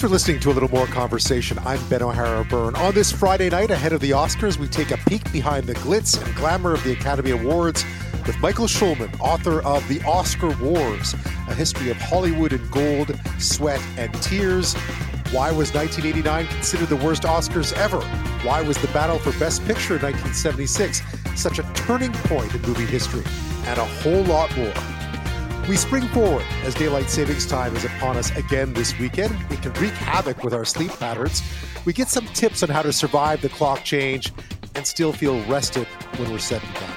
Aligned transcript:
Thanks 0.00 0.08
for 0.08 0.14
listening 0.14 0.40
to 0.40 0.50
a 0.50 0.54
little 0.54 0.70
more 0.70 0.86
conversation. 0.86 1.58
I'm 1.58 1.78
Ben 1.90 2.02
O'Hara 2.02 2.42
Byrne. 2.46 2.74
On 2.76 2.94
this 2.94 3.12
Friday 3.12 3.50
night, 3.50 3.70
ahead 3.70 3.92
of 3.92 4.00
the 4.00 4.12
Oscars, 4.12 4.56
we 4.56 4.66
take 4.66 4.92
a 4.92 4.96
peek 4.96 5.30
behind 5.30 5.66
the 5.66 5.74
glitz 5.74 6.18
and 6.24 6.34
glamour 6.36 6.72
of 6.72 6.82
the 6.84 6.92
Academy 6.92 7.32
Awards 7.32 7.84
with 8.26 8.34
Michael 8.40 8.64
Schulman, 8.64 9.14
author 9.20 9.60
of 9.60 9.86
The 9.88 10.00
Oscar 10.04 10.56
Wars, 10.56 11.12
a 11.48 11.54
history 11.54 11.90
of 11.90 11.98
Hollywood 11.98 12.54
in 12.54 12.66
gold, 12.70 13.14
sweat, 13.38 13.82
and 13.98 14.10
tears. 14.22 14.72
Why 15.32 15.52
was 15.52 15.74
1989 15.74 16.46
considered 16.46 16.88
the 16.88 16.96
worst 16.96 17.24
Oscars 17.24 17.74
ever? 17.74 18.00
Why 18.42 18.62
was 18.62 18.78
the 18.78 18.88
battle 18.94 19.18
for 19.18 19.38
Best 19.38 19.60
Picture 19.66 19.96
in 19.96 20.02
1976 20.02 21.02
such 21.38 21.58
a 21.58 21.62
turning 21.74 22.12
point 22.14 22.54
in 22.54 22.62
movie 22.62 22.86
history? 22.86 23.24
And 23.66 23.78
a 23.78 23.84
whole 23.84 24.22
lot 24.22 24.56
more. 24.56 24.99
We 25.70 25.76
spring 25.76 26.08
forward 26.08 26.44
as 26.64 26.74
daylight 26.74 27.08
savings 27.10 27.46
time 27.46 27.76
is 27.76 27.84
upon 27.84 28.16
us 28.16 28.36
again 28.36 28.72
this 28.72 28.98
weekend. 28.98 29.32
It 29.52 29.62
can 29.62 29.72
wreak 29.74 29.92
havoc 29.92 30.42
with 30.42 30.52
our 30.52 30.64
sleep 30.64 30.90
patterns. 30.98 31.44
We 31.84 31.92
get 31.92 32.08
some 32.08 32.26
tips 32.26 32.64
on 32.64 32.70
how 32.70 32.82
to 32.82 32.92
survive 32.92 33.40
the 33.40 33.50
clock 33.50 33.84
change 33.84 34.32
and 34.74 34.84
still 34.84 35.12
feel 35.12 35.40
rested 35.44 35.86
when 36.16 36.32
we're 36.32 36.40
set 36.40 36.60
and 36.64 36.74
done. 36.74 36.90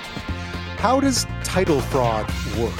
How 0.80 0.99
does 0.99 1.27
title 1.44 1.82
fraud 1.82 2.26
work? 2.58 2.73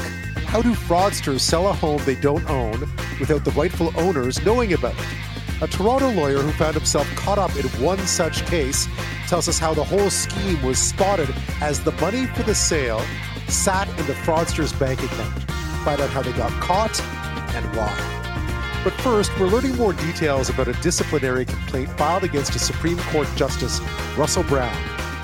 How 0.48 0.64
do 0.64 0.72
fraudsters 0.74 1.42
sell 1.42 1.68
a 1.68 1.74
home 1.74 2.02
they 2.06 2.16
don't 2.16 2.50
own 2.50 2.80
without 3.20 3.46
the 3.46 3.52
rightful 3.52 3.94
owners 3.96 4.44
knowing 4.44 4.74
about 4.74 4.96
it? 4.98 5.62
A 5.62 5.68
Toronto 5.68 6.10
lawyer 6.10 6.40
who 6.40 6.52
found 6.54 6.74
himself 6.74 7.08
caught 7.16 7.38
up 7.38 7.56
in 7.56 7.68
one 7.80 8.00
such 8.08 8.44
case 8.48 8.88
tells 9.28 9.48
us 9.48 9.60
how 9.60 9.76
the 9.76 9.84
whole 9.84 10.10
scheme 10.10 10.60
was 10.64 10.80
spotted 10.80 11.30
as 11.62 11.84
the 11.84 11.92
money 12.02 12.26
for 12.26 12.42
the 12.42 12.56
sale 12.56 13.06
sat 13.48 13.88
in 14.00 14.08
the 14.08 14.14
fraudster's 14.14 14.74
bank 14.74 15.00
account 15.04 15.44
find 15.84 16.02
out 16.02 16.10
how 16.10 16.22
they 16.22 16.32
got 16.34 16.52
caught 16.62 17.00
and 17.56 17.66
why. 17.76 17.94
But 18.84 18.94
first, 19.02 19.32
we're 19.40 19.48
learning 19.48 19.76
more 19.78 19.94
details 19.94 20.50
about 20.50 20.68
a 20.68 20.74
disciplinary 20.82 21.46
complaint 21.46 21.90
filed 21.98 22.24
against 22.24 22.56
a 22.56 22.60
Supreme 22.60 22.98
Court 22.98 23.28
Justice, 23.36 23.80
Russell 24.18 24.44
Brown. 24.44 24.76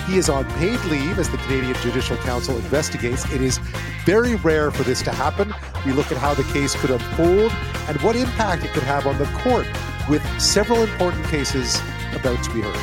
He 0.06 0.18
is 0.18 0.30
on 0.30 0.46
paid 0.56 0.80
leave 0.86 1.20
as 1.20 1.30
the 1.30 1.38
Canadian 1.38 1.76
Judicial 1.76 2.18
Council 2.18 2.56
investigates. 2.56 3.30
It 3.32 3.42
is 3.42 3.60
very 4.06 4.36
rare 4.36 4.72
for 4.72 4.84
this 4.84 5.02
to 5.04 5.12
happen. 5.12 5.54
We 5.86 5.92
look 5.92 6.12
at 6.12 6.18
how 6.18 6.34
the 6.34 6.44
case 6.46 6.74
could 6.76 6.90
unfold 6.90 7.52
and 7.88 8.02
what 8.02 8.16
impact 8.16 8.64
it 8.64 8.72
could 8.72 8.84
have 8.84 9.06
on 9.06 9.18
the 9.18 9.26
court, 9.44 9.68
with 10.10 10.24
several 10.42 10.82
important 10.82 11.26
cases 11.26 11.80
about 12.14 12.42
to 12.44 12.54
be 12.54 12.62
heard. 12.62 12.76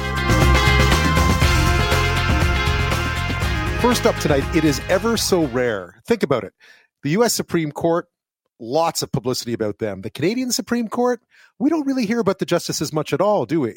First 3.81 4.07
up 4.07 4.17
tonight, 4.17 4.45
it 4.55 4.65
is 4.65 4.81
ever 4.89 5.17
so 5.17 5.47
rare. 5.47 6.01
Think 6.07 6.23
about 6.23 6.45
it. 6.45 6.53
The 7.07 7.13
U.S. 7.13 7.35
Supreme 7.35 7.71
Court, 7.71 8.09
lots 8.59 9.01
of 9.01 9.13
publicity 9.13 9.53
about 9.53 9.79
them. 9.79 10.01
The 10.01 10.11
Canadian 10.11 10.51
Supreme 10.51 10.89
Court, 10.89 11.21
we 11.57 11.71
don't 11.71 11.87
really 11.87 12.05
hear 12.05 12.19
about 12.19 12.41
the 12.41 12.45
justices 12.45 12.93
much 12.93 13.13
at 13.13 13.21
all, 13.21 13.47
do 13.47 13.61
we? 13.61 13.77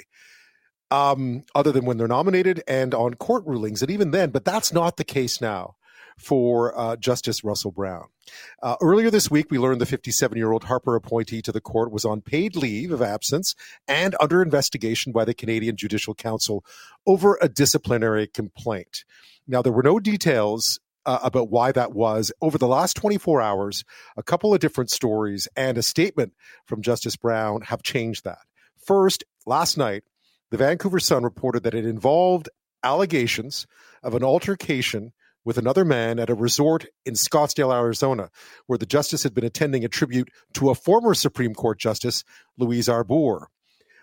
Um, 0.90 1.44
other 1.54 1.72
than 1.72 1.86
when 1.86 1.98
they're 1.98 2.08
nominated 2.08 2.64
and 2.68 2.96
on 2.96 3.14
court 3.14 3.46
rulings, 3.46 3.84
and 3.84 3.92
even 3.92 4.10
then, 4.10 4.32
but 4.32 4.46
that's 4.46 4.74
not 4.74 4.98
the 4.98 5.04
case 5.04 5.40
now 5.40 5.76
for 6.18 6.76
uh, 6.76 6.96
Justice 6.96 7.44
Russell 7.44 7.70
Brown. 7.70 8.06
Uh, 8.64 8.78
earlier 8.82 9.12
this 9.12 9.30
week, 9.30 9.52
we 9.52 9.60
learned 9.60 9.80
the 9.80 9.86
57 9.86 10.36
year 10.36 10.52
old 10.52 10.64
Harper 10.64 10.96
appointee 10.96 11.44
to 11.44 11.52
the 11.52 11.62
court 11.62 11.92
was 11.92 12.06
on 12.06 12.22
paid 12.22 12.56
leave 12.56 12.92
of 12.92 13.04
absence 13.04 13.54
and 13.88 14.16
under 14.20 14.42
investigation 14.42 15.12
by 15.12 15.24
the 15.24 15.36
Canadian 15.36 15.76
Judicial 15.78 16.16
Council 16.16 16.66
over 17.06 17.38
a 17.44 17.48
disciplinary 17.48 18.26
complaint. 18.26 19.06
Now, 19.48 19.62
there 19.62 19.72
were 19.72 19.84
no 19.84 20.00
details 20.00 20.80
uh, 21.10 21.18
about 21.24 21.50
why 21.50 21.72
that 21.72 21.92
was. 21.92 22.32
Over 22.40 22.60
the 22.60 22.68
last 22.68 22.96
24 22.96 23.42
hours, 23.42 23.84
a 24.16 24.22
couple 24.22 24.54
of 24.54 24.60
different 24.60 24.92
stories 24.92 25.48
and 25.56 25.76
a 25.76 25.82
statement 25.82 26.34
from 26.66 26.84
Justice 26.84 27.16
Brown 27.16 27.62
have 27.62 27.82
changed 27.82 28.26
that. 28.26 28.38
First, 28.86 29.24
last 29.48 29.76
night, 29.76 30.04
the 30.52 30.58
Vancouver 30.58 31.00
Sun 31.00 31.24
reported 31.24 31.64
that 31.64 31.74
it 31.74 31.84
involved 31.84 32.48
allegations 32.84 33.66
of 34.04 34.14
an 34.14 34.24
altercation 34.24 35.12
with 35.44 35.58
another 35.58 35.84
man 35.84 36.20
at 36.20 36.30
a 36.30 36.36
resort 36.36 36.86
in 37.08 37.16
Scottsdale, 37.16 37.74
Arizona, 37.74 38.30
where 38.68 38.78
the 38.78 38.86
justice 38.86 39.24
had 39.24 39.34
been 39.34 39.44
attending 39.44 39.84
a 39.84 39.90
tribute 39.90 40.30
to 40.54 40.70
a 40.70 40.76
former 40.76 41.16
Supreme 41.16 41.56
Court 41.56 41.80
Justice, 41.80 42.24
Louise 42.56 42.88
Arbour. 42.88 43.48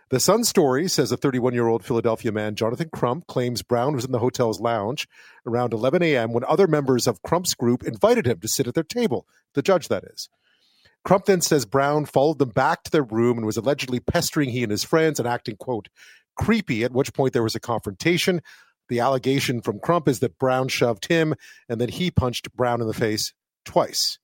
The 0.08 0.20
Sun 0.20 0.44
story 0.44 0.86
says 0.86 1.10
a 1.10 1.16
31 1.16 1.52
year 1.52 1.66
old 1.66 1.84
Philadelphia 1.84 2.30
man, 2.30 2.54
Jonathan 2.54 2.90
Crump, 2.92 3.26
claims 3.26 3.62
Brown 3.62 3.92
was 3.94 4.04
in 4.04 4.12
the 4.12 4.20
hotel's 4.20 4.60
lounge 4.60 5.08
around 5.44 5.72
11 5.72 6.00
a.m. 6.04 6.32
when 6.32 6.44
other 6.44 6.68
members 6.68 7.08
of 7.08 7.22
Crump's 7.22 7.54
group 7.54 7.82
invited 7.82 8.24
him 8.24 8.38
to 8.38 8.46
sit 8.46 8.68
at 8.68 8.74
their 8.74 8.84
table, 8.84 9.26
the 9.54 9.62
judge, 9.62 9.88
that 9.88 10.04
is. 10.04 10.28
Crump 11.04 11.24
then 11.24 11.40
says 11.40 11.64
Brown 11.64 12.04
followed 12.04 12.38
them 12.38 12.50
back 12.50 12.84
to 12.84 12.90
their 12.92 13.02
room 13.02 13.36
and 13.36 13.44
was 13.46 13.56
allegedly 13.56 13.98
pestering 13.98 14.50
he 14.50 14.62
and 14.62 14.70
his 14.70 14.84
friends 14.84 15.18
and 15.18 15.26
acting, 15.26 15.56
quote, 15.56 15.88
creepy, 16.36 16.84
at 16.84 16.92
which 16.92 17.12
point 17.12 17.32
there 17.32 17.42
was 17.42 17.56
a 17.56 17.60
confrontation. 17.60 18.42
The 18.88 19.00
allegation 19.00 19.60
from 19.60 19.80
Crump 19.80 20.06
is 20.06 20.20
that 20.20 20.38
Brown 20.38 20.68
shoved 20.68 21.06
him 21.06 21.34
and 21.68 21.80
then 21.80 21.88
he 21.88 22.12
punched 22.12 22.52
Brown 22.52 22.80
in 22.80 22.86
the 22.86 22.94
face 22.94 23.32
twice. 23.64 24.20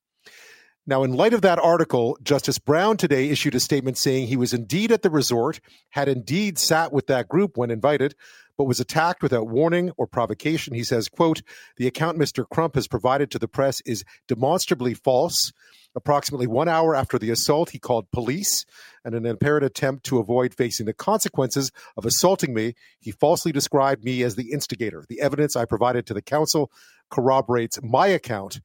Now, 0.85 1.05
in 1.05 1.13
light 1.13 1.33
of 1.33 1.43
that 1.43 1.61
article, 1.61 2.19
Justice 2.25 2.59
Brown 2.59 2.97
today 2.97 3.29
issued 3.29 3.55
a 3.55 3.61
statement 3.61 3.97
saying 3.97 4.27
he 4.27 4.37
was 4.37 4.53
indeed 4.53 4.91
at 4.91 5.03
the 5.03 5.11
resort, 5.11 5.61
had 5.91 6.09
indeed 6.09 6.59
sat 6.59 6.93
with 6.93 7.07
that 7.07 7.29
group 7.29 7.57
when 7.57 7.71
invited, 7.71 8.17
but 8.59 8.65
was 8.65 8.81
attacked 8.81 9.23
without 9.23 9.47
warning 9.47 9.93
or 9.97 10.09
provocation. 10.09 10.75
He 10.75 10.83
says, 10.83 11.09
quote, 11.09 11.43
the 11.77 11.87
account 11.87 12.19
Mr. 12.19 12.45
Crump 12.49 12.75
has 12.75 12.89
provided 12.89 13.31
to 13.31 13.39
the 13.39 13.47
press 13.47 13.81
is 13.83 14.05
demonstrably 14.27 14.93
false. 14.93 15.53
Approximately 15.95 16.49
one 16.49 16.69
hour 16.69 16.97
after 16.97 17.17
the 17.17 17.31
assault, 17.31 17.71
he 17.71 17.79
called 17.79 18.11
police, 18.11 18.67
and 19.05 19.15
in 19.15 19.25
an 19.25 19.33
apparent 19.33 19.65
attempt 19.65 20.05
to 20.07 20.19
avoid 20.19 20.53
facing 20.53 20.87
the 20.87 20.93
consequences 20.93 21.71
of 21.97 22.05
assaulting 22.05 22.55
me, 22.55 22.75
he 22.99 23.13
falsely 23.13 23.53
described 23.53 24.03
me 24.03 24.25
as 24.25 24.35
the 24.35 24.51
instigator. 24.51 25.05
The 25.09 25.21
evidence 25.21 25.55
I 25.55 25.65
provided 25.65 26.07
to 26.07 26.15
the 26.15 26.23
council 26.23 26.73
corroborates 27.09 27.79
my 27.85 28.09
account 28.09 28.61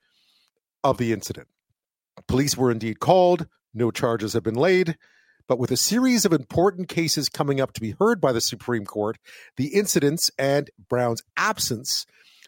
of 0.83 0.97
the 0.97 1.13
incident. 1.13 1.47
Police 2.27 2.57
were 2.57 2.71
indeed 2.71 2.99
called, 2.99 3.47
no 3.73 3.91
charges 3.91 4.33
have 4.33 4.43
been 4.43 4.55
laid. 4.55 4.97
But 5.47 5.59
with 5.59 5.71
a 5.71 5.77
series 5.77 6.25
of 6.25 6.33
important 6.33 6.89
cases 6.89 7.29
coming 7.29 7.61
up 7.61 7.71
to 7.73 7.81
be 7.81 7.95
heard 7.97 8.19
by 8.19 8.33
the 8.33 8.41
Supreme 8.41 8.85
Court, 8.85 9.17
the 9.55 9.67
incidents 9.67 10.29
and 10.37 10.69
Brown's 10.89 11.23
absence, 11.37 12.05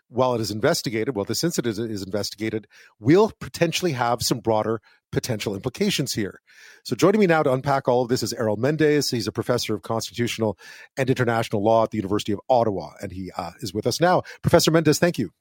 while 0.10 0.36
it 0.36 0.42
is 0.42 0.52
investigated, 0.52 1.16
while 1.16 1.24
this 1.24 1.44
incident 1.44 1.78
is 1.78 2.04
investigated, 2.04 2.68
will 3.00 3.32
potentially 3.40 3.94
have 3.94 4.22
some 4.22 4.40
broader 4.40 4.82
potential 5.12 5.56
implications 5.56 6.14
here. 6.14 6.42
So 6.84 6.96
joining 6.96 7.22
me 7.22 7.28
now 7.28 7.42
to 7.44 7.54
unpack 7.54 7.88
all 7.88 8.02
of 8.02 8.10
this 8.10 8.22
is 8.22 8.34
Errol 8.34 8.58
Mendes. 8.58 9.10
He's 9.10 9.28
a 9.28 9.32
professor 9.32 9.74
of 9.74 9.82
constitutional 9.82 10.58
and 10.98 11.10
international 11.10 11.64
law 11.64 11.84
at 11.84 11.92
the 11.92 11.98
University 11.98 12.34
of 12.34 12.42
Ottawa, 12.50 12.92
and 13.02 13.12
he 13.12 13.32
uh, 13.38 13.52
is 13.62 13.74
with 13.74 13.88
us 13.88 14.02
now. 14.02 14.24
Professor 14.42 14.72
Mendes, 14.72 15.00
thank 15.00 15.18
you. 15.18 15.32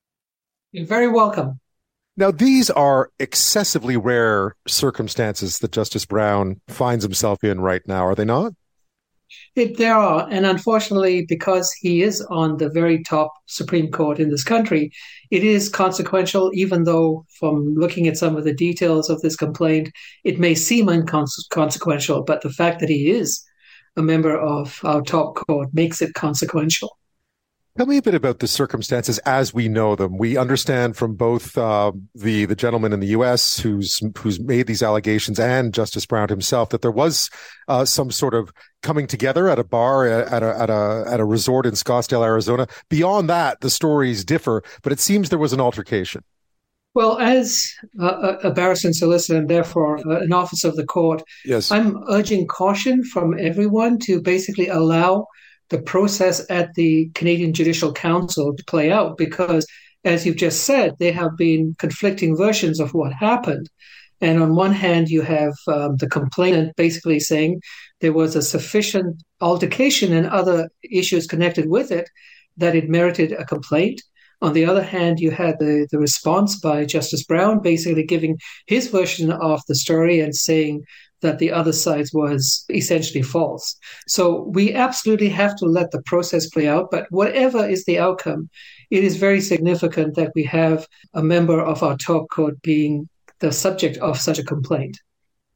You're 0.71 0.87
very 0.87 1.09
welcome. 1.09 1.60
Now, 2.19 2.33
these 2.33 2.69
are 2.69 3.12
excessively 3.21 3.97
rare 3.97 4.56
circumstances 4.67 5.61
that 5.61 5.71
Justice 5.71 6.05
Brown 6.05 6.61
finds 6.67 7.05
himself 7.05 7.45
in 7.45 7.61
right 7.61 7.81
now, 7.87 8.05
are 8.05 8.17
they 8.17 8.25
not? 8.25 8.55
It, 9.55 9.77
there 9.77 9.95
are. 9.95 10.27
And 10.28 10.45
unfortunately, 10.45 11.27
because 11.28 11.73
he 11.75 12.03
is 12.03 12.21
on 12.23 12.57
the 12.57 12.71
very 12.71 13.05
top 13.05 13.33
Supreme 13.47 13.93
Court 13.93 14.19
in 14.19 14.31
this 14.31 14.43
country, 14.43 14.91
it 15.31 15.45
is 15.45 15.69
consequential, 15.69 16.51
even 16.55 16.83
though, 16.83 17.25
from 17.39 17.77
looking 17.77 18.09
at 18.09 18.17
some 18.17 18.34
of 18.34 18.43
the 18.43 18.55
details 18.55 19.09
of 19.09 19.21
this 19.21 19.37
complaint, 19.37 19.93
it 20.25 20.41
may 20.41 20.57
seem 20.57 20.89
inconsequential. 20.89 22.25
But 22.25 22.43
the 22.43 22.51
fact 22.51 22.81
that 22.81 22.89
he 22.89 23.12
is 23.12 23.41
a 23.97 24.03
member 24.03 24.37
of 24.37 24.81
our 24.83 25.03
top 25.03 25.37
court 25.37 25.69
makes 25.73 26.03
it 26.03 26.15
consequential. 26.15 26.99
Tell 27.78 27.87
me 27.87 27.99
a 27.99 28.03
bit 28.03 28.16
about 28.16 28.41
the 28.41 28.49
circumstances 28.49 29.19
as 29.19 29.55
we 29.55 29.69
know 29.69 29.94
them. 29.94 30.19
We 30.19 30.37
understand 30.37 30.97
from 30.97 31.15
both 31.15 31.56
uh, 31.56 31.93
the 32.12 32.44
the 32.44 32.56
gentleman 32.56 32.93
in 32.93 32.99
the 32.99 33.06
U.S. 33.19 33.61
who's 33.61 34.03
who's 34.19 34.41
made 34.41 34.66
these 34.66 34.83
allegations 34.83 35.39
and 35.39 35.72
Justice 35.72 36.05
Brown 36.05 36.28
himself 36.28 36.71
that 36.71 36.83
there 36.83 36.91
was 36.91 37.31
uh, 37.69 37.84
some 37.84 38.10
sort 38.10 38.34
of 38.34 38.53
coming 38.83 39.07
together 39.07 39.48
at 39.48 39.60
a 39.60 39.65
bar 39.65 40.09
at 40.09 40.42
a 40.42 40.59
at 40.59 40.71
a 40.71 41.04
at 41.07 41.21
a 41.21 41.25
resort 41.25 41.66
in 41.66 41.75
Scottsdale, 41.75 42.25
Arizona. 42.25 42.66
Beyond 42.89 43.30
that, 43.30 43.60
the 43.60 43.71
stories 43.71 44.25
differ, 44.25 44.65
but 44.83 44.92
it 44.92 44.98
seems 44.98 45.28
there 45.28 45.39
was 45.39 45.53
an 45.53 45.60
altercation. 45.60 46.25
Well, 46.95 47.16
as 47.21 47.63
a, 48.01 48.07
a 48.42 48.51
barrister 48.51 48.89
and 48.89 48.97
solicitor, 48.97 49.39
and 49.39 49.48
therefore 49.48 49.98
uh, 49.98 50.19
an 50.19 50.33
officer 50.33 50.66
of 50.66 50.75
the 50.75 50.84
court, 50.84 51.22
yes. 51.45 51.71
I'm 51.71 52.03
urging 52.09 52.48
caution 52.48 53.04
from 53.04 53.39
everyone 53.39 54.01
to 54.01 54.21
basically 54.21 54.66
allow 54.66 55.28
the 55.70 55.80
process 55.82 56.44
at 56.50 56.74
the 56.74 57.10
Canadian 57.15 57.53
Judicial 57.53 57.92
Council 57.92 58.54
to 58.54 58.65
play 58.65 58.91
out 58.91 59.16
because, 59.16 59.66
as 60.04 60.24
you've 60.24 60.36
just 60.36 60.65
said, 60.65 60.94
there 60.98 61.12
have 61.12 61.36
been 61.36 61.74
conflicting 61.78 62.36
versions 62.36 62.80
of 62.80 62.94
what 62.94 63.12
happened. 63.12 63.68
And 64.20 64.42
on 64.42 64.56
one 64.56 64.72
hand, 64.72 65.09
you 65.09 65.22
have 65.22 65.54
um, 65.68 65.97
the 65.97 66.09
complainant 66.09 66.74
basically 66.76 67.20
saying 67.20 67.60
there 68.00 68.12
was 68.12 68.34
a 68.34 68.42
sufficient 68.42 69.22
altercation 69.41 70.12
and 70.12 70.26
other 70.26 70.68
issues 70.82 71.26
connected 71.26 71.68
with 71.68 71.92
it 71.92 72.09
that 72.56 72.74
it 72.74 72.88
merited 72.88 73.32
a 73.32 73.44
complaint. 73.44 74.03
On 74.41 74.53
the 74.53 74.66
other 74.66 74.82
hand, 74.82 75.18
you 75.18 75.30
had 75.30 75.59
the, 75.59 75.86
the 75.91 75.98
response 75.98 76.59
by 76.60 76.84
Justice 76.84 77.24
Brown 77.24 77.60
basically 77.60 78.04
giving 78.04 78.38
his 78.66 78.88
version 78.88 79.30
of 79.30 79.62
the 79.66 79.74
story 79.74 80.20
and 80.20 80.34
saying 80.34 80.84
that 81.20 81.38
the 81.38 81.50
other 81.50 81.72
side 81.72 82.06
was 82.12 82.65
essentially 82.70 83.22
false. 83.22 83.76
So 84.06 84.42
we 84.42 84.74
absolutely 84.74 85.28
have 85.30 85.56
to 85.56 85.66
let 85.66 85.91
the 85.91 86.03
process 86.03 86.48
play 86.48 86.68
out. 86.68 86.91
But 86.91 87.06
whatever 87.10 87.66
is 87.66 87.84
the 87.84 87.98
outcome, 87.98 88.48
it 88.91 89.04
is 89.04 89.16
very 89.16 89.41
significant 89.41 90.15
that 90.16 90.32
we 90.34 90.44
have 90.44 90.86
a 91.15 91.22
member 91.22 91.60
of 91.60 91.82
our 91.82 91.97
top 91.97 92.28
court 92.30 92.60
being 92.62 93.09
the 93.41 93.53
subject 93.53 93.98
of 93.98 94.18
such 94.18 94.38
a 94.38 94.44
complaint. 94.44 94.98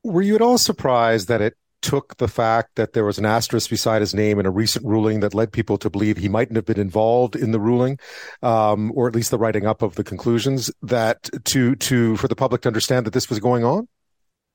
Were 0.04 0.22
you 0.22 0.34
at 0.34 0.42
all 0.42 0.58
surprised 0.58 1.28
that 1.28 1.40
it 1.40 1.54
took 1.80 2.16
the 2.16 2.28
fact 2.28 2.76
that 2.76 2.92
there 2.92 3.04
was 3.04 3.18
an 3.18 3.26
asterisk 3.26 3.68
beside 3.68 4.00
his 4.00 4.14
name 4.14 4.38
in 4.38 4.46
a 4.46 4.50
recent 4.50 4.86
ruling 4.86 5.20
that 5.20 5.34
led 5.34 5.52
people 5.52 5.76
to 5.76 5.90
believe 5.90 6.16
he 6.16 6.28
mightn't 6.28 6.56
have 6.56 6.64
been 6.64 6.80
involved 6.80 7.36
in 7.36 7.50
the 7.50 7.60
ruling, 7.60 7.98
um, 8.42 8.92
or 8.94 9.08
at 9.08 9.14
least 9.14 9.30
the 9.30 9.38
writing 9.38 9.66
up 9.66 9.82
of 9.82 9.96
the 9.96 10.04
conclusions, 10.04 10.70
that 10.80 11.28
to 11.44 11.74
to 11.76 12.16
for 12.16 12.28
the 12.28 12.36
public 12.36 12.62
to 12.62 12.68
understand 12.68 13.04
that 13.04 13.12
this 13.12 13.28
was 13.28 13.40
going 13.40 13.64
on? 13.64 13.88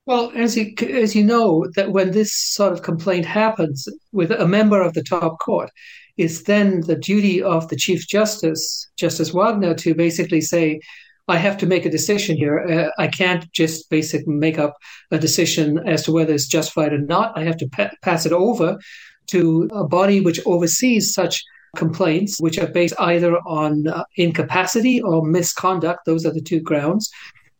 Well, 0.07 0.31
as 0.36 0.56
you 0.56 0.74
as 0.89 1.18
you 1.18 1.24
know, 1.25 1.65
that 1.75 1.92
when 1.92 2.12
this 2.12 2.31
sort 2.33 2.71
of 2.71 2.81
complaint 2.81 3.25
happens 3.25 3.89
with 4.13 4.31
a 4.31 4.48
member 4.48 4.81
of 4.81 4.94
the 4.94 5.04
top 5.04 5.38
court, 5.39 5.69
it's 6.15 6.44
then 6.44 6.80
the 6.81 6.95
duty 6.95 7.44
of 7.44 7.68
the 7.68 7.75
Chief 7.75 8.07
Justice, 8.07 8.89
Justice 8.95 9.33
Wagner, 9.33 9.74
to 9.74 9.94
basically 9.94 10.39
say, 10.39 10.80
I 11.27 11.36
have 11.36 11.57
to 11.57 11.65
make 11.65 11.86
a 11.86 11.89
decision 11.89 12.38
here. 12.38 12.57
Uh, 12.57 13.01
I 13.01 13.07
can't 13.07 13.51
just 13.51 13.89
basically 13.89 14.33
make 14.33 14.57
up 14.57 14.77
a 15.12 15.19
decision 15.19 15.77
as 15.86 16.04
to 16.04 16.13
whether 16.13 16.33
it's 16.33 16.48
justified 16.48 16.94
or 16.94 17.00
not. 17.00 17.38
I 17.38 17.44
have 17.44 17.57
to 17.57 17.68
pa- 17.68 17.92
pass 18.01 18.25
it 18.25 18.31
over 18.31 18.80
to 19.27 19.69
a 19.74 19.86
body 19.86 20.21
which 20.21 20.39
oversees 20.45 21.13
such 21.13 21.44
complaints, 21.75 22.39
which 22.39 22.57
are 22.57 22.68
based 22.68 22.95
either 22.98 23.38
on 23.39 23.89
uh, 23.89 24.06
incapacity 24.15 25.01
or 25.01 25.25
misconduct. 25.25 26.06
Those 26.06 26.25
are 26.25 26.33
the 26.33 26.42
two 26.42 26.62
grounds. 26.62 27.12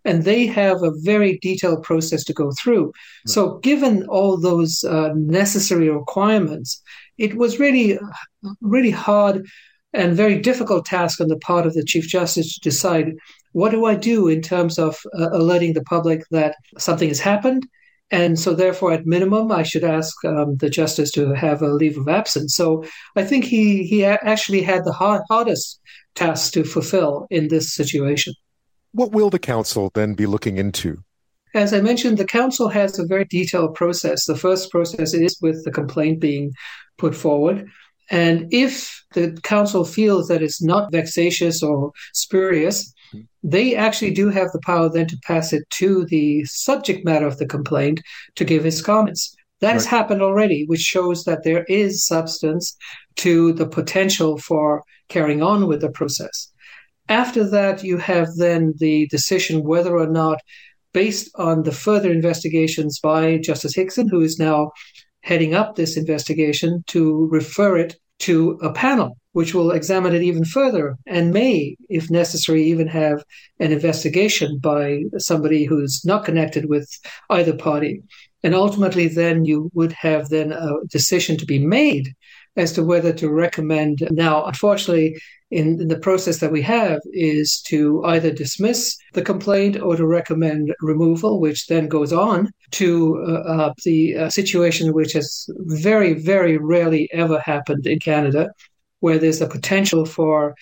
And 0.07 0.24
they 0.24 0.45
have 0.48 0.81
a 0.81 0.98
very 1.12 1.38
detailed 1.42 1.83
process 1.83 2.24
to 2.25 2.33
go 2.33 2.51
through. 2.59 2.86
Right. 2.86 3.33
So, 3.33 3.59
given 3.59 4.06
all 4.07 4.38
those 4.38 4.83
uh, 4.83 5.09
necessary 5.15 5.89
requirements, 5.89 6.81
it 7.18 7.36
was 7.36 7.59
really, 7.59 8.00
really 8.62 8.92
hard 8.92 9.45
and 9.94 10.15
very 10.15 10.39
difficult 10.39 10.86
task 10.86 11.19
on 11.19 11.27
the 11.27 11.38
part 11.50 11.65
of 11.65 11.74
the 11.74 11.83
Chief 11.83 12.07
Justice 12.07 12.54
to 12.54 12.62
decide 12.62 13.15
what 13.51 13.71
do 13.71 13.86
I 13.86 13.95
do 13.95 14.27
in 14.27 14.42
terms 14.42 14.80
of 14.80 14.98
uh, 15.18 15.30
alerting 15.31 15.74
the 15.74 15.83
public 15.83 16.21
that 16.31 16.56
something 16.77 17.09
has 17.09 17.19
happened? 17.19 17.68
And 18.09 18.39
so, 18.39 18.54
therefore, 18.54 18.94
at 18.94 19.06
minimum, 19.06 19.51
I 19.51 19.63
should 19.63 19.83
ask 19.83 20.13
um, 20.24 20.56
the 20.57 20.69
justice 20.69 21.12
to 21.12 21.33
have 21.33 21.62
a 21.62 21.74
leave 21.81 21.98
of 21.98 22.07
absence. 22.07 22.56
So, 22.56 22.86
I 23.18 23.25
think 23.25 23.44
he 23.44 23.83
he 23.83 24.06
actually 24.06 24.62
had 24.62 24.86
the 24.86 24.94
hard, 24.94 25.24
hardest 25.30 25.81
task 26.15 26.54
to 26.54 26.63
fulfill 26.63 27.27
in 27.30 27.50
this 27.50 27.74
situation. 27.74 28.33
What 28.97 29.11
will 29.11 29.29
the 29.29 29.38
council 29.38 29.91
then 29.94 30.15
be 30.15 30.25
looking 30.25 30.57
into? 30.57 30.97
As 31.53 31.71
I 31.71 31.81
mentioned, 31.81 32.17
the 32.17 32.25
council 32.25 32.67
has 32.69 32.97
a 32.97 33.05
very 33.05 33.25
detailed 33.25 33.75
process. 33.75 34.25
The 34.25 34.35
first 34.35 34.71
process 34.71 35.13
is 35.13 35.38
with 35.39 35.63
the 35.65 35.71
complaint 35.71 36.19
being 36.19 36.51
put 36.97 37.13
forward. 37.13 37.67
And 38.09 38.51
if 38.51 39.03
the 39.13 39.39
council 39.44 39.85
feels 39.85 40.29
that 40.29 40.41
it's 40.41 40.63
not 40.63 40.91
vexatious 40.91 41.61
or 41.61 41.91
spurious, 42.13 42.91
they 43.44 43.75
actually 43.75 44.15
do 44.15 44.29
have 44.29 44.51
the 44.51 44.61
power 44.65 44.89
then 44.89 45.05
to 45.09 45.17
pass 45.27 45.53
it 45.53 45.69
to 45.81 46.05
the 46.05 46.44
subject 46.45 47.05
matter 47.05 47.27
of 47.27 47.38
the 47.38 47.45
complaint 47.45 48.01
to 48.33 48.45
give 48.45 48.63
his 48.63 48.81
comments. 48.81 49.35
That 49.61 49.67
right. 49.67 49.73
has 49.75 49.85
happened 49.85 50.23
already, 50.23 50.65
which 50.65 50.81
shows 50.81 51.23
that 51.25 51.44
there 51.44 51.65
is 51.65 52.03
substance 52.03 52.75
to 53.17 53.53
the 53.53 53.67
potential 53.67 54.39
for 54.39 54.81
carrying 55.07 55.44
on 55.44 55.67
with 55.67 55.81
the 55.81 55.91
process. 55.91 56.51
After 57.09 57.50
that, 57.50 57.83
you 57.83 57.98
have 57.98 58.36
then 58.36 58.74
the 58.77 59.07
decision 59.07 59.63
whether 59.63 59.98
or 59.98 60.07
not, 60.07 60.39
based 60.94 61.30
on 61.36 61.63
the 61.63 61.71
further 61.71 62.12
investigations 62.12 63.00
by 63.00 63.38
Justice 63.38 63.75
Hinkson, 63.75 64.09
who 64.09 64.21
is 64.21 64.39
now 64.39 64.71
heading 65.21 65.54
up 65.54 65.75
this 65.75 65.98
investigation, 65.98 66.83
to 66.88 67.27
refer 67.31 67.77
it 67.77 67.95
to 68.19 68.57
a 68.62 68.74
panel 68.74 69.18
which 69.33 69.54
will 69.54 69.69
examine 69.69 70.15
it 70.15 70.24
even 70.24 70.44
further 70.44 70.98
and 71.06 71.31
may, 71.31 71.77
if 71.89 72.09
necessary, 72.09 72.63
even 72.63 72.88
have 72.88 73.24
an 73.59 73.71
investigation 73.71 74.57
by 74.57 75.04
somebody 75.19 75.63
who's 75.63 76.04
not 76.04 76.25
connected 76.25 76.68
with 76.68 76.89
either 77.30 77.56
party. 77.56 78.01
And 78.42 78.56
ultimately, 78.56 79.07
then 79.07 79.45
you 79.45 79.69
would 79.75 79.92
have 79.94 80.30
then 80.30 80.51
a 80.51 80.71
decision 80.89 81.38
to 81.38 81.45
be 81.45 81.59
made 81.59 82.15
as 82.57 82.74
to 82.74 82.83
whether 82.83 83.13
to 83.13 83.30
recommend. 83.30 84.06
Now, 84.12 84.45
unfortunately, 84.45 85.18
in, 85.51 85.80
in, 85.80 85.88
the 85.88 86.00
process 86.00 86.39
that 86.39 86.51
we 86.51 86.62
have 86.63 87.00
is 87.13 87.62
to 87.68 88.04
either 88.04 88.31
dismiss 88.31 88.98
the 89.13 89.21
complaint 89.21 89.80
or 89.80 89.95
to 89.95 90.06
recommend 90.06 90.74
removal, 90.81 91.39
which 91.39 91.68
then 91.68 91.88
goes 91.88 92.12
on 92.12 92.51
to 92.71 93.24
uh, 93.25 93.31
uh, 93.31 93.74
the 93.86 94.18
uh, 94.18 94.30
situation 94.30 94.92
which 94.92 95.13
has 95.13 95.48
very, 95.59 96.13
very 96.13 96.57
rarely 96.57 97.07
ever 97.13 97.39
happened 97.39 97.88
in 97.88 98.00
Canada, 98.00 98.50
where 99.00 99.18
there's 99.18 99.42
a 99.42 99.48
potential 99.48 100.06
for 100.06 100.54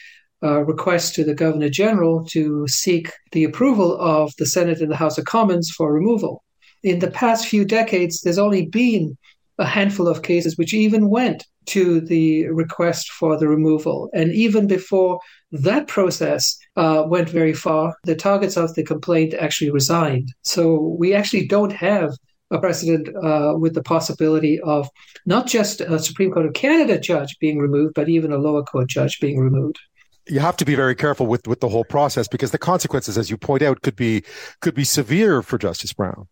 a 0.43 0.63
request 0.63 1.15
to 1.15 1.23
the 1.23 1.33
Governor 1.33 1.69
General 1.69 2.23
to 2.25 2.67
seek 2.67 3.11
the 3.31 3.45
approval 3.45 3.97
of 3.99 4.33
the 4.37 4.45
Senate 4.45 4.81
and 4.81 4.91
the 4.91 4.97
House 4.97 5.17
of 5.17 5.25
Commons 5.25 5.71
for 5.71 5.91
removal. 5.91 6.43
In 6.83 6.99
the 6.99 7.09
past 7.09 7.47
few 7.47 7.65
decades, 7.65 8.21
there's 8.21 8.37
only 8.37 8.67
been 8.67 9.17
a 9.57 9.65
handful 9.65 10.07
of 10.07 10.21
cases 10.21 10.57
which 10.57 10.73
even 10.73 11.09
went 11.09 11.43
to 11.67 12.01
the 12.01 12.47
request 12.47 13.11
for 13.11 13.37
the 13.37 13.47
removal. 13.47 14.09
And 14.13 14.31
even 14.31 14.67
before 14.67 15.19
that 15.51 15.87
process 15.87 16.57
uh, 16.75 17.03
went 17.07 17.29
very 17.29 17.53
far, 17.53 17.95
the 18.03 18.15
targets 18.15 18.57
of 18.57 18.73
the 18.75 18.83
complaint 18.83 19.33
actually 19.33 19.71
resigned. 19.71 20.33
So 20.43 20.95
we 20.99 21.13
actually 21.13 21.47
don't 21.47 21.73
have 21.73 22.11
a 22.51 22.59
precedent 22.59 23.09
uh, 23.23 23.53
with 23.57 23.73
the 23.73 23.83
possibility 23.83 24.59
of 24.61 24.87
not 25.25 25.47
just 25.47 25.81
a 25.81 25.97
Supreme 25.99 26.31
Court 26.31 26.45
of 26.45 26.53
Canada 26.53 26.99
judge 26.99 27.37
being 27.39 27.57
removed, 27.57 27.95
but 27.95 28.09
even 28.09 28.31
a 28.31 28.37
lower 28.37 28.63
court 28.63 28.87
judge 28.87 29.19
being 29.19 29.39
removed 29.39 29.79
you 30.27 30.39
have 30.39 30.57
to 30.57 30.65
be 30.65 30.75
very 30.75 30.95
careful 30.95 31.27
with 31.27 31.47
with 31.47 31.59
the 31.59 31.69
whole 31.69 31.83
process 31.83 32.27
because 32.27 32.51
the 32.51 32.57
consequences 32.57 33.17
as 33.17 33.29
you 33.29 33.37
point 33.37 33.61
out 33.61 33.81
could 33.81 33.95
be 33.95 34.23
could 34.61 34.73
be 34.73 34.83
severe 34.83 35.41
for 35.41 35.57
justice 35.57 35.93
brown 35.93 36.27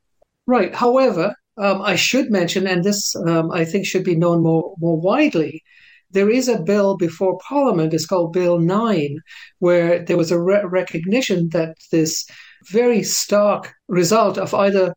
right 0.47 0.73
however 0.73 1.35
um, 1.57 1.81
I 1.81 1.95
should 1.95 2.31
mention, 2.31 2.67
and 2.67 2.83
this 2.83 3.15
um, 3.15 3.51
I 3.51 3.65
think 3.65 3.85
should 3.85 4.03
be 4.03 4.15
known 4.15 4.41
more 4.41 4.73
more 4.79 4.99
widely. 4.99 5.63
There 6.11 6.29
is 6.29 6.47
a 6.47 6.61
bill 6.61 6.95
before 6.97 7.39
Parliament. 7.39 7.93
It's 7.93 8.05
called 8.05 8.33
Bill 8.33 8.59
Nine, 8.59 9.17
where 9.59 10.03
there 10.03 10.17
was 10.17 10.31
a 10.31 10.39
re- 10.39 10.63
recognition 10.63 11.49
that 11.49 11.75
this 11.91 12.25
very 12.69 13.03
stark 13.03 13.73
result 13.87 14.37
of 14.37 14.53
either 14.53 14.93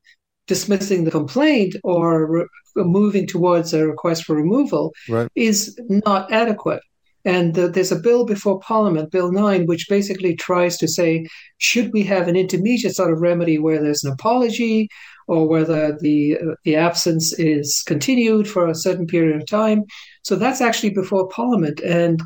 dismissing 0.47 1.05
the 1.05 1.11
complaint 1.11 1.75
or 1.83 2.27
re- 2.27 2.47
moving 2.77 3.27
towards 3.27 3.73
a 3.73 3.87
request 3.87 4.25
for 4.25 4.37
removal 4.37 4.93
right. 5.09 5.29
is 5.35 5.79
not 5.89 6.31
adequate. 6.31 6.81
And 7.25 7.55
the, 7.55 7.67
there's 7.67 7.91
a 7.91 7.99
bill 7.99 8.25
before 8.25 8.61
Parliament, 8.61 9.11
Bill 9.11 9.33
9, 9.33 9.67
which 9.67 9.89
basically 9.89 10.37
tries 10.37 10.79
to 10.79 10.87
say 10.87 11.27
should 11.59 11.93
we 11.93 12.05
have 12.05 12.29
an 12.29 12.37
intermediate 12.37 12.95
sort 12.95 13.13
of 13.13 13.21
remedy 13.21 13.59
where 13.59 13.83
there's 13.83 14.05
an 14.05 14.13
apology 14.13 14.89
or 15.27 15.49
whether 15.49 15.97
the 15.99 16.39
uh, 16.39 16.55
the 16.65 16.77
absence 16.77 17.33
is 17.39 17.83
continued 17.87 18.49
for 18.49 18.67
a 18.67 18.75
certain 18.75 19.07
period 19.07 19.37
of 19.37 19.47
time. 19.47 19.85
So 20.23 20.37
that's 20.37 20.61
actually 20.61 20.91
before 20.91 21.29
Parliament, 21.29 21.81
and 21.81 22.21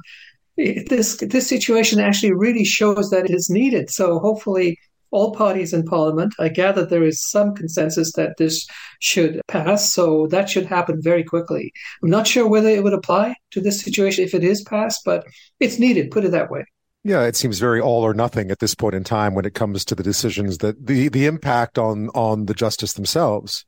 this 0.57 1.17
this 1.17 1.49
situation 1.49 2.01
actually 2.01 2.33
really 2.33 2.65
shows 2.65 3.11
that 3.11 3.25
it 3.25 3.35
is 3.35 3.51
needed. 3.51 3.91
So 3.91 4.19
hopefully. 4.19 4.79
All 5.13 5.35
parties 5.35 5.73
in 5.73 5.83
Parliament. 5.83 6.35
I 6.39 6.49
gather 6.49 6.87
there 6.87 7.03
is 7.03 7.29
some 7.29 7.53
consensus 7.53 8.13
that 8.13 8.37
this 8.37 8.65
should 9.01 9.41
pass, 9.49 9.93
so 9.93 10.29
that 10.29 10.49
should 10.49 10.67
happen 10.67 11.03
very 11.03 11.25
quickly. 11.25 11.73
I'm 12.01 12.11
not 12.11 12.29
sure 12.29 12.47
whether 12.47 12.69
it 12.69 12.85
would 12.85 12.93
apply 12.93 13.35
to 13.51 13.61
this 13.61 13.81
situation 13.81 14.23
if 14.23 14.35
it 14.35 14.45
is 14.45 14.63
passed, 14.63 15.01
but 15.05 15.25
it's 15.59 15.81
needed, 15.81 16.13
put 16.13 16.25
it 16.25 16.31
that 16.31 16.49
way. 16.49 16.65
Yeah, 17.03 17.25
it 17.25 17.37
seems 17.37 17.59
very 17.59 17.81
all 17.81 18.03
or 18.03 18.13
nothing 18.13 18.51
at 18.51 18.59
this 18.59 18.75
point 18.75 18.95
in 18.95 19.05
time 19.05 19.35
when 19.35 19.47
it 19.47 19.55
comes 19.55 19.85
to 19.87 19.95
the 19.95 20.03
decisions 20.03 20.59
that 20.59 20.87
the 20.87 21.09
the 21.09 21.27
impact 21.27 21.79
on 21.79 22.09
on 22.11 22.47
the 22.47 22.55
justice 22.55 22.93
themselves. 22.93 23.65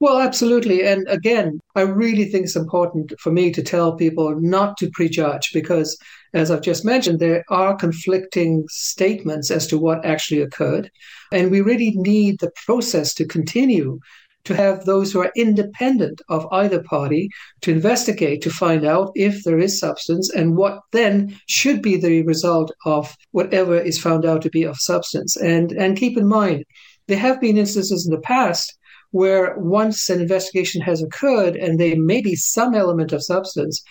Well, 0.00 0.20
absolutely. 0.20 0.84
And 0.84 1.06
again, 1.08 1.60
I 1.76 1.82
really 1.82 2.24
think 2.24 2.44
it's 2.44 2.56
important 2.56 3.14
for 3.20 3.30
me 3.30 3.52
to 3.52 3.62
tell 3.62 3.96
people 3.96 4.38
not 4.40 4.76
to 4.78 4.90
prejudge 4.92 5.50
because, 5.54 5.96
as 6.34 6.50
I've 6.50 6.62
just 6.62 6.84
mentioned, 6.84 7.20
there 7.20 7.44
are 7.48 7.76
conflicting 7.76 8.64
statements 8.68 9.50
as 9.50 9.66
to 9.68 9.78
what 9.78 10.04
actually 10.04 10.42
occurred. 10.42 10.90
And 11.32 11.50
we 11.50 11.60
really 11.60 11.92
need 11.96 12.40
the 12.40 12.50
process 12.66 13.14
to 13.14 13.24
continue 13.24 14.00
to 14.44 14.54
have 14.54 14.84
those 14.84 15.12
who 15.12 15.20
are 15.20 15.32
independent 15.36 16.20
of 16.28 16.46
either 16.52 16.82
party 16.82 17.28
to 17.62 17.70
investigate 17.70 18.42
to 18.42 18.50
find 18.50 18.84
out 18.84 19.10
if 19.14 19.42
there 19.44 19.58
is 19.58 19.78
substance 19.78 20.30
and 20.30 20.56
what 20.56 20.80
then 20.92 21.36
should 21.48 21.80
be 21.82 21.96
the 21.96 22.22
result 22.22 22.70
of 22.84 23.16
whatever 23.32 23.78
is 23.78 23.98
found 23.98 24.24
out 24.24 24.42
to 24.42 24.50
be 24.50 24.62
of 24.62 24.76
substance. 24.78 25.36
And 25.36 25.72
and 25.72 25.96
keep 25.96 26.16
in 26.18 26.28
mind, 26.28 26.64
there 27.08 27.18
have 27.18 27.40
been 27.40 27.56
instances 27.56 28.06
in 28.06 28.14
the 28.14 28.20
past 28.20 28.76
where 29.10 29.56
once 29.58 30.10
an 30.10 30.20
investigation 30.20 30.80
has 30.82 31.02
occurred 31.02 31.56
and 31.56 31.78
there 31.78 31.96
may 31.96 32.20
be 32.20 32.34
some 32.34 32.74
element 32.74 33.12
of 33.12 33.22
substance, 33.22 33.82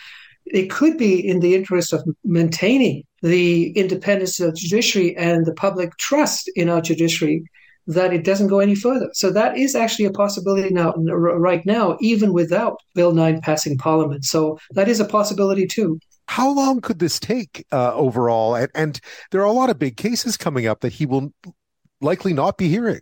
it 0.46 0.70
could 0.70 0.98
be 0.98 1.26
in 1.26 1.40
the 1.40 1.56
interest 1.56 1.94
of 1.94 2.04
maintaining 2.26 3.04
the 3.22 3.72
independence 3.72 4.40
of 4.42 4.52
the 4.52 4.60
judiciary 4.60 5.16
and 5.16 5.46
the 5.46 5.54
public 5.54 5.96
trust 5.98 6.52
in 6.56 6.68
our 6.68 6.82
judiciary 6.82 7.44
that 7.88 8.14
it 8.14 8.24
doesn't 8.24 8.48
go 8.48 8.60
any 8.60 8.76
further. 8.76 9.10
So 9.14 9.30
that 9.32 9.58
is 9.58 9.76
actually 9.76 10.06
a 10.06 10.12
possibility 10.12 10.70
now, 10.70 10.94
right 10.94 11.66
now, 11.66 11.98
even 12.02 12.34
without 12.34 12.78
Bill 12.96 13.14
9 13.14 13.42
passing 13.42 13.78
Parliament. 13.78 14.26
So 14.26 14.58
that 14.72 14.88
is 14.88 15.00
a 15.00 15.06
possibility 15.06 15.68
too. 15.68 16.00
How 16.28 16.50
long 16.50 16.82
could 16.82 17.00
this 17.00 17.20
take 17.20 17.66
uh, 17.72 17.94
overall? 17.94 18.56
And, 18.56 18.70
and 18.74 19.00
there 19.32 19.42
are 19.42 19.46
a 19.46 19.52
lot 19.52 19.70
of 19.70 19.78
big 19.78 19.98
cases 19.98 20.38
coming 20.38 20.66
up 20.68 20.80
that 20.82 20.94
he 20.94 21.06
will 21.06 21.34
likely 22.02 22.34
not 22.34 22.58
be 22.58 22.70
hearing. 22.70 23.02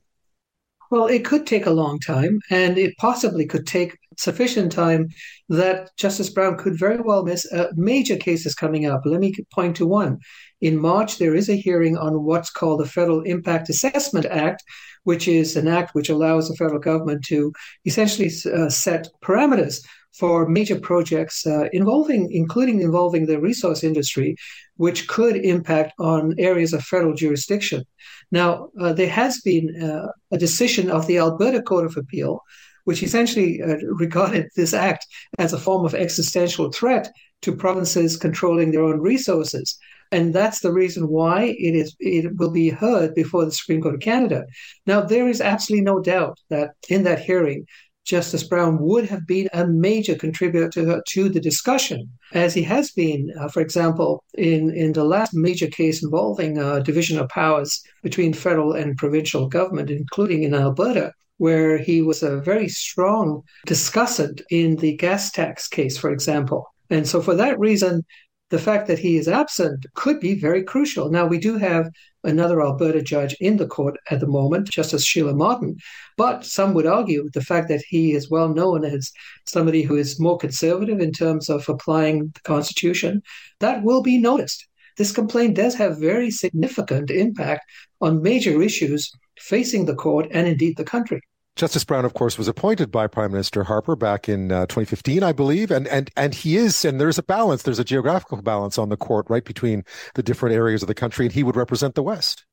Well, 0.92 1.08
it 1.08 1.24
could 1.24 1.48
take 1.48 1.66
a 1.66 1.72
long 1.72 2.00
time, 2.00 2.42
and 2.50 2.78
it 2.78 2.98
possibly 2.98 3.46
could 3.46 3.66
take 3.66 3.98
sufficient 4.18 4.74
time 4.74 5.08
that 5.48 5.90
Justice 5.96 6.30
Brown 6.30 6.58
could 6.58 6.78
very 6.78 7.00
well 7.00 7.24
miss 7.24 7.50
uh, 7.54 7.68
major 7.76 8.18
cases 8.18 8.54
coming 8.54 8.86
up. 8.86 9.02
Let 9.06 9.22
me 9.22 9.34
point 9.54 9.78
to 9.78 9.88
one. 9.88 10.20
In 10.60 10.78
March, 10.78 11.18
there 11.18 11.34
is 11.34 11.48
a 11.48 11.56
hearing 11.56 11.96
on 11.98 12.26
what's 12.26 12.50
called 12.50 12.82
the 12.82 12.86
Federal 12.86 13.22
Impact 13.22 13.70
Assessment 13.70 14.26
Act, 14.26 14.64
which 15.06 15.30
is 15.30 15.56
an 15.56 15.70
act 15.70 15.96
which 15.96 16.10
allows 16.10 16.50
the 16.50 16.56
federal 16.58 16.82
government 16.82 17.24
to 17.28 17.54
essentially 17.86 18.30
uh, 18.54 18.68
set 18.68 19.08
parameters 19.24 19.86
for 20.14 20.48
major 20.48 20.80
projects 20.80 21.46
uh, 21.46 21.70
involving, 21.72 22.32
including 22.32 22.82
involving 22.82 23.26
the 23.26 23.40
resource 23.40 23.84
industry, 23.84 24.36
which 24.76 25.08
could 25.08 25.38
impact 25.38 25.94
on 26.00 26.36
areas 26.38 26.74
of 26.74 26.84
federal 26.84 27.14
jurisdiction. 27.14 27.84
Now, 28.32 28.70
uh, 28.80 28.94
there 28.94 29.10
has 29.10 29.42
been 29.42 29.82
uh, 29.82 30.08
a 30.32 30.38
decision 30.38 30.90
of 30.90 31.08
the 31.08 31.18
Alberta 31.18 31.62
Court 31.62 31.86
of 31.86 31.98
Appeal, 31.98 32.42
which 32.86 33.04
essentially 33.04 33.62
uh, 33.62 33.78
regarded 33.84 34.48
this 34.56 34.74
act 34.74 35.06
as 35.38 35.54
a 35.54 35.60
form 35.60 35.86
of 35.86 35.96
existential 35.96 36.72
threat 36.72 37.12
to 37.42 37.56
provinces 37.56 38.18
controlling 38.18 38.72
their 38.72 38.84
own 38.84 39.00
resources. 39.00 39.78
And 40.12 40.34
that's 40.34 40.60
the 40.60 40.74
reason 40.74 41.08
why 41.08 41.56
it 41.58 41.74
is 41.74 41.96
it 42.00 42.36
will 42.36 42.52
be 42.52 42.70
heard 42.70 43.16
before 43.16 43.46
the 43.46 43.52
Supreme 43.52 43.82
Court 43.82 43.96
of 43.96 44.02
Canada. 44.02 44.46
Now, 44.86 45.02
there 45.02 45.30
is 45.30 45.40
absolutely 45.40 45.86
no 45.86 46.02
doubt 46.02 46.38
that 46.50 46.72
in 46.90 47.04
that 47.04 47.22
hearing, 47.22 47.66
Justice 48.06 48.44
Brown 48.44 48.80
would 48.80 49.06
have 49.06 49.28
been 49.28 49.48
a 49.54 49.68
major 49.68 50.16
contributor 50.16 51.02
to, 51.08 51.30
the 51.30 51.40
discussion, 51.40 52.10
as 52.34 52.54
he 52.54 52.64
has 52.64 52.92
been, 52.92 53.32
uh, 53.40 53.48
for 53.48 53.62
example, 53.62 54.24
in, 54.34 54.74
in 54.76 54.94
the 54.94 55.04
last 55.04 55.34
major 55.34 55.68
case 55.68 56.04
involving 56.04 56.58
uh, 56.58 56.80
division 56.80 57.20
of 57.20 57.30
powers 57.30 57.82
between 58.02 58.34
federal 58.34 58.74
and 58.74 58.98
provincial 58.98 59.48
government, 59.48 59.90
including 59.90 60.44
in 60.44 60.54
Alberta, 60.54 61.14
where 61.38 61.78
he 61.78 62.02
was 62.02 62.24
a 62.24 62.40
very 62.40 62.68
strong 62.68 63.42
discussant 63.68 64.42
in 64.50 64.76
the 64.78 64.96
gas 64.98 65.32
tax 65.32 65.68
case, 65.68 65.98
for 65.98 66.12
example. 66.12 66.66
And 66.90 67.08
so, 67.08 67.22
for 67.22 67.36
that 67.36 67.60
reason, 67.60 68.04
the 68.50 68.60
fact 68.60 68.88
that 68.88 69.00
he 69.00 69.18
is 69.18 69.28
absent 69.28 69.86
could 69.96 70.20
be 70.20 70.40
very 70.40 70.64
crucial. 70.64 71.10
Now, 71.10 71.26
we 71.26 71.38
do 71.40 71.58
have 71.58 71.90
another 72.24 72.62
Alberta 72.62 73.02
judge 73.02 73.36
in 73.40 73.58
the 73.58 73.68
court 73.68 73.98
at 74.10 74.20
the 74.20 74.28
moment, 74.28 74.70
Justice 74.70 75.06
Sheila 75.06 75.34
Martin, 75.34 75.78
but 76.18 76.46
some 76.46 76.74
would 76.74 76.86
argue 76.86 77.30
the 77.34 77.42
fact 77.42 77.68
that 77.70 77.84
he 77.88 78.14
is 78.14 78.30
well 78.30 78.50
known 78.50 78.86
as 78.86 79.12
somebody 79.48 79.82
who 79.82 79.96
is 79.96 80.20
more 80.20 80.38
conservative 80.38 81.00
in 81.00 81.12
terms 81.12 81.50
of 81.50 81.68
applying 81.68 82.32
the 82.34 82.42
Constitution, 82.42 83.22
that 83.60 83.84
will 83.84 84.02
be 84.02 84.18
noticed. 84.18 84.68
This 84.98 85.12
complaint 85.12 85.56
does 85.56 85.76
have 85.76 86.00
very 86.00 86.32
significant 86.32 87.10
impact 87.10 87.66
on 88.02 88.22
major 88.22 88.62
issues 88.62 89.12
facing 89.40 89.86
the 89.86 89.96
court 89.96 90.28
and 90.32 90.48
indeed 90.48 90.78
the 90.78 90.84
country. 90.84 91.22
Justice 91.56 91.84
Brown, 91.84 92.06
of 92.06 92.14
course, 92.14 92.38
was 92.38 92.48
appointed 92.48 92.92
by 92.92 93.08
Prime 93.08 93.32
Minister 93.32 93.64
Harper 93.64 93.96
back 93.96 94.30
in 94.30 94.52
uh, 94.52 94.62
2015, 94.68 95.22
I 95.22 95.32
believe, 95.34 95.70
and 95.70 95.88
and 95.88 96.10
and 96.16 96.34
he 96.34 96.56
is, 96.56 96.86
and 96.86 97.00
there's 97.00 97.18
a 97.18 97.24
balance, 97.24 97.64
there's 97.64 97.80
a 97.80 97.84
geographical 97.84 98.42
balance 98.42 98.78
on 98.78 98.90
the 98.90 98.98
court, 98.98 99.26
right, 99.30 99.44
between 99.44 99.84
the 100.16 100.24
different 100.24 100.56
areas 100.56 100.82
of 100.82 100.88
the 100.88 100.96
country, 100.96 101.26
and 101.26 101.34
he 101.34 101.44
would 101.44 101.56
represent 101.58 101.96
the 101.96 102.04
West. 102.04 102.46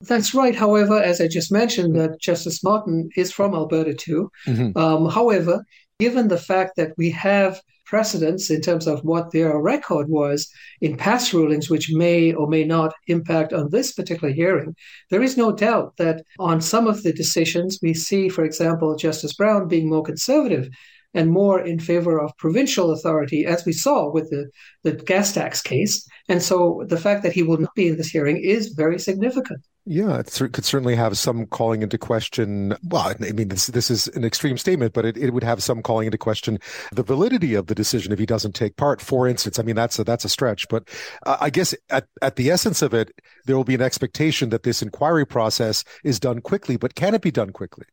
That's 0.00 0.34
right. 0.34 0.54
However, 0.54 1.02
as 1.02 1.20
I 1.20 1.28
just 1.28 1.50
mentioned, 1.50 1.96
that 1.96 2.20
Justice 2.20 2.62
Martin 2.62 3.08
is 3.16 3.32
from 3.32 3.54
Alberta 3.54 3.94
too. 3.94 4.30
Mm-hmm. 4.46 4.78
Um, 4.78 5.08
however, 5.10 5.64
given 6.04 6.28
the 6.28 6.46
fact 6.52 6.72
that 6.76 6.92
we 6.98 7.08
have 7.10 7.52
precedents 7.86 8.50
in 8.50 8.60
terms 8.60 8.86
of 8.86 9.04
what 9.10 9.30
their 9.30 9.52
record 9.58 10.06
was 10.20 10.38
in 10.86 10.98
past 11.06 11.32
rulings, 11.32 11.70
which 11.70 11.90
may 12.04 12.20
or 12.34 12.46
may 12.46 12.64
not 12.76 12.92
impact 13.06 13.54
on 13.54 13.70
this 13.70 13.88
particular 13.98 14.30
hearing, 14.40 14.70
there 15.10 15.22
is 15.22 15.38
no 15.38 15.48
doubt 15.66 15.88
that 15.96 16.16
on 16.38 16.60
some 16.60 16.86
of 16.86 17.02
the 17.02 17.12
decisions, 17.22 17.78
we 17.80 17.94
see, 17.94 18.28
for 18.28 18.44
example, 18.44 19.02
Justice 19.06 19.34
Brown 19.40 19.66
being 19.66 19.88
more 19.88 20.02
conservative 20.12 20.68
and 21.14 21.30
more 21.30 21.58
in 21.70 21.78
favor 21.78 22.20
of 22.20 22.36
provincial 22.44 22.90
authority, 22.90 23.46
as 23.46 23.64
we 23.64 23.72
saw 23.72 23.98
with 24.16 24.28
the, 24.28 24.44
the 24.82 24.92
gas 25.10 25.32
tax 25.32 25.62
case. 25.62 26.06
And 26.28 26.42
so 26.42 26.84
the 26.92 27.02
fact 27.06 27.22
that 27.22 27.32
he 27.32 27.42
will 27.42 27.60
not 27.64 27.74
be 27.74 27.88
in 27.88 27.96
this 27.96 28.10
hearing 28.16 28.38
is 28.56 28.74
very 28.82 28.98
significant. 28.98 29.62
Yeah, 29.86 30.20
it 30.20 30.32
could 30.52 30.64
certainly 30.64 30.94
have 30.94 31.18
some 31.18 31.44
calling 31.44 31.82
into 31.82 31.98
question. 31.98 32.74
Well, 32.84 33.14
I 33.20 33.32
mean, 33.32 33.48
this 33.48 33.66
this 33.66 33.90
is 33.90 34.08
an 34.08 34.24
extreme 34.24 34.56
statement, 34.56 34.94
but 34.94 35.04
it, 35.04 35.18
it 35.18 35.34
would 35.34 35.44
have 35.44 35.62
some 35.62 35.82
calling 35.82 36.06
into 36.06 36.16
question 36.16 36.58
the 36.92 37.02
validity 37.02 37.54
of 37.54 37.66
the 37.66 37.74
decision 37.74 38.10
if 38.10 38.18
he 38.18 38.24
doesn't 38.24 38.54
take 38.54 38.76
part. 38.76 39.02
For 39.02 39.28
instance, 39.28 39.58
I 39.58 39.62
mean 39.62 39.76
that's 39.76 39.98
a, 39.98 40.04
that's 40.04 40.24
a 40.24 40.30
stretch, 40.30 40.68
but 40.68 40.88
uh, 41.26 41.36
I 41.38 41.50
guess 41.50 41.74
at 41.90 42.06
at 42.22 42.36
the 42.36 42.50
essence 42.50 42.80
of 42.80 42.94
it, 42.94 43.12
there 43.44 43.56
will 43.56 43.64
be 43.64 43.74
an 43.74 43.82
expectation 43.82 44.48
that 44.50 44.62
this 44.62 44.80
inquiry 44.80 45.26
process 45.26 45.84
is 46.02 46.18
done 46.18 46.40
quickly. 46.40 46.78
But 46.78 46.94
can 46.94 47.14
it 47.14 47.20
be 47.20 47.30
done 47.30 47.50
quickly? 47.50 47.84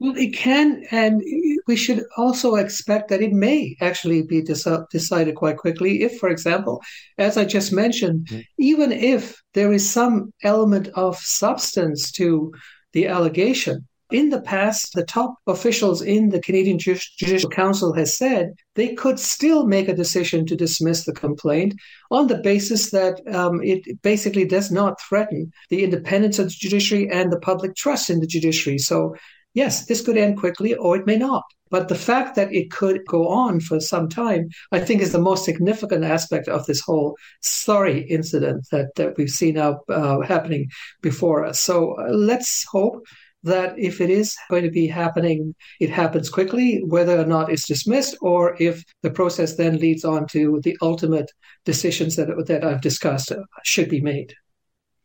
Well, 0.00 0.16
it 0.16 0.32
can, 0.32 0.84
and 0.92 1.20
we 1.66 1.74
should 1.74 2.04
also 2.16 2.54
expect 2.54 3.08
that 3.08 3.20
it 3.20 3.32
may 3.32 3.76
actually 3.80 4.22
be 4.22 4.42
decided 4.42 5.34
quite 5.34 5.56
quickly. 5.56 6.02
If, 6.02 6.18
for 6.18 6.28
example, 6.28 6.80
as 7.18 7.36
I 7.36 7.44
just 7.44 7.72
mentioned, 7.72 8.28
mm-hmm. 8.28 8.40
even 8.58 8.92
if 8.92 9.42
there 9.54 9.72
is 9.72 9.90
some 9.90 10.32
element 10.44 10.88
of 10.94 11.16
substance 11.16 12.12
to 12.12 12.52
the 12.92 13.08
allegation, 13.08 13.88
in 14.10 14.30
the 14.30 14.40
past, 14.40 14.94
the 14.94 15.04
top 15.04 15.34
officials 15.46 16.00
in 16.00 16.30
the 16.30 16.40
Canadian 16.40 16.78
Judicial 16.78 17.50
Council 17.50 17.92
has 17.92 18.16
said 18.16 18.54
they 18.74 18.94
could 18.94 19.18
still 19.18 19.66
make 19.66 19.88
a 19.88 19.94
decision 19.94 20.46
to 20.46 20.56
dismiss 20.56 21.04
the 21.04 21.12
complaint 21.12 21.74
on 22.10 22.26
the 22.26 22.38
basis 22.38 22.90
that 22.90 23.20
um, 23.34 23.60
it 23.62 24.00
basically 24.00 24.46
does 24.46 24.70
not 24.70 24.98
threaten 25.00 25.52
the 25.68 25.84
independence 25.84 26.38
of 26.38 26.46
the 26.46 26.54
judiciary 26.58 27.10
and 27.10 27.30
the 27.30 27.40
public 27.40 27.76
trust 27.76 28.08
in 28.08 28.20
the 28.20 28.26
judiciary. 28.26 28.78
So 28.78 29.14
yes, 29.58 29.86
this 29.86 30.02
could 30.04 30.16
end 30.16 30.38
quickly 30.38 30.74
or 30.74 30.96
it 30.96 31.06
may 31.06 31.16
not. 31.16 31.44
But 31.70 31.88
the 31.88 32.02
fact 32.10 32.34
that 32.36 32.54
it 32.60 32.70
could 32.70 33.00
go 33.06 33.28
on 33.28 33.60
for 33.60 33.78
some 33.80 34.08
time, 34.08 34.48
I 34.72 34.80
think, 34.80 35.02
is 35.02 35.12
the 35.12 35.28
most 35.30 35.44
significant 35.44 36.04
aspect 36.04 36.48
of 36.48 36.64
this 36.64 36.80
whole 36.80 37.16
sorry 37.42 37.98
incident 38.08 38.66
that, 38.72 38.94
that 38.96 39.16
we've 39.16 39.38
seen 39.40 39.54
now 39.54 39.80
uh, 39.88 40.20
happening 40.20 40.68
before 41.02 41.44
us. 41.44 41.60
So 41.60 41.76
uh, 41.98 42.12
let's 42.12 42.64
hope 42.76 42.96
that 43.42 43.78
if 43.78 44.00
it 44.00 44.10
is 44.10 44.36
going 44.50 44.64
to 44.64 44.70
be 44.70 44.86
happening, 44.86 45.54
it 45.78 45.90
happens 45.90 46.28
quickly, 46.30 46.82
whether 46.94 47.16
or 47.18 47.26
not 47.26 47.50
it's 47.52 47.68
dismissed, 47.68 48.16
or 48.20 48.56
if 48.58 48.82
the 49.02 49.10
process 49.10 49.56
then 49.56 49.78
leads 49.78 50.04
on 50.04 50.26
to 50.28 50.60
the 50.64 50.76
ultimate 50.80 51.30
decisions 51.64 52.16
that, 52.16 52.28
that 52.46 52.64
I've 52.64 52.80
discussed 52.80 53.30
uh, 53.32 53.42
should 53.64 53.88
be 53.88 54.00
made 54.00 54.34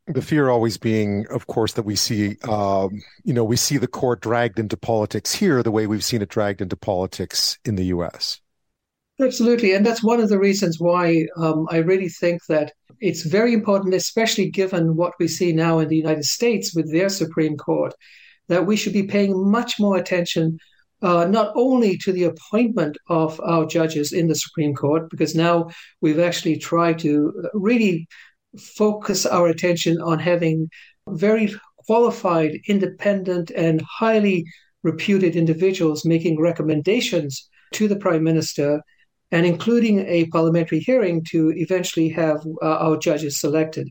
the 0.08 0.22
fear 0.22 0.50
always 0.50 0.78
being, 0.78 1.26
of 1.28 1.48
course, 1.48 1.74
that 1.74 1.84
we 1.84 1.96
see, 1.96 2.38
um, 2.44 3.02
you 3.24 3.34
know, 3.34 3.44
we 3.44 3.56
see 3.56 3.78
the 3.78 3.88
court 3.88 4.22
dragged 4.22 4.60
into 4.60 4.76
politics 4.76 5.34
here 5.34 5.64
the 5.64 5.72
way 5.72 5.88
we've 5.88 6.04
seen 6.04 6.22
it 6.22 6.30
dragged 6.30 6.62
into 6.62 6.76
politics 6.76 7.58
in 7.64 7.76
the 7.76 7.86
U.S. 7.86 8.42
Absolutely, 9.22 9.74
and 9.74 9.86
that's 9.86 10.04
one 10.04 10.20
of 10.20 10.30
the 10.30 10.40
reasons 10.40 10.80
why 10.80 11.26
um, 11.38 11.68
I 11.70 11.78
really 11.78 12.10
think 12.10 12.42
that 12.50 12.74
it's 13.00 13.24
very 13.24 13.54
important, 13.54 13.94
especially 13.94 14.50
given 14.50 14.96
what 14.96 15.14
we 15.20 15.28
see 15.28 15.54
now 15.54 15.80
in 15.80 15.88
the 15.88 15.98
United 15.98 16.26
States 16.26 16.76
with 16.76 16.92
their 16.92 17.10
Supreme 17.10 17.56
Court, 17.56 17.94
that 18.50 18.66
we 18.66 18.76
should 18.76 18.94
be 18.94 19.04
paying 19.04 19.50
much 19.50 19.80
more 19.80 19.98
attention. 19.98 20.58
Uh, 21.02 21.26
not 21.26 21.52
only 21.56 21.98
to 21.98 22.14
the 22.14 22.24
appointment 22.24 22.98
of 23.10 23.40
our 23.42 23.66
judges 23.66 24.14
in 24.14 24.30
the 24.30 24.36
Supreme 24.36 24.74
Court, 24.74 25.10
because 25.10 25.36
now 25.36 25.70
we've 26.00 26.20
actually 26.20 26.58
tried 26.58 26.98
to 27.00 27.50
really 27.54 28.08
focus 28.60 29.26
our 29.26 29.48
attention 29.48 30.02
on 30.02 30.20
having 30.20 30.70
very 31.08 31.54
qualified, 31.86 32.60
independent, 32.68 33.52
and 33.52 33.82
highly 33.82 34.46
reputed 34.84 35.36
individuals 35.36 36.06
making 36.06 36.40
recommendations 36.40 37.50
to 37.74 37.88
the 37.88 37.96
prime 37.96 38.24
minister 38.24 38.82
and 39.32 39.46
including 39.46 40.00
a 40.08 40.28
parliamentary 40.28 40.80
hearing 40.80 41.24
to 41.32 41.52
eventually 41.56 42.10
have 42.10 42.46
uh, 42.62 42.78
our 42.78 42.98
judges 42.98 43.40
selected. 43.40 43.90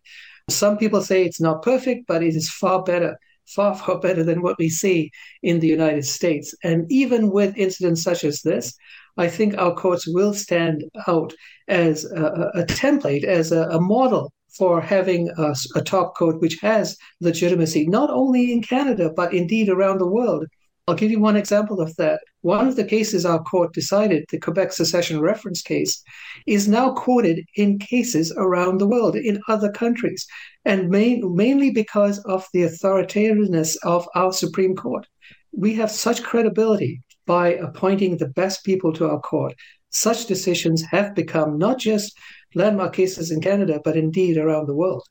Some 0.48 0.78
people 0.78 1.02
say 1.02 1.24
it's 1.24 1.40
not 1.40 1.62
perfect, 1.62 2.06
but 2.06 2.22
it 2.22 2.36
is 2.36 2.48
far 2.48 2.82
better, 2.84 3.16
far, 3.48 3.74
far 3.74 3.98
better 3.98 4.22
than 4.22 4.42
what 4.42 4.56
we 4.58 4.68
see 4.68 5.10
in 5.42 5.58
the 5.58 5.66
United 5.66 6.04
States. 6.04 6.54
And 6.62 6.90
even 6.90 7.30
with 7.30 7.56
incidents 7.56 8.02
such 8.02 8.22
as 8.22 8.42
this, 8.42 8.74
I 9.16 9.28
think 9.28 9.58
our 9.58 9.74
courts 9.74 10.06
will 10.06 10.32
stand 10.32 10.84
out 11.08 11.34
as 11.66 12.04
a, 12.04 12.50
a 12.54 12.64
template, 12.64 13.24
as 13.24 13.50
a, 13.50 13.62
a 13.68 13.80
model 13.80 14.32
for 14.56 14.80
having 14.80 15.30
a, 15.36 15.54
a 15.74 15.82
top 15.82 16.14
court 16.14 16.40
which 16.40 16.58
has 16.60 16.96
legitimacy, 17.20 17.86
not 17.86 18.10
only 18.10 18.52
in 18.52 18.62
Canada, 18.62 19.10
but 19.14 19.32
indeed 19.32 19.68
around 19.68 19.98
the 19.98 20.06
world. 20.06 20.46
I'll 20.88 20.96
give 20.96 21.12
you 21.12 21.20
one 21.20 21.36
example 21.36 21.80
of 21.80 21.94
that. 21.96 22.20
One 22.40 22.66
of 22.66 22.74
the 22.74 22.84
cases 22.84 23.24
our 23.24 23.40
court 23.42 23.72
decided, 23.72 24.24
the 24.30 24.40
Quebec 24.40 24.72
secession 24.72 25.20
reference 25.20 25.62
case, 25.62 26.02
is 26.46 26.66
now 26.66 26.92
quoted 26.92 27.44
in 27.54 27.78
cases 27.78 28.34
around 28.36 28.78
the 28.78 28.88
world, 28.88 29.14
in 29.14 29.40
other 29.46 29.70
countries, 29.70 30.26
and 30.64 30.90
main, 30.90 31.36
mainly 31.36 31.70
because 31.70 32.18
of 32.24 32.48
the 32.52 32.64
authoritativeness 32.64 33.76
of 33.84 34.08
our 34.16 34.32
Supreme 34.32 34.74
Court. 34.74 35.06
We 35.52 35.74
have 35.74 35.90
such 35.90 36.24
credibility 36.24 37.02
by 37.26 37.54
appointing 37.54 38.16
the 38.16 38.28
best 38.28 38.64
people 38.64 38.92
to 38.94 39.08
our 39.08 39.20
court. 39.20 39.54
Such 39.90 40.26
decisions 40.26 40.82
have 40.90 41.14
become 41.14 41.58
not 41.58 41.78
just 41.78 42.18
landmark 42.54 42.92
cases 42.92 43.30
in 43.30 43.40
Canada, 43.40 43.80
but 43.82 43.96
indeed 43.96 44.36
around 44.36 44.66
the 44.66 44.74
world. 44.74 45.06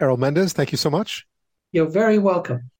Errol 0.00 0.16
Mendes, 0.16 0.52
thank 0.52 0.72
you 0.72 0.78
so 0.78 0.90
much. 0.90 1.26
You're 1.72 1.86
very 1.86 2.18
welcome. 2.18 2.70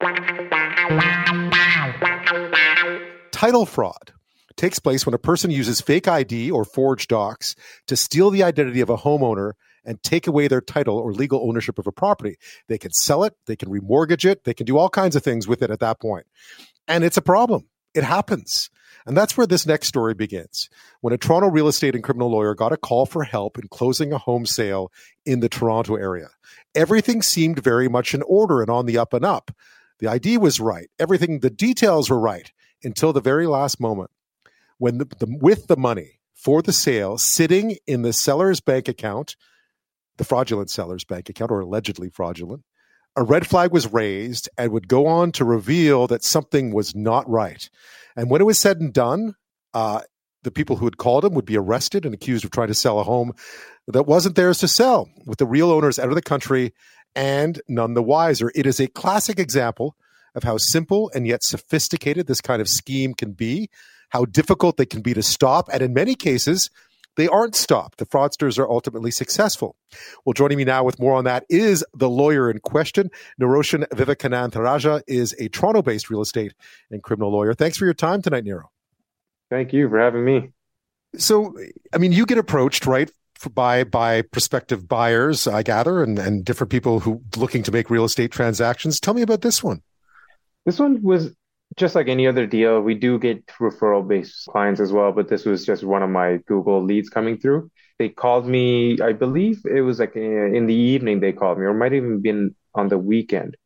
Title 3.30 3.66
fraud 3.66 4.12
takes 4.57 4.78
place 4.78 5.07
when 5.07 5.14
a 5.14 5.19
person 5.19 5.50
uses 5.50 5.80
fake 5.80 6.09
ID 6.09 6.50
or 6.50 6.64
forged 6.64 7.09
docs 7.09 7.54
to 7.87 7.97
steal 7.97 8.30
the 8.30 8.42
identity 8.42 8.80
of 8.80 8.90
a 8.90 8.97
homeowner 8.97 9.52
and 9.85 10.02
take 10.02 10.26
away 10.26 10.49
their 10.49 10.61
title 10.61 10.99
or 10.99 11.12
legal 11.12 11.49
ownership 11.49 11.78
of 11.78 11.87
a 11.87 11.92
property. 11.92 12.37
They 12.69 12.78
can 12.78 12.90
sell 12.92 13.25
it, 13.25 13.35
they 13.47 13.57
can 13.57 13.71
remortgage 13.71 14.25
it, 14.25 14.45
they 14.45 14.52
can 14.52 14.66
do 14.66 14.76
all 14.76 14.90
kinds 14.90 15.16
of 15.16 15.23
things 15.23 15.49
with 15.49 15.62
it 15.62 15.71
at 15.71 15.80
that 15.80 16.00
point. 16.00 16.26
And 16.87 17.04
it's 17.04 17.16
a 17.16 17.23
problem. 17.23 17.66
It 17.95 18.04
happens. 18.04 18.71
And 19.07 19.16
that's 19.16 19.37
where 19.37 19.47
this 19.47 19.66
next 19.66 19.88
story 19.88 20.14
begins. 20.14 20.69
When 21.00 21.14
a 21.14 21.19
Toronto 21.19 21.49
real 21.49 21.69
estate 21.69 21.95
and 21.95 22.04
criminal 22.04 22.30
lawyer 22.30 22.54
got 22.54 22.73
a 22.73 22.76
call 22.76 23.07
for 23.07 23.25
help 23.25 23.59
in 23.59 23.69
closing 23.69 24.12
a 24.12 24.19
home 24.19 24.47
sale 24.47 24.92
in 25.25 25.40
the 25.40 25.49
Toronto 25.49 25.97
area, 25.97 26.28
everything 26.75 27.23
seemed 27.23 27.62
very 27.62 27.88
much 27.88 28.14
in 28.14 28.23
order 28.23 28.61
and 28.61 28.71
on 28.71 28.87
the 28.87 28.99
up 28.99 29.12
and 29.12 29.25
up. 29.25 29.50
The 29.99 30.09
ID 30.09 30.38
was 30.38 30.61
right. 30.61 30.88
Everything, 30.99 31.40
the 31.40 31.50
details 31.50 32.11
were 32.11 32.21
right 32.21 32.50
until 32.83 33.12
the 33.12 33.21
very 33.21 33.47
last 33.47 33.80
moment 33.80 34.11
when 34.78 34.99
the, 34.99 35.04
the, 35.19 35.38
with 35.40 35.66
the 35.66 35.76
money 35.76 36.21
for 36.35 36.62
the 36.62 36.73
sale 36.73 37.19
sitting 37.19 37.76
in 37.87 38.00
the 38.02 38.14
seller's 38.14 38.61
bank 38.61 38.88
account, 38.88 39.37
the 40.16 40.25
fraudulent 40.25 40.71
seller's 40.71 41.04
bank 41.04 41.28
account 41.28 41.50
or 41.50 41.61
allegedly 41.61 42.09
fraudulent, 42.09 42.64
a 43.17 43.23
red 43.23 43.47
flag 43.47 43.73
was 43.73 43.93
raised 43.93 44.49
and 44.57 44.73
would 44.73 44.88
go 44.88 45.07
on 45.07 45.33
to 45.33 45.45
reveal 45.45 46.07
that 46.07 46.25
something 46.25 46.73
was 46.73 46.95
not 46.95 47.29
right. 47.29 47.69
And 48.17 48.31
when 48.31 48.40
it 48.40 48.45
was 48.45 48.59
said 48.59 48.81
and 48.81 48.93
done, 48.93 49.35
uh, 49.75 50.02
the 50.43 50.50
people 50.50 50.76
who 50.76 50.87
had 50.87 50.97
called 50.97 51.25
him 51.25 51.35
would 51.35 51.45
be 51.45 51.57
arrested 51.57 52.05
and 52.05 52.14
accused 52.14 52.45
of 52.45 52.50
trying 52.50 52.69
to 52.69 52.75
sell 52.75 52.99
a 52.99 53.05
home 53.05 53.33
that 53.87 54.07
wasn't 54.07 54.37
theirs 54.37 54.59
to 54.59 54.69
sell, 54.69 55.09
with 55.26 55.38
the 55.38 55.47
real 55.47 55.71
owners 55.71 55.99
out 55.99 56.09
of 56.09 56.14
the 56.14 56.23
country 56.23 56.73
and 57.14 57.61
none 57.69 57.95
the 57.95 58.02
wiser. 58.02 58.52
It 58.55 58.67
is 58.67 58.81
a 58.81 58.87
classic 58.87 59.38
example 59.38 59.97
of 60.35 60.45
how 60.45 60.57
simple 60.59 61.11
and 61.14 61.26
yet 61.26 61.43
sophisticated 61.43 62.26
this 62.26 62.40
kind 62.40 62.62
of 62.62 62.69
scheme 62.69 63.14
can 63.14 63.33
be, 63.33 63.69
how 64.11 64.25
difficult 64.25 64.76
they 64.76 64.87
can 64.87 65.02
be 65.02 65.14
to 65.14 65.23
stop, 65.23 65.69
and 65.73 65.83
in 65.83 65.93
many 65.93 66.14
cases, 66.14 66.71
they 67.17 67.29
aren't 67.29 67.55
stopped. 67.55 67.99
The 67.99 68.07
fraudsters 68.07 68.59
are 68.59 68.69
ultimately 68.69 69.11
successful. 69.11 69.76
Well, 70.25 70.33
joining 70.33 70.59
me 70.59 70.64
now 70.64 70.85
with 70.85 70.99
more 70.99 71.14
on 71.14 71.25
that 71.25 71.45
is 71.49 71.85
the 71.95 72.09
lawyer 72.09 72.50
in 72.50 72.61
question. 72.61 73.11
Niroshan 73.40 73.88
Vivekanantharajah 73.88 75.02
is 75.07 75.35
a 75.38 75.49
Toronto 75.49 75.83
based 75.83 76.11
real 76.11 76.23
estate 76.23 76.55
and 76.90 77.02
criminal 77.02 77.33
lawyer. 77.33 77.55
Thanks 77.55 77.76
for 77.76 77.85
your 77.85 77.95
time 77.95 78.23
tonight, 78.23 78.45
Niro. 78.45 78.64
Thank 79.50 79.73
you 79.73 79.88
for 79.88 79.99
having 79.99 80.25
me. 80.25 80.52
So, 81.17 81.57
I 81.93 81.99
mean, 81.99 82.12
you 82.12 82.25
get 82.25 82.38
approached, 82.38 82.87
right? 82.87 83.11
by 83.49 83.85
by 83.85 84.23
prospective 84.23 84.87
buyers, 84.87 85.47
I 85.47 85.62
gather, 85.62 86.02
and, 86.02 86.19
and 86.19 86.45
different 86.45 86.71
people 86.71 87.00
who 87.00 87.23
looking 87.37 87.62
to 87.62 87.73
make 87.73 87.88
real 87.88 88.05
estate 88.05 88.33
transactions. 88.33 89.00
Tell 89.00 89.14
me 89.14 89.23
about 89.23 89.40
this 89.40 89.62
one. 89.62 89.83
This 90.67 90.79
one 90.79 91.02
was 91.02 91.35
just 91.77 91.95
like 91.95 92.09
any 92.09 92.27
other 92.27 92.47
deal. 92.47 92.81
We 92.81 92.95
do 92.95 93.19
get 93.19 93.47
referral 93.61 94.07
based 94.07 94.47
clients 94.47 94.81
as 94.81 94.93
well, 94.93 95.12
but 95.12 95.29
this 95.29 95.45
was 95.45 95.65
just 95.65 95.85
one 95.85 96.03
of 96.03 96.11
my 96.11 96.39
Google 96.47 96.83
leads 96.83 97.09
coming 97.09 97.39
through. 97.39 97.71
They 97.99 98.09
called 98.09 98.47
me, 98.47 98.99
I 99.00 99.12
believe 99.12 99.62
it 99.65 99.83
was 99.83 100.00
like 100.00 100.17
in 100.17 100.67
the 100.67 100.75
evening 100.75 101.21
they 101.21 101.33
called 101.33 101.59
me, 101.59 101.65
or 101.67 101.75
might 101.75 101.93
even 101.93 102.21
been 102.23 102.55
on 102.75 102.89
the 102.89 102.99
weekend. 102.99 103.57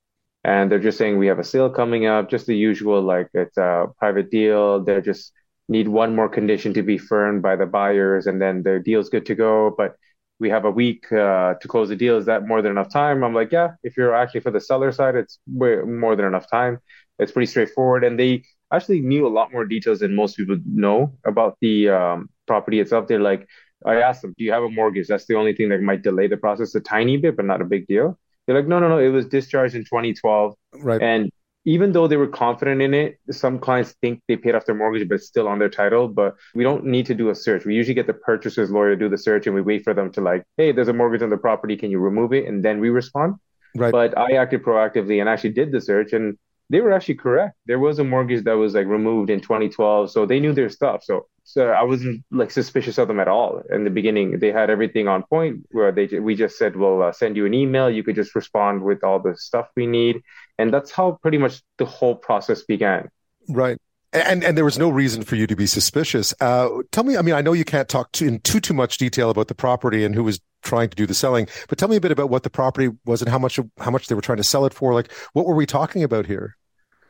And 0.44 0.70
they're 0.70 0.78
just 0.78 0.98
saying 0.98 1.18
we 1.18 1.28
have 1.28 1.38
a 1.38 1.44
sale 1.44 1.70
coming 1.70 2.06
up, 2.06 2.30
just 2.30 2.46
the 2.46 2.56
usual, 2.56 3.02
like 3.02 3.28
it's 3.34 3.56
a 3.56 3.86
private 3.98 4.30
deal. 4.30 4.84
They 4.84 5.00
just 5.00 5.32
need 5.68 5.88
one 5.88 6.14
more 6.14 6.28
condition 6.28 6.74
to 6.74 6.82
be 6.82 6.98
firmed 6.98 7.42
by 7.42 7.56
the 7.56 7.66
buyers, 7.66 8.26
and 8.26 8.40
then 8.42 8.62
their 8.62 8.78
deal's 8.78 9.08
good 9.08 9.26
to 9.26 9.34
go. 9.34 9.74
But 9.76 9.96
we 10.40 10.50
have 10.50 10.64
a 10.64 10.70
week 10.70 11.10
uh, 11.12 11.54
to 11.54 11.68
close 11.68 11.88
the 11.88 11.96
deal. 11.96 12.18
Is 12.18 12.26
that 12.26 12.46
more 12.46 12.60
than 12.60 12.72
enough 12.72 12.90
time? 12.92 13.24
I'm 13.24 13.34
like, 13.34 13.52
yeah. 13.52 13.70
If 13.82 13.96
you're 13.96 14.14
actually 14.14 14.40
for 14.40 14.50
the 14.50 14.60
seller 14.60 14.92
side, 14.92 15.14
it's 15.14 15.38
more 15.46 16.16
than 16.16 16.26
enough 16.26 16.50
time. 16.50 16.80
It's 17.18 17.32
pretty 17.32 17.46
straightforward, 17.46 18.04
and 18.04 18.18
they 18.18 18.42
actually 18.72 19.00
knew 19.00 19.26
a 19.26 19.28
lot 19.28 19.52
more 19.52 19.64
details 19.64 20.00
than 20.00 20.14
most 20.14 20.36
people 20.36 20.58
know 20.66 21.16
about 21.24 21.56
the 21.60 21.88
um, 21.88 22.28
property 22.46 22.80
itself. 22.80 23.06
They're 23.06 23.20
like, 23.20 23.48
I 23.84 23.96
asked 23.96 24.22
them, 24.22 24.34
do 24.36 24.44
you 24.44 24.52
have 24.52 24.62
a 24.62 24.70
mortgage? 24.70 25.06
That's 25.08 25.26
the 25.26 25.36
only 25.36 25.54
thing 25.54 25.68
that 25.68 25.80
might 25.80 26.02
delay 26.02 26.26
the 26.26 26.36
process 26.36 26.74
a 26.74 26.80
tiny 26.80 27.16
bit, 27.16 27.36
but 27.36 27.44
not 27.44 27.60
a 27.60 27.64
big 27.64 27.86
deal. 27.86 28.18
They're 28.46 28.56
like, 28.56 28.66
no, 28.66 28.78
no, 28.78 28.88
no. 28.88 28.98
It 28.98 29.08
was 29.08 29.26
discharged 29.26 29.74
in 29.74 29.82
2012, 29.82 30.54
right? 30.80 31.00
And 31.02 31.30
even 31.66 31.92
though 31.92 32.06
they 32.06 32.16
were 32.16 32.28
confident 32.28 32.82
in 32.82 32.92
it, 32.92 33.18
some 33.30 33.58
clients 33.58 33.94
think 34.02 34.20
they 34.28 34.36
paid 34.36 34.54
off 34.54 34.66
their 34.66 34.74
mortgage, 34.74 35.08
but 35.08 35.16
it's 35.16 35.26
still 35.26 35.48
on 35.48 35.58
their 35.58 35.70
title. 35.70 36.08
But 36.08 36.34
we 36.54 36.62
don't 36.62 36.84
need 36.84 37.06
to 37.06 37.14
do 37.14 37.30
a 37.30 37.34
search. 37.34 37.64
We 37.64 37.74
usually 37.74 37.94
get 37.94 38.06
the 38.06 38.14
purchaser's 38.14 38.70
lawyer 38.70 38.90
to 38.90 38.96
do 38.96 39.08
the 39.08 39.16
search 39.16 39.46
and 39.46 39.54
we 39.54 39.62
wait 39.62 39.82
for 39.82 39.94
them 39.94 40.12
to 40.12 40.20
like, 40.20 40.44
hey, 40.58 40.72
there's 40.72 40.88
a 40.88 40.92
mortgage 40.92 41.22
on 41.22 41.30
the 41.30 41.38
property. 41.38 41.76
Can 41.76 41.90
you 41.90 42.00
remove 42.00 42.34
it? 42.34 42.46
And 42.46 42.62
then 42.62 42.80
we 42.80 42.90
respond. 42.90 43.36
Right. 43.74 43.92
But 43.92 44.16
I 44.16 44.32
acted 44.32 44.62
proactively 44.62 45.20
and 45.20 45.28
actually 45.28 45.52
did 45.52 45.72
the 45.72 45.80
search 45.80 46.12
and 46.12 46.36
they 46.70 46.80
were 46.80 46.92
actually 46.92 47.16
correct. 47.16 47.56
There 47.66 47.78
was 47.78 47.98
a 47.98 48.04
mortgage 48.04 48.44
that 48.44 48.54
was 48.54 48.74
like 48.74 48.86
removed 48.86 49.30
in 49.30 49.40
2012. 49.40 50.10
So 50.10 50.26
they 50.26 50.40
knew 50.40 50.52
their 50.52 50.70
stuff. 50.70 51.04
So 51.04 51.26
so 51.44 51.68
I 51.68 51.82
wasn't 51.82 52.24
like 52.30 52.50
suspicious 52.50 52.96
of 52.96 53.06
them 53.06 53.20
at 53.20 53.28
all 53.28 53.62
in 53.70 53.84
the 53.84 53.90
beginning. 53.90 54.38
They 54.38 54.50
had 54.50 54.70
everything 54.70 55.08
on 55.08 55.24
point. 55.24 55.66
Where 55.72 55.92
they 55.92 56.06
we 56.18 56.34
just 56.34 56.56
said, 56.56 56.74
"We'll 56.74 57.02
uh, 57.02 57.12
send 57.12 57.36
you 57.36 57.44
an 57.44 57.52
email. 57.54 57.90
You 57.90 58.02
could 58.02 58.14
just 58.14 58.34
respond 58.34 58.82
with 58.82 59.04
all 59.04 59.20
the 59.20 59.36
stuff 59.36 59.68
we 59.76 59.86
need," 59.86 60.22
and 60.58 60.72
that's 60.72 60.90
how 60.90 61.18
pretty 61.20 61.38
much 61.38 61.62
the 61.76 61.84
whole 61.84 62.16
process 62.16 62.62
began. 62.62 63.10
Right. 63.48 63.78
And 64.14 64.44
and 64.44 64.56
there 64.56 64.64
was 64.64 64.78
no 64.78 64.88
reason 64.88 65.24
for 65.24 65.34
you 65.34 65.46
to 65.46 65.56
be 65.56 65.66
suspicious. 65.66 66.32
Uh, 66.40 66.68
tell 66.92 67.04
me, 67.04 67.16
I 67.16 67.22
mean, 67.22 67.34
I 67.34 67.40
know 67.40 67.52
you 67.52 67.64
can't 67.64 67.88
talk 67.88 68.12
to, 68.12 68.26
in 68.26 68.38
too 68.40 68.60
too 68.60 68.74
much 68.74 68.96
detail 68.96 69.28
about 69.28 69.48
the 69.48 69.54
property 69.54 70.04
and 70.04 70.14
who 70.14 70.22
was 70.22 70.40
trying 70.62 70.88
to 70.88 70.96
do 70.96 71.04
the 71.04 71.14
selling, 71.14 71.48
but 71.68 71.78
tell 71.78 71.88
me 71.88 71.96
a 71.96 72.00
bit 72.00 72.12
about 72.12 72.30
what 72.30 72.42
the 72.42 72.50
property 72.50 72.90
was 73.04 73.20
and 73.20 73.30
how 73.30 73.38
much 73.38 73.58
how 73.78 73.90
much 73.90 74.06
they 74.06 74.14
were 74.14 74.22
trying 74.22 74.38
to 74.38 74.44
sell 74.44 74.64
it 74.66 74.72
for. 74.72 74.94
Like, 74.94 75.12
what 75.32 75.46
were 75.46 75.54
we 75.54 75.66
talking 75.66 76.04
about 76.04 76.26
here? 76.26 76.56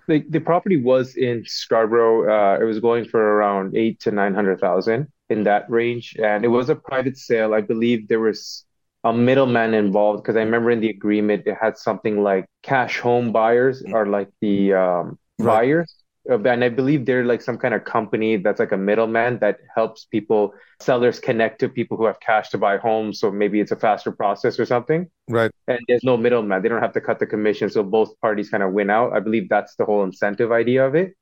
the, 0.07 0.25
the 0.29 0.41
property 0.41 0.77
was 0.77 1.17
in 1.17 1.45
Scarborough. 1.47 2.31
Uh, 2.31 2.59
it 2.61 2.65
was 2.65 2.81
going 2.81 3.05
for 3.07 3.21
around 3.21 3.77
eight 3.77 4.01
to 4.01 4.11
nine 4.11 4.35
hundred 4.35 4.61
thousand 4.61 5.09
in 5.31 5.45
that 5.45 5.71
range, 5.71 6.17
and 6.23 6.45
it 6.45 6.49
was 6.49 6.69
a 6.69 6.75
private 6.75 7.17
sale. 7.17 7.55
I 7.55 7.61
believe 7.61 8.09
there 8.09 8.21
was 8.21 8.65
a 9.03 9.13
middleman 9.13 9.75
involved 9.75 10.23
because 10.23 10.37
I 10.37 10.41
remember 10.41 10.71
in 10.71 10.81
the 10.81 10.91
agreement 10.91 11.47
it 11.47 11.57
had 11.61 11.77
something 11.79 12.23
like 12.23 12.47
cash 12.63 12.99
home 13.01 13.33
buyers 13.33 13.83
are 13.93 14.07
like 14.07 14.29
the 14.41 14.75
um, 14.75 15.19
right. 15.39 15.47
buyers, 15.47 15.95
and 16.27 16.65
I 16.65 16.69
believe 16.69 17.05
they're 17.05 17.25
like 17.25 17.43
some 17.43 17.59
kind 17.59 17.75
of 17.75 17.85
company 17.85 18.37
that's 18.37 18.59
like 18.59 18.73
a 18.73 18.77
middleman 18.77 19.39
that 19.41 19.59
helps 19.75 20.05
people 20.05 20.55
sellers 20.81 21.21
connect 21.21 21.61
to 21.61 21.69
people 21.69 21.97
who 21.97 22.05
have 22.07 22.21
cash 22.21 22.49
to 22.51 22.59
buy 22.59 22.79
homes. 22.79 23.21
So 23.21 23.31
maybe 23.31 23.61
it's 23.61 23.73
a 23.73 23.77
faster 23.77 24.11
process 24.11 24.59
or 24.59 24.65
something. 24.65 25.11
Right. 25.29 25.51
And 25.69 25.79
there's 25.89 26.05
no 26.05 26.17
middleman. 26.17 26.63
They 26.63 26.69
don't 26.69 26.83
have 26.83 26.95
to 26.95 27.01
cut 27.01 27.19
the 27.19 27.27
commission, 27.27 27.69
so 27.71 27.83
both 27.83 28.19
parties 28.21 28.49
kind 28.49 28.63
of 28.63 28.73
win 28.73 28.91
out. 28.91 29.13
I 29.13 29.21
believe 29.21 29.49
that's 29.49 29.77
the 29.77 29.85
whole 29.85 30.05
incentive 30.05 30.53
idea 30.53 30.87
of 30.87 30.95
it. 30.95 31.15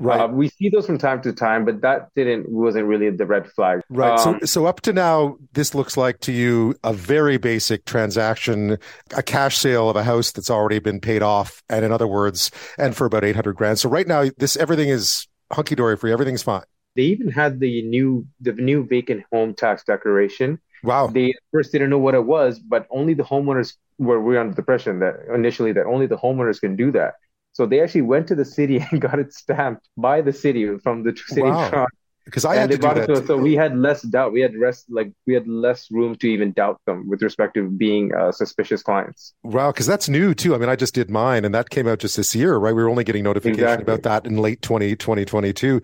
Right. 0.00 0.22
Uh, 0.22 0.28
we 0.28 0.48
see 0.48 0.70
those 0.70 0.86
from 0.86 0.96
time 0.96 1.20
to 1.22 1.32
time, 1.32 1.66
but 1.66 1.82
that 1.82 2.08
didn't 2.16 2.48
wasn't 2.48 2.86
really 2.86 3.10
the 3.10 3.26
red 3.26 3.46
flag. 3.52 3.82
Right. 3.90 4.18
Um, 4.18 4.40
so 4.40 4.46
so 4.46 4.66
up 4.66 4.80
to 4.82 4.94
now, 4.94 5.36
this 5.52 5.74
looks 5.74 5.94
like 5.98 6.20
to 6.20 6.32
you 6.32 6.74
a 6.82 6.94
very 6.94 7.36
basic 7.36 7.84
transaction, 7.84 8.78
a 9.14 9.22
cash 9.22 9.58
sale 9.58 9.90
of 9.90 9.96
a 9.96 10.02
house 10.02 10.32
that's 10.32 10.48
already 10.48 10.78
been 10.78 11.00
paid 11.00 11.22
off, 11.22 11.62
and 11.68 11.84
in 11.84 11.92
other 11.92 12.06
words, 12.06 12.50
and 12.78 12.96
for 12.96 13.04
about 13.04 13.24
eight 13.24 13.36
hundred 13.36 13.56
grand. 13.56 13.78
So 13.78 13.90
right 13.90 14.08
now, 14.08 14.24
this 14.38 14.56
everything 14.56 14.88
is 14.88 15.28
hunky 15.52 15.74
dory 15.74 15.98
for 15.98 16.08
you. 16.08 16.14
Everything's 16.14 16.42
fine. 16.42 16.64
They 16.96 17.02
even 17.02 17.30
had 17.30 17.60
the 17.60 17.82
new 17.82 18.26
the 18.40 18.52
new 18.52 18.86
vacant 18.86 19.24
home 19.30 19.52
tax 19.52 19.84
declaration. 19.84 20.58
Wow. 20.82 21.08
They 21.08 21.34
first 21.52 21.72
didn't 21.72 21.90
know 21.90 21.98
what 21.98 22.14
it 22.14 22.24
was, 22.24 22.58
but 22.58 22.86
only 22.90 23.12
the 23.12 23.22
homeowners 23.22 23.74
were 23.98 24.18
we 24.18 24.38
under 24.38 24.54
the 24.54 24.62
impression 24.62 25.00
that 25.00 25.16
initially 25.34 25.72
that 25.72 25.84
only 25.84 26.06
the 26.06 26.16
homeowners 26.16 26.58
can 26.58 26.74
do 26.74 26.90
that. 26.92 27.16
So 27.52 27.66
they 27.66 27.80
actually 27.80 28.02
went 28.02 28.28
to 28.28 28.34
the 28.34 28.44
city 28.44 28.84
and 28.90 29.00
got 29.00 29.18
it 29.18 29.32
stamped 29.32 29.88
by 29.96 30.20
the 30.20 30.32
city 30.32 30.78
from 30.78 31.02
the 31.02 31.16
city 31.28 31.42
wow. 31.42 31.86
Because 32.26 32.44
I 32.44 32.54
had 32.54 32.70
to 32.70 32.76
do 32.76 32.82
that. 32.82 33.06
To, 33.06 33.26
so 33.26 33.36
we 33.36 33.54
had 33.54 33.76
less 33.76 34.02
doubt. 34.02 34.32
We 34.32 34.40
had 34.40 34.54
rest 34.54 34.84
like 34.88 35.12
we 35.26 35.34
had 35.34 35.48
less 35.48 35.90
room 35.90 36.14
to 36.16 36.28
even 36.28 36.52
doubt 36.52 36.80
them 36.86 37.08
with 37.08 37.22
respect 37.22 37.54
to 37.54 37.68
being 37.68 38.14
uh, 38.14 38.30
suspicious 38.30 38.82
clients. 38.82 39.34
Wow, 39.42 39.72
because 39.72 39.86
that's 39.86 40.08
new 40.08 40.34
too. 40.34 40.54
I 40.54 40.58
mean, 40.58 40.68
I 40.68 40.76
just 40.76 40.94
did 40.94 41.10
mine, 41.10 41.44
and 41.44 41.52
that 41.54 41.70
came 41.70 41.88
out 41.88 41.98
just 41.98 42.16
this 42.16 42.34
year, 42.34 42.56
right? 42.56 42.74
We 42.74 42.82
were 42.82 42.90
only 42.90 43.04
getting 43.04 43.24
notification 43.24 43.64
exactly. 43.64 43.82
about 43.82 44.02
that 44.02 44.26
in 44.26 44.36
late 44.36 44.62
20, 44.62 44.94
2022. 44.94 45.82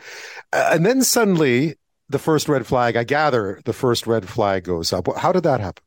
Uh, 0.52 0.70
and 0.72 0.86
then 0.86 1.02
suddenly, 1.02 1.74
the 2.08 2.18
first 2.18 2.48
red 2.48 2.66
flag. 2.66 2.96
I 2.96 3.04
gather 3.04 3.60
the 3.64 3.72
first 3.72 4.06
red 4.06 4.28
flag 4.28 4.64
goes 4.64 4.92
up. 4.92 5.08
How 5.16 5.32
did 5.32 5.42
that 5.44 5.60
happen? 5.60 5.82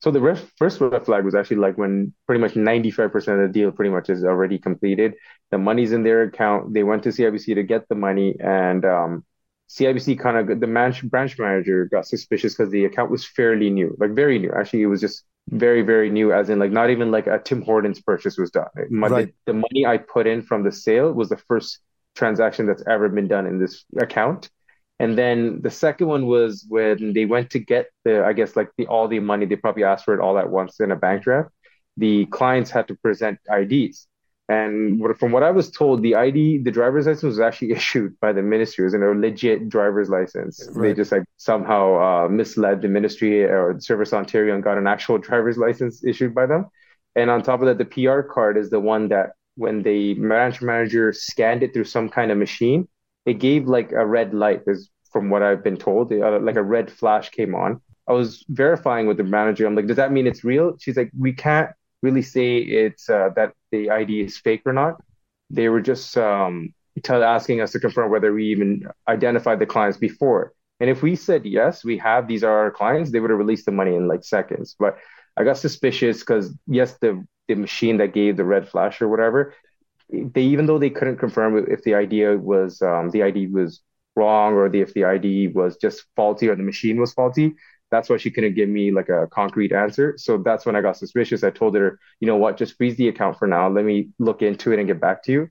So 0.00 0.10
the 0.10 0.20
ref, 0.20 0.52
first 0.56 0.80
red 0.80 1.04
flag 1.04 1.24
was 1.24 1.34
actually 1.34 1.56
like 1.56 1.78
when 1.78 2.12
pretty 2.26 2.40
much 2.40 2.52
95% 2.52 3.14
of 3.14 3.38
the 3.40 3.48
deal 3.52 3.72
pretty 3.72 3.90
much 3.90 4.10
is 4.10 4.24
already 4.24 4.58
completed. 4.58 5.14
The 5.50 5.58
money's 5.58 5.92
in 5.92 6.02
their 6.02 6.22
account. 6.22 6.74
They 6.74 6.82
went 6.82 7.02
to 7.04 7.08
CIBC 7.10 7.54
to 7.54 7.62
get 7.62 7.88
the 7.88 7.94
money, 7.94 8.36
and 8.38 8.84
um, 8.84 9.24
CIBC 9.70 10.18
kind 10.18 10.36
of 10.36 10.60
the 10.60 10.66
man, 10.66 10.94
branch 11.04 11.38
manager 11.38 11.86
got 11.86 12.06
suspicious 12.06 12.54
because 12.54 12.70
the 12.70 12.84
account 12.84 13.10
was 13.10 13.26
fairly 13.26 13.70
new, 13.70 13.96
like 13.98 14.10
very 14.10 14.38
new. 14.38 14.52
Actually, 14.56 14.82
it 14.82 14.86
was 14.86 15.00
just 15.00 15.24
very 15.48 15.82
very 15.82 16.10
new, 16.10 16.32
as 16.32 16.50
in 16.50 16.58
like 16.58 16.72
not 16.72 16.90
even 16.90 17.10
like 17.10 17.26
a 17.26 17.38
Tim 17.38 17.62
Hortons 17.62 18.00
purchase 18.00 18.36
was 18.36 18.50
done. 18.50 18.66
My, 18.90 19.08
right. 19.08 19.34
the, 19.46 19.52
the 19.52 19.58
money 19.58 19.86
I 19.86 19.98
put 19.98 20.26
in 20.26 20.42
from 20.42 20.62
the 20.62 20.72
sale 20.72 21.12
was 21.12 21.28
the 21.30 21.36
first 21.36 21.80
transaction 22.14 22.66
that's 22.66 22.82
ever 22.86 23.08
been 23.08 23.28
done 23.28 23.46
in 23.46 23.58
this 23.58 23.84
account. 23.98 24.50
And 24.98 25.16
then 25.16 25.60
the 25.62 25.70
second 25.70 26.06
one 26.06 26.26
was 26.26 26.64
when 26.68 27.12
they 27.12 27.26
went 27.26 27.50
to 27.50 27.58
get 27.58 27.86
the, 28.04 28.24
I 28.24 28.32
guess 28.32 28.56
like 28.56 28.70
the 28.78 28.86
all 28.86 29.08
the 29.08 29.20
money, 29.20 29.44
they 29.44 29.56
probably 29.56 29.84
asked 29.84 30.04
for 30.04 30.14
it 30.14 30.20
all 30.20 30.38
at 30.38 30.48
once 30.48 30.80
in 30.80 30.90
a 30.90 30.96
bank 30.96 31.22
draft. 31.22 31.50
The 31.98 32.26
clients 32.26 32.70
had 32.70 32.88
to 32.88 32.94
present 32.94 33.38
IDs. 33.50 34.06
And 34.48 35.02
from 35.18 35.32
what 35.32 35.42
I 35.42 35.50
was 35.50 35.70
told, 35.70 36.02
the 36.02 36.14
ID, 36.14 36.58
the 36.58 36.70
driver's 36.70 37.06
license 37.06 37.24
was 37.24 37.40
actually 37.40 37.72
issued 37.78 38.18
by 38.20 38.32
the 38.32 38.42
ministry. 38.42 38.82
It 38.82 38.86
was 38.86 38.94
a 38.94 38.98
legit 38.98 39.68
driver's 39.68 40.08
license. 40.08 40.66
Right. 40.72 40.88
They 40.88 40.94
just 40.94 41.12
like 41.12 41.24
somehow 41.36 42.26
uh, 42.26 42.28
misled 42.28 42.80
the 42.80 42.88
ministry 42.88 43.44
or 43.44 43.78
Service 43.80 44.12
Ontario 44.12 44.54
and 44.54 44.62
got 44.62 44.78
an 44.78 44.86
actual 44.86 45.18
driver's 45.18 45.58
license 45.58 46.04
issued 46.04 46.34
by 46.34 46.46
them. 46.46 46.66
And 47.16 47.28
on 47.30 47.42
top 47.42 47.60
of 47.60 47.66
that, 47.66 47.78
the 47.78 47.84
PR 47.84 48.20
card 48.20 48.56
is 48.56 48.70
the 48.70 48.80
one 48.80 49.08
that 49.08 49.30
when 49.56 49.82
the 49.82 50.14
branch 50.14 50.62
manager 50.62 51.12
scanned 51.12 51.62
it 51.62 51.72
through 51.72 51.84
some 51.84 52.08
kind 52.08 52.30
of 52.30 52.38
machine, 52.38 52.86
it 53.26 53.34
gave 53.34 53.66
like 53.66 53.92
a 53.92 54.06
red 54.06 54.32
light. 54.32 54.62
Is 54.66 54.90
from 55.12 55.30
what 55.30 55.42
I've 55.42 55.64
been 55.64 55.76
told, 55.76 56.12
uh, 56.12 56.38
like 56.40 56.56
a 56.56 56.62
red 56.62 56.90
flash 56.90 57.30
came 57.30 57.54
on. 57.54 57.80
I 58.08 58.12
was 58.12 58.44
verifying 58.48 59.06
with 59.06 59.16
the 59.16 59.24
manager. 59.24 59.66
I'm 59.66 59.74
like, 59.74 59.86
does 59.86 59.96
that 59.96 60.12
mean 60.12 60.26
it's 60.26 60.44
real? 60.44 60.76
She's 60.78 60.96
like, 60.96 61.10
we 61.18 61.32
can't 61.32 61.70
really 62.02 62.22
say 62.22 62.58
it's 62.58 63.08
uh, 63.10 63.30
that 63.36 63.52
the 63.72 63.90
ID 63.90 64.20
is 64.20 64.38
fake 64.38 64.62
or 64.64 64.72
not. 64.72 65.02
They 65.50 65.68
were 65.68 65.80
just 65.80 66.16
um, 66.16 66.72
tell, 67.02 67.22
asking 67.22 67.60
us 67.60 67.72
to 67.72 67.80
confirm 67.80 68.10
whether 68.10 68.32
we 68.32 68.46
even 68.46 68.88
identified 69.08 69.58
the 69.58 69.66
clients 69.66 69.98
before. 69.98 70.52
And 70.80 70.90
if 70.90 71.02
we 71.02 71.16
said 71.16 71.46
yes, 71.46 71.84
we 71.84 71.98
have 71.98 72.28
these 72.28 72.44
are 72.44 72.52
our 72.52 72.70
clients, 72.70 73.10
they 73.10 73.20
would 73.20 73.30
have 73.30 73.38
released 73.38 73.66
the 73.66 73.72
money 73.72 73.94
in 73.96 74.08
like 74.08 74.24
seconds. 74.24 74.76
But 74.78 74.98
I 75.36 75.44
got 75.44 75.58
suspicious 75.58 76.20
because 76.20 76.54
yes, 76.66 76.96
the 77.00 77.24
the 77.48 77.54
machine 77.54 77.98
that 77.98 78.12
gave 78.12 78.36
the 78.36 78.44
red 78.44 78.68
flash 78.68 79.00
or 79.00 79.08
whatever, 79.08 79.54
they 80.10 80.42
even 80.42 80.66
though 80.66 80.78
they 80.78 80.90
couldn't 80.90 81.18
confirm 81.18 81.66
if 81.68 81.82
the 81.82 81.94
idea 81.94 82.36
was 82.36 82.80
um, 82.82 83.10
the 83.10 83.22
ID 83.22 83.48
was 83.48 83.82
wrong 84.14 84.54
or 84.54 84.68
the, 84.68 84.80
if 84.80 84.94
the 84.94 85.04
ID 85.04 85.48
was 85.48 85.76
just 85.76 86.04
faulty 86.16 86.48
or 86.48 86.56
the 86.56 86.62
machine 86.62 87.00
was 87.00 87.12
faulty, 87.12 87.54
that's 87.90 88.08
why 88.08 88.16
she 88.16 88.30
couldn't 88.30 88.54
give 88.54 88.68
me 88.68 88.90
like 88.90 89.08
a 89.08 89.26
concrete 89.28 89.72
answer. 89.72 90.14
So 90.16 90.38
that's 90.38 90.66
when 90.66 90.74
I 90.76 90.80
got 90.80 90.96
suspicious. 90.96 91.44
I 91.44 91.50
told 91.50 91.74
her, 91.76 91.98
you 92.20 92.26
know 92.26 92.36
what, 92.36 92.56
just 92.56 92.76
freeze 92.76 92.96
the 92.96 93.08
account 93.08 93.38
for 93.38 93.46
now. 93.46 93.68
Let 93.68 93.84
me 93.84 94.10
look 94.18 94.42
into 94.42 94.72
it 94.72 94.78
and 94.78 94.88
get 94.88 95.00
back 95.00 95.22
to 95.24 95.32
you. 95.32 95.48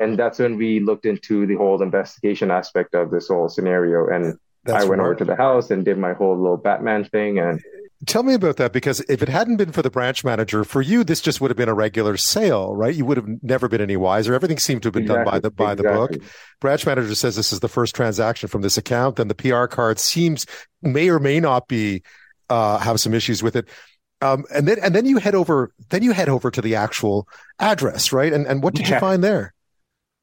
And 0.00 0.18
that's 0.18 0.38
when 0.38 0.56
we 0.56 0.80
looked 0.80 1.06
into 1.06 1.46
the 1.46 1.56
whole 1.56 1.82
investigation 1.82 2.50
aspect 2.50 2.94
of 2.94 3.10
this 3.10 3.28
whole 3.28 3.48
scenario. 3.48 4.08
And 4.08 4.38
that's 4.64 4.84
I 4.84 4.88
went 4.88 5.00
over 5.00 5.14
to 5.14 5.24
the 5.24 5.36
house 5.36 5.70
and 5.70 5.84
did 5.84 5.98
my 5.98 6.12
whole 6.12 6.36
little 6.36 6.56
Batman 6.56 7.04
thing. 7.04 7.38
And 7.38 7.60
Tell 8.06 8.22
me 8.22 8.34
about 8.34 8.58
that 8.58 8.72
because 8.72 9.00
if 9.08 9.22
it 9.22 9.28
hadn't 9.28 9.56
been 9.56 9.72
for 9.72 9.82
the 9.82 9.90
branch 9.90 10.24
manager, 10.24 10.62
for 10.62 10.80
you 10.80 11.02
this 11.02 11.20
just 11.20 11.40
would 11.40 11.50
have 11.50 11.56
been 11.56 11.68
a 11.68 11.74
regular 11.74 12.16
sale, 12.16 12.74
right? 12.76 12.94
You 12.94 13.04
would 13.04 13.16
have 13.16 13.26
never 13.42 13.68
been 13.68 13.80
any 13.80 13.96
wiser. 13.96 14.34
Everything 14.34 14.58
seemed 14.58 14.82
to 14.82 14.86
have 14.86 14.94
been 14.94 15.02
exactly, 15.02 15.24
done 15.24 15.32
by 15.32 15.40
the 15.40 15.50
by 15.50 15.72
exactly. 15.72 16.16
the 16.16 16.18
book. 16.18 16.30
Branch 16.60 16.86
manager 16.86 17.14
says 17.16 17.34
this 17.34 17.52
is 17.52 17.58
the 17.58 17.68
first 17.68 17.96
transaction 17.96 18.48
from 18.48 18.62
this 18.62 18.78
account, 18.78 19.16
then 19.16 19.26
the 19.26 19.34
PR 19.34 19.66
card 19.66 19.98
seems 19.98 20.46
may 20.80 21.08
or 21.08 21.18
may 21.18 21.40
not 21.40 21.66
be 21.66 22.02
uh, 22.50 22.78
have 22.78 23.00
some 23.00 23.14
issues 23.14 23.42
with 23.42 23.56
it. 23.56 23.68
Um, 24.20 24.44
and 24.54 24.68
then 24.68 24.78
and 24.80 24.94
then 24.94 25.06
you 25.06 25.18
head 25.18 25.34
over 25.34 25.72
then 25.90 26.04
you 26.04 26.12
head 26.12 26.28
over 26.28 26.52
to 26.52 26.62
the 26.62 26.76
actual 26.76 27.26
address, 27.58 28.12
right? 28.12 28.32
And 28.32 28.46
and 28.46 28.62
what 28.62 28.74
did 28.74 28.88
yeah. 28.88 28.94
you 28.94 29.00
find 29.00 29.24
there? 29.24 29.54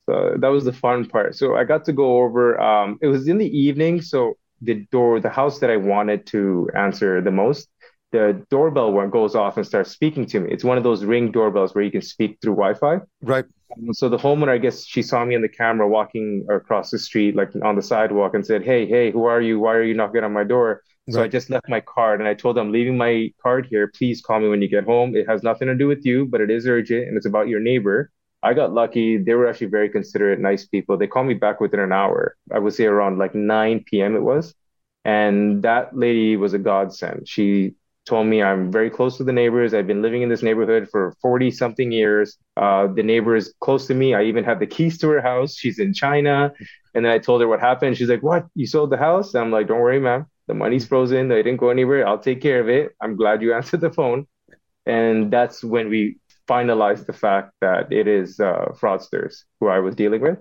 So 0.08 0.36
that 0.38 0.50
was 0.50 0.64
the 0.64 0.74
fun 0.74 1.08
part. 1.08 1.36
So 1.36 1.56
I 1.56 1.64
got 1.64 1.86
to 1.86 1.94
go 1.94 2.22
over. 2.22 2.60
Um, 2.62 3.00
it 3.02 3.08
was 3.08 3.28
in 3.28 3.38
the 3.38 3.58
evening, 3.58 4.02
so 4.02 4.38
the 4.66 4.86
door, 4.92 5.20
the 5.20 5.30
house 5.30 5.60
that 5.60 5.70
I 5.70 5.78
wanted 5.78 6.26
to 6.28 6.70
answer 6.76 7.22
the 7.22 7.32
most, 7.32 7.70
the 8.12 8.46
doorbell 8.50 8.92
one 8.92 9.10
goes 9.10 9.36
off 9.36 9.58
and 9.58 9.66
starts 9.66 9.92
speaking 9.92 10.26
to 10.28 10.40
me. 10.42 10.52
It's 10.52 10.64
one 10.64 10.78
of 10.78 10.84
those 10.84 11.04
ring 11.04 11.32
doorbells 11.32 11.74
where 11.76 11.84
you 11.84 11.92
can 11.92 12.02
speak 12.02 12.38
through 12.42 12.56
Wi-Fi. 12.56 13.00
Right. 13.22 13.46
And 13.78 13.96
so 13.96 14.10
the 14.10 14.18
homeowner, 14.18 14.50
I 14.50 14.58
guess 14.58 14.86
she 14.86 15.02
saw 15.02 15.26
me 15.26 15.36
in 15.36 15.42
the 15.42 15.50
camera 15.50 15.88
walking 15.88 16.46
across 16.50 16.92
the 16.92 17.00
street, 17.00 17.36
like 17.36 17.50
on 17.64 17.76
the 17.76 17.82
sidewalk, 17.82 18.34
and 18.34 18.46
said, 18.46 18.64
"Hey, 18.64 18.86
hey, 18.86 19.12
who 19.12 19.26
are 19.26 19.42
you? 19.42 19.60
Why 19.60 19.74
are 19.74 19.84
you 19.84 19.96
knocking 19.96 20.24
on 20.24 20.32
my 20.32 20.46
door?" 20.46 20.82
So 21.10 21.20
right. 21.20 21.26
I 21.26 21.28
just 21.28 21.52
left 21.52 21.70
my 21.70 21.82
card 21.82 22.20
and 22.20 22.28
I 22.28 22.34
told 22.34 22.58
them, 22.58 22.68
I'm 22.68 22.74
leaving 22.74 22.98
my 22.98 23.32
card 23.44 23.68
here. 23.70 23.92
Please 23.96 24.22
call 24.22 24.40
me 24.40 24.48
when 24.48 24.62
you 24.62 24.68
get 24.68 24.86
home. 24.86 25.16
It 25.16 25.28
has 25.28 25.44
nothing 25.44 25.68
to 25.68 25.76
do 25.76 25.88
with 25.88 26.04
you, 26.04 26.26
but 26.26 26.42
it 26.42 26.50
is 26.50 26.66
urgent 26.68 27.08
and 27.08 27.16
it's 27.16 27.28
about 27.28 27.48
your 27.48 27.60
neighbor. 27.60 28.10
I 28.46 28.54
got 28.54 28.74
lucky. 28.74 29.18
They 29.18 29.34
were 29.34 29.48
actually 29.48 29.68
very 29.68 29.90
considerate, 29.90 30.40
nice 30.40 30.66
people. 30.68 30.98
They 30.98 31.08
called 31.08 31.28
me 31.28 31.34
back 31.34 31.60
within 31.60 31.80
an 31.82 31.92
hour. 31.92 32.38
I 32.54 32.60
would 32.60 32.74
say 32.74 32.86
around 32.86 33.18
like 33.20 33.36
9 33.36 34.02
p.m. 34.02 34.16
it 34.16 34.22
was. 34.22 34.56
And 35.04 35.64
that 35.64 35.96
lady 35.98 36.38
was 36.38 36.54
a 36.54 36.60
godsend. 36.60 37.28
She 37.28 37.76
told 38.06 38.28
me 38.28 38.44
I'm 38.44 38.72
very 38.72 38.90
close 38.90 39.18
to 39.18 39.24
the 39.24 39.34
neighbors. 39.34 39.74
I've 39.74 39.88
been 39.88 40.02
living 40.04 40.22
in 40.22 40.30
this 40.30 40.44
neighborhood 40.44 40.88
for 40.92 41.16
40 41.22 41.52
something 41.52 41.92
years. 41.92 42.38
Uh, 42.56 42.88
the 42.88 43.04
neighbor 43.04 43.36
is 43.36 43.54
close 43.62 43.88
to 43.88 43.96
me. 43.96 44.14
I 44.14 44.24
even 44.24 44.44
have 44.44 44.60
the 44.60 44.68
keys 44.68 44.98
to 45.00 45.10
her 45.10 45.22
house. 45.22 45.56
She's 45.56 45.80
in 45.80 45.94
China. 45.94 46.54
And 46.94 47.06
then 47.06 47.12
I 47.12 47.20
told 47.20 47.42
her 47.42 47.48
what 47.48 47.60
happened. 47.60 47.98
She's 47.98 48.10
like, 48.10 48.24
What? 48.24 48.46
You 48.56 48.68
sold 48.68 48.92
the 48.92 48.98
house? 48.98 49.34
And 49.34 49.44
I'm 49.44 49.52
like, 49.52 49.68
Don't 49.68 49.80
worry, 49.82 50.00
ma'am. 50.00 50.28
The 50.48 50.54
money's 50.54 50.86
frozen. 50.86 51.28
They 51.30 51.44
didn't 51.44 51.60
go 51.60 51.70
anywhere. 51.70 52.08
I'll 52.08 52.20
take 52.20 52.42
care 52.42 52.60
of 52.62 52.70
it. 52.70 52.96
I'm 53.02 53.16
glad 53.16 53.42
you 53.42 53.54
answered 53.60 53.82
the 53.82 53.92
phone. 53.92 54.28
And 54.86 55.32
that's 55.34 55.64
when 55.64 55.90
we 55.90 56.18
finalized 56.48 57.06
the 57.06 57.14
fact 57.14 57.52
that 57.62 57.92
it 57.92 58.08
is 58.08 58.40
uh, 58.40 58.72
fraudsters 58.80 59.44
who 59.60 59.68
I 59.68 59.80
was 59.80 59.96
dealing 59.96 60.22
with. 60.22 60.40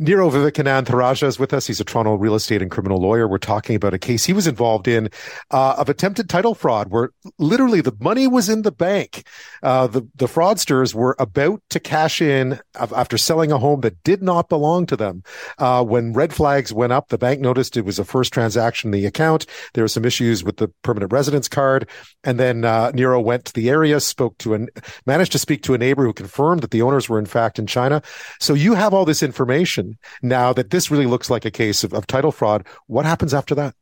Niro 0.00 0.28
Vivekanand 0.28 1.22
is 1.22 1.38
with 1.38 1.54
us. 1.54 1.68
He's 1.68 1.78
a 1.78 1.84
Toronto 1.84 2.14
real 2.14 2.34
estate 2.34 2.60
and 2.60 2.68
criminal 2.68 2.98
lawyer. 2.98 3.28
We're 3.28 3.38
talking 3.38 3.76
about 3.76 3.94
a 3.94 3.98
case 3.98 4.24
he 4.24 4.32
was 4.32 4.48
involved 4.48 4.88
in 4.88 5.08
uh, 5.52 5.76
of 5.78 5.88
attempted 5.88 6.28
title 6.28 6.56
fraud, 6.56 6.90
where 6.90 7.10
literally 7.38 7.80
the 7.80 7.96
money 8.00 8.26
was 8.26 8.48
in 8.48 8.62
the 8.62 8.72
bank. 8.72 9.24
Uh, 9.62 9.86
the 9.86 10.02
the 10.16 10.26
fraudsters 10.26 10.94
were 10.94 11.14
about 11.20 11.62
to 11.70 11.78
cash 11.78 12.20
in 12.20 12.58
after 12.74 13.16
selling 13.16 13.52
a 13.52 13.58
home 13.58 13.82
that 13.82 14.02
did 14.02 14.20
not 14.20 14.48
belong 14.48 14.84
to 14.86 14.96
them. 14.96 15.22
Uh, 15.58 15.84
when 15.84 16.12
red 16.12 16.34
flags 16.34 16.72
went 16.72 16.92
up, 16.92 17.10
the 17.10 17.18
bank 17.18 17.40
noticed 17.40 17.76
it 17.76 17.84
was 17.84 18.00
a 18.00 18.04
first 18.04 18.32
transaction 18.32 18.88
in 18.88 19.00
the 19.00 19.06
account. 19.06 19.46
There 19.74 19.84
were 19.84 19.88
some 19.88 20.04
issues 20.04 20.42
with 20.42 20.56
the 20.56 20.72
permanent 20.82 21.12
residence 21.12 21.48
card, 21.48 21.88
and 22.24 22.40
then 22.40 22.64
uh, 22.64 22.90
Niro 22.90 23.22
went 23.22 23.44
to 23.44 23.52
the 23.52 23.70
area, 23.70 24.00
spoke 24.00 24.38
to 24.38 24.54
an 24.54 24.70
managed 25.06 25.30
to 25.32 25.38
speak 25.38 25.62
to 25.62 25.74
a 25.74 25.78
neighbor 25.78 26.04
who 26.04 26.12
confirmed 26.12 26.62
that 26.62 26.72
the 26.72 26.82
owners 26.82 27.08
were 27.08 27.20
in 27.20 27.26
fact 27.26 27.60
in 27.60 27.68
China. 27.68 28.02
So 28.40 28.54
you 28.54 28.74
have 28.74 28.92
all 28.92 29.04
this 29.04 29.22
information 29.22 29.83
now 30.22 30.52
that 30.52 30.70
this 30.70 30.90
really 30.90 31.06
looks 31.06 31.30
like 31.30 31.44
a 31.44 31.50
case 31.50 31.84
of, 31.84 31.92
of 31.92 32.06
title 32.06 32.32
fraud. 32.32 32.66
What 32.86 33.06
happens 33.06 33.34
after 33.34 33.54
that? 33.56 33.74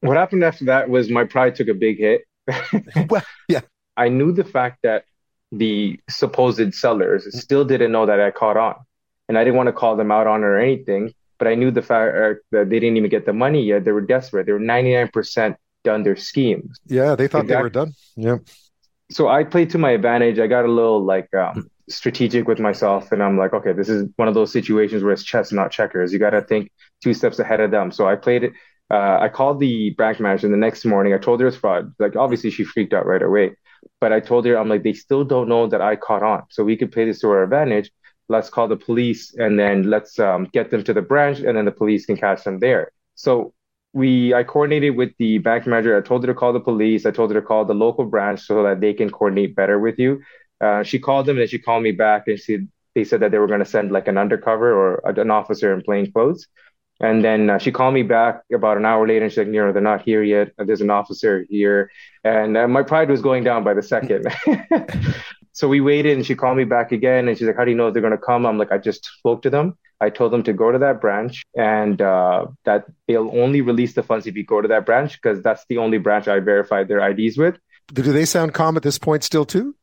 What 0.00 0.16
happened 0.16 0.44
after 0.44 0.66
that 0.66 0.88
was 0.88 1.10
my 1.10 1.24
pride 1.24 1.54
took 1.56 1.68
a 1.68 1.74
big 1.74 1.98
hit. 1.98 2.22
well, 3.10 3.22
yeah. 3.48 3.60
I 3.96 4.08
knew 4.08 4.32
the 4.32 4.44
fact 4.44 4.78
that 4.82 5.04
the 5.52 5.98
supposed 6.08 6.74
sellers 6.74 7.26
still 7.38 7.64
didn't 7.64 7.92
know 7.92 8.06
that 8.06 8.20
I 8.20 8.30
caught 8.30 8.56
on. 8.56 8.76
And 9.28 9.36
I 9.36 9.44
didn't 9.44 9.56
want 9.56 9.68
to 9.68 9.72
call 9.72 9.96
them 9.96 10.12
out 10.12 10.26
on 10.26 10.42
it 10.42 10.46
or 10.46 10.58
anything, 10.58 11.12
but 11.38 11.48
I 11.48 11.54
knew 11.54 11.70
the 11.70 11.82
fact 11.82 12.16
uh, 12.16 12.34
that 12.52 12.70
they 12.70 12.78
didn't 12.78 12.96
even 12.96 13.10
get 13.10 13.26
the 13.26 13.32
money 13.32 13.62
yet. 13.64 13.84
They 13.84 13.92
were 13.92 14.00
desperate. 14.00 14.46
They 14.46 14.52
were 14.52 14.60
99% 14.60 15.56
done 15.82 16.02
their 16.04 16.16
schemes. 16.16 16.78
Yeah, 16.86 17.16
they 17.16 17.26
thought 17.26 17.44
exactly. 17.44 17.56
they 17.56 17.62
were 17.62 17.70
done. 17.70 17.92
Yeah. 18.16 18.36
So 19.10 19.28
I 19.28 19.44
played 19.44 19.70
to 19.70 19.78
my 19.78 19.90
advantage. 19.90 20.38
I 20.38 20.46
got 20.46 20.64
a 20.64 20.70
little 20.70 21.02
like 21.02 21.32
um, 21.34 21.70
strategic 21.88 22.48
with 22.48 22.58
myself 22.58 23.12
and 23.12 23.22
I'm 23.22 23.38
like, 23.38 23.52
okay, 23.52 23.72
this 23.72 23.88
is 23.88 24.08
one 24.16 24.28
of 24.28 24.34
those 24.34 24.52
situations 24.52 25.02
where 25.02 25.12
it's 25.12 25.22
chess, 25.22 25.52
not 25.52 25.70
checkers. 25.70 26.12
You 26.12 26.18
got 26.18 26.30
to 26.30 26.42
think 26.42 26.70
two 27.02 27.14
steps 27.14 27.38
ahead 27.38 27.60
of 27.60 27.70
them. 27.70 27.90
So 27.92 28.08
I 28.08 28.16
played 28.16 28.44
it. 28.44 28.52
Uh, 28.90 29.18
I 29.20 29.28
called 29.28 29.60
the 29.60 29.90
branch 29.90 30.20
manager 30.20 30.48
the 30.48 30.56
next 30.56 30.84
morning. 30.84 31.12
I 31.12 31.18
told 31.18 31.40
her 31.40 31.46
it's 31.46 31.56
fraud. 31.56 31.92
Like, 31.98 32.14
obviously, 32.16 32.50
she 32.50 32.64
freaked 32.64 32.92
out 32.92 33.06
right 33.06 33.22
away. 33.22 33.56
But 34.00 34.12
I 34.12 34.20
told 34.20 34.46
her, 34.46 34.56
I'm 34.58 34.68
like, 34.68 34.82
they 34.82 34.92
still 34.92 35.24
don't 35.24 35.48
know 35.48 35.66
that 35.66 35.80
I 35.80 35.96
caught 35.96 36.22
on. 36.22 36.44
So 36.50 36.64
we 36.64 36.76
could 36.76 36.92
play 36.92 37.04
this 37.04 37.20
to 37.20 37.30
our 37.30 37.42
advantage. 37.42 37.90
Let's 38.28 38.50
call 38.50 38.68
the 38.68 38.76
police 38.76 39.34
and 39.34 39.58
then 39.58 39.84
let's 39.84 40.18
um, 40.18 40.48
get 40.52 40.70
them 40.70 40.82
to 40.84 40.92
the 40.92 41.02
branch 41.02 41.38
and 41.40 41.56
then 41.56 41.64
the 41.64 41.72
police 41.72 42.06
can 42.06 42.16
catch 42.16 42.44
them 42.44 42.58
there. 42.58 42.90
So 43.14 43.54
we, 43.92 44.34
I 44.34 44.42
coordinated 44.42 44.96
with 44.96 45.10
the 45.18 45.38
bank 45.38 45.66
manager. 45.66 45.96
I 45.96 46.00
told 46.00 46.22
her 46.22 46.26
to 46.26 46.34
call 46.34 46.52
the 46.52 46.60
police. 46.60 47.06
I 47.06 47.12
told 47.12 47.30
her 47.30 47.40
to 47.40 47.46
call 47.46 47.64
the 47.64 47.74
local 47.74 48.04
branch 48.04 48.40
so 48.40 48.62
that 48.64 48.80
they 48.80 48.92
can 48.92 49.10
coordinate 49.10 49.54
better 49.54 49.78
with 49.78 49.98
you. 49.98 50.22
Uh, 50.60 50.82
she 50.82 50.98
called 50.98 51.26
them 51.26 51.38
and 51.38 51.48
she 51.48 51.58
called 51.58 51.82
me 51.82 51.92
back 51.92 52.24
and 52.28 52.38
she 52.38 52.66
they 52.94 53.04
said 53.04 53.20
that 53.20 53.30
they 53.30 53.38
were 53.38 53.46
going 53.46 53.60
to 53.60 53.66
send 53.66 53.92
like 53.92 54.08
an 54.08 54.16
undercover 54.16 54.72
or 54.72 55.08
an 55.08 55.30
officer 55.30 55.72
in 55.74 55.82
plain 55.82 56.10
clothes. 56.10 56.46
And 56.98 57.22
then 57.22 57.50
uh, 57.50 57.58
she 57.58 57.70
called 57.70 57.92
me 57.92 58.02
back 58.02 58.40
about 58.50 58.78
an 58.78 58.86
hour 58.86 59.06
later 59.06 59.26
and 59.26 59.30
she's 59.30 59.38
like, 59.38 59.48
Niro, 59.48 59.70
they're 59.70 59.82
not 59.82 60.00
here 60.00 60.22
yet. 60.22 60.52
There's 60.56 60.80
an 60.80 60.88
officer 60.88 61.44
here. 61.50 61.90
And 62.24 62.56
uh, 62.56 62.66
my 62.68 62.82
pride 62.82 63.10
was 63.10 63.20
going 63.20 63.44
down 63.44 63.64
by 63.64 63.74
the 63.74 63.82
second. 63.82 64.26
so 65.52 65.68
we 65.68 65.82
waited 65.82 66.16
and 66.16 66.24
she 66.24 66.34
called 66.34 66.56
me 66.56 66.64
back 66.64 66.90
again 66.90 67.28
and 67.28 67.36
she's 67.36 67.46
like, 67.46 67.56
how 67.56 67.66
do 67.66 67.70
you 67.70 67.76
know 67.76 67.90
they're 67.90 68.00
going 68.00 68.12
to 68.12 68.18
come? 68.18 68.46
I'm 68.46 68.56
like, 68.56 68.72
I 68.72 68.78
just 68.78 69.04
spoke 69.04 69.42
to 69.42 69.50
them. 69.50 69.76
I 70.00 70.08
told 70.08 70.32
them 70.32 70.42
to 70.44 70.54
go 70.54 70.72
to 70.72 70.78
that 70.78 71.02
branch 71.02 71.42
and 71.54 72.00
uh, 72.00 72.46
that 72.64 72.86
they'll 73.08 73.30
only 73.38 73.60
release 73.60 73.92
the 73.92 74.02
funds 74.02 74.26
if 74.26 74.34
you 74.34 74.44
go 74.44 74.62
to 74.62 74.68
that 74.68 74.86
branch 74.86 75.20
because 75.20 75.42
that's 75.42 75.66
the 75.68 75.76
only 75.76 75.98
branch 75.98 76.28
I 76.28 76.40
verified 76.40 76.88
their 76.88 77.06
IDs 77.06 77.36
with. 77.36 77.58
do 77.92 78.02
they 78.02 78.24
sound 78.24 78.54
calm 78.54 78.76
at 78.78 78.82
this 78.82 78.98
point 78.98 79.22
still 79.22 79.44
too? 79.44 79.74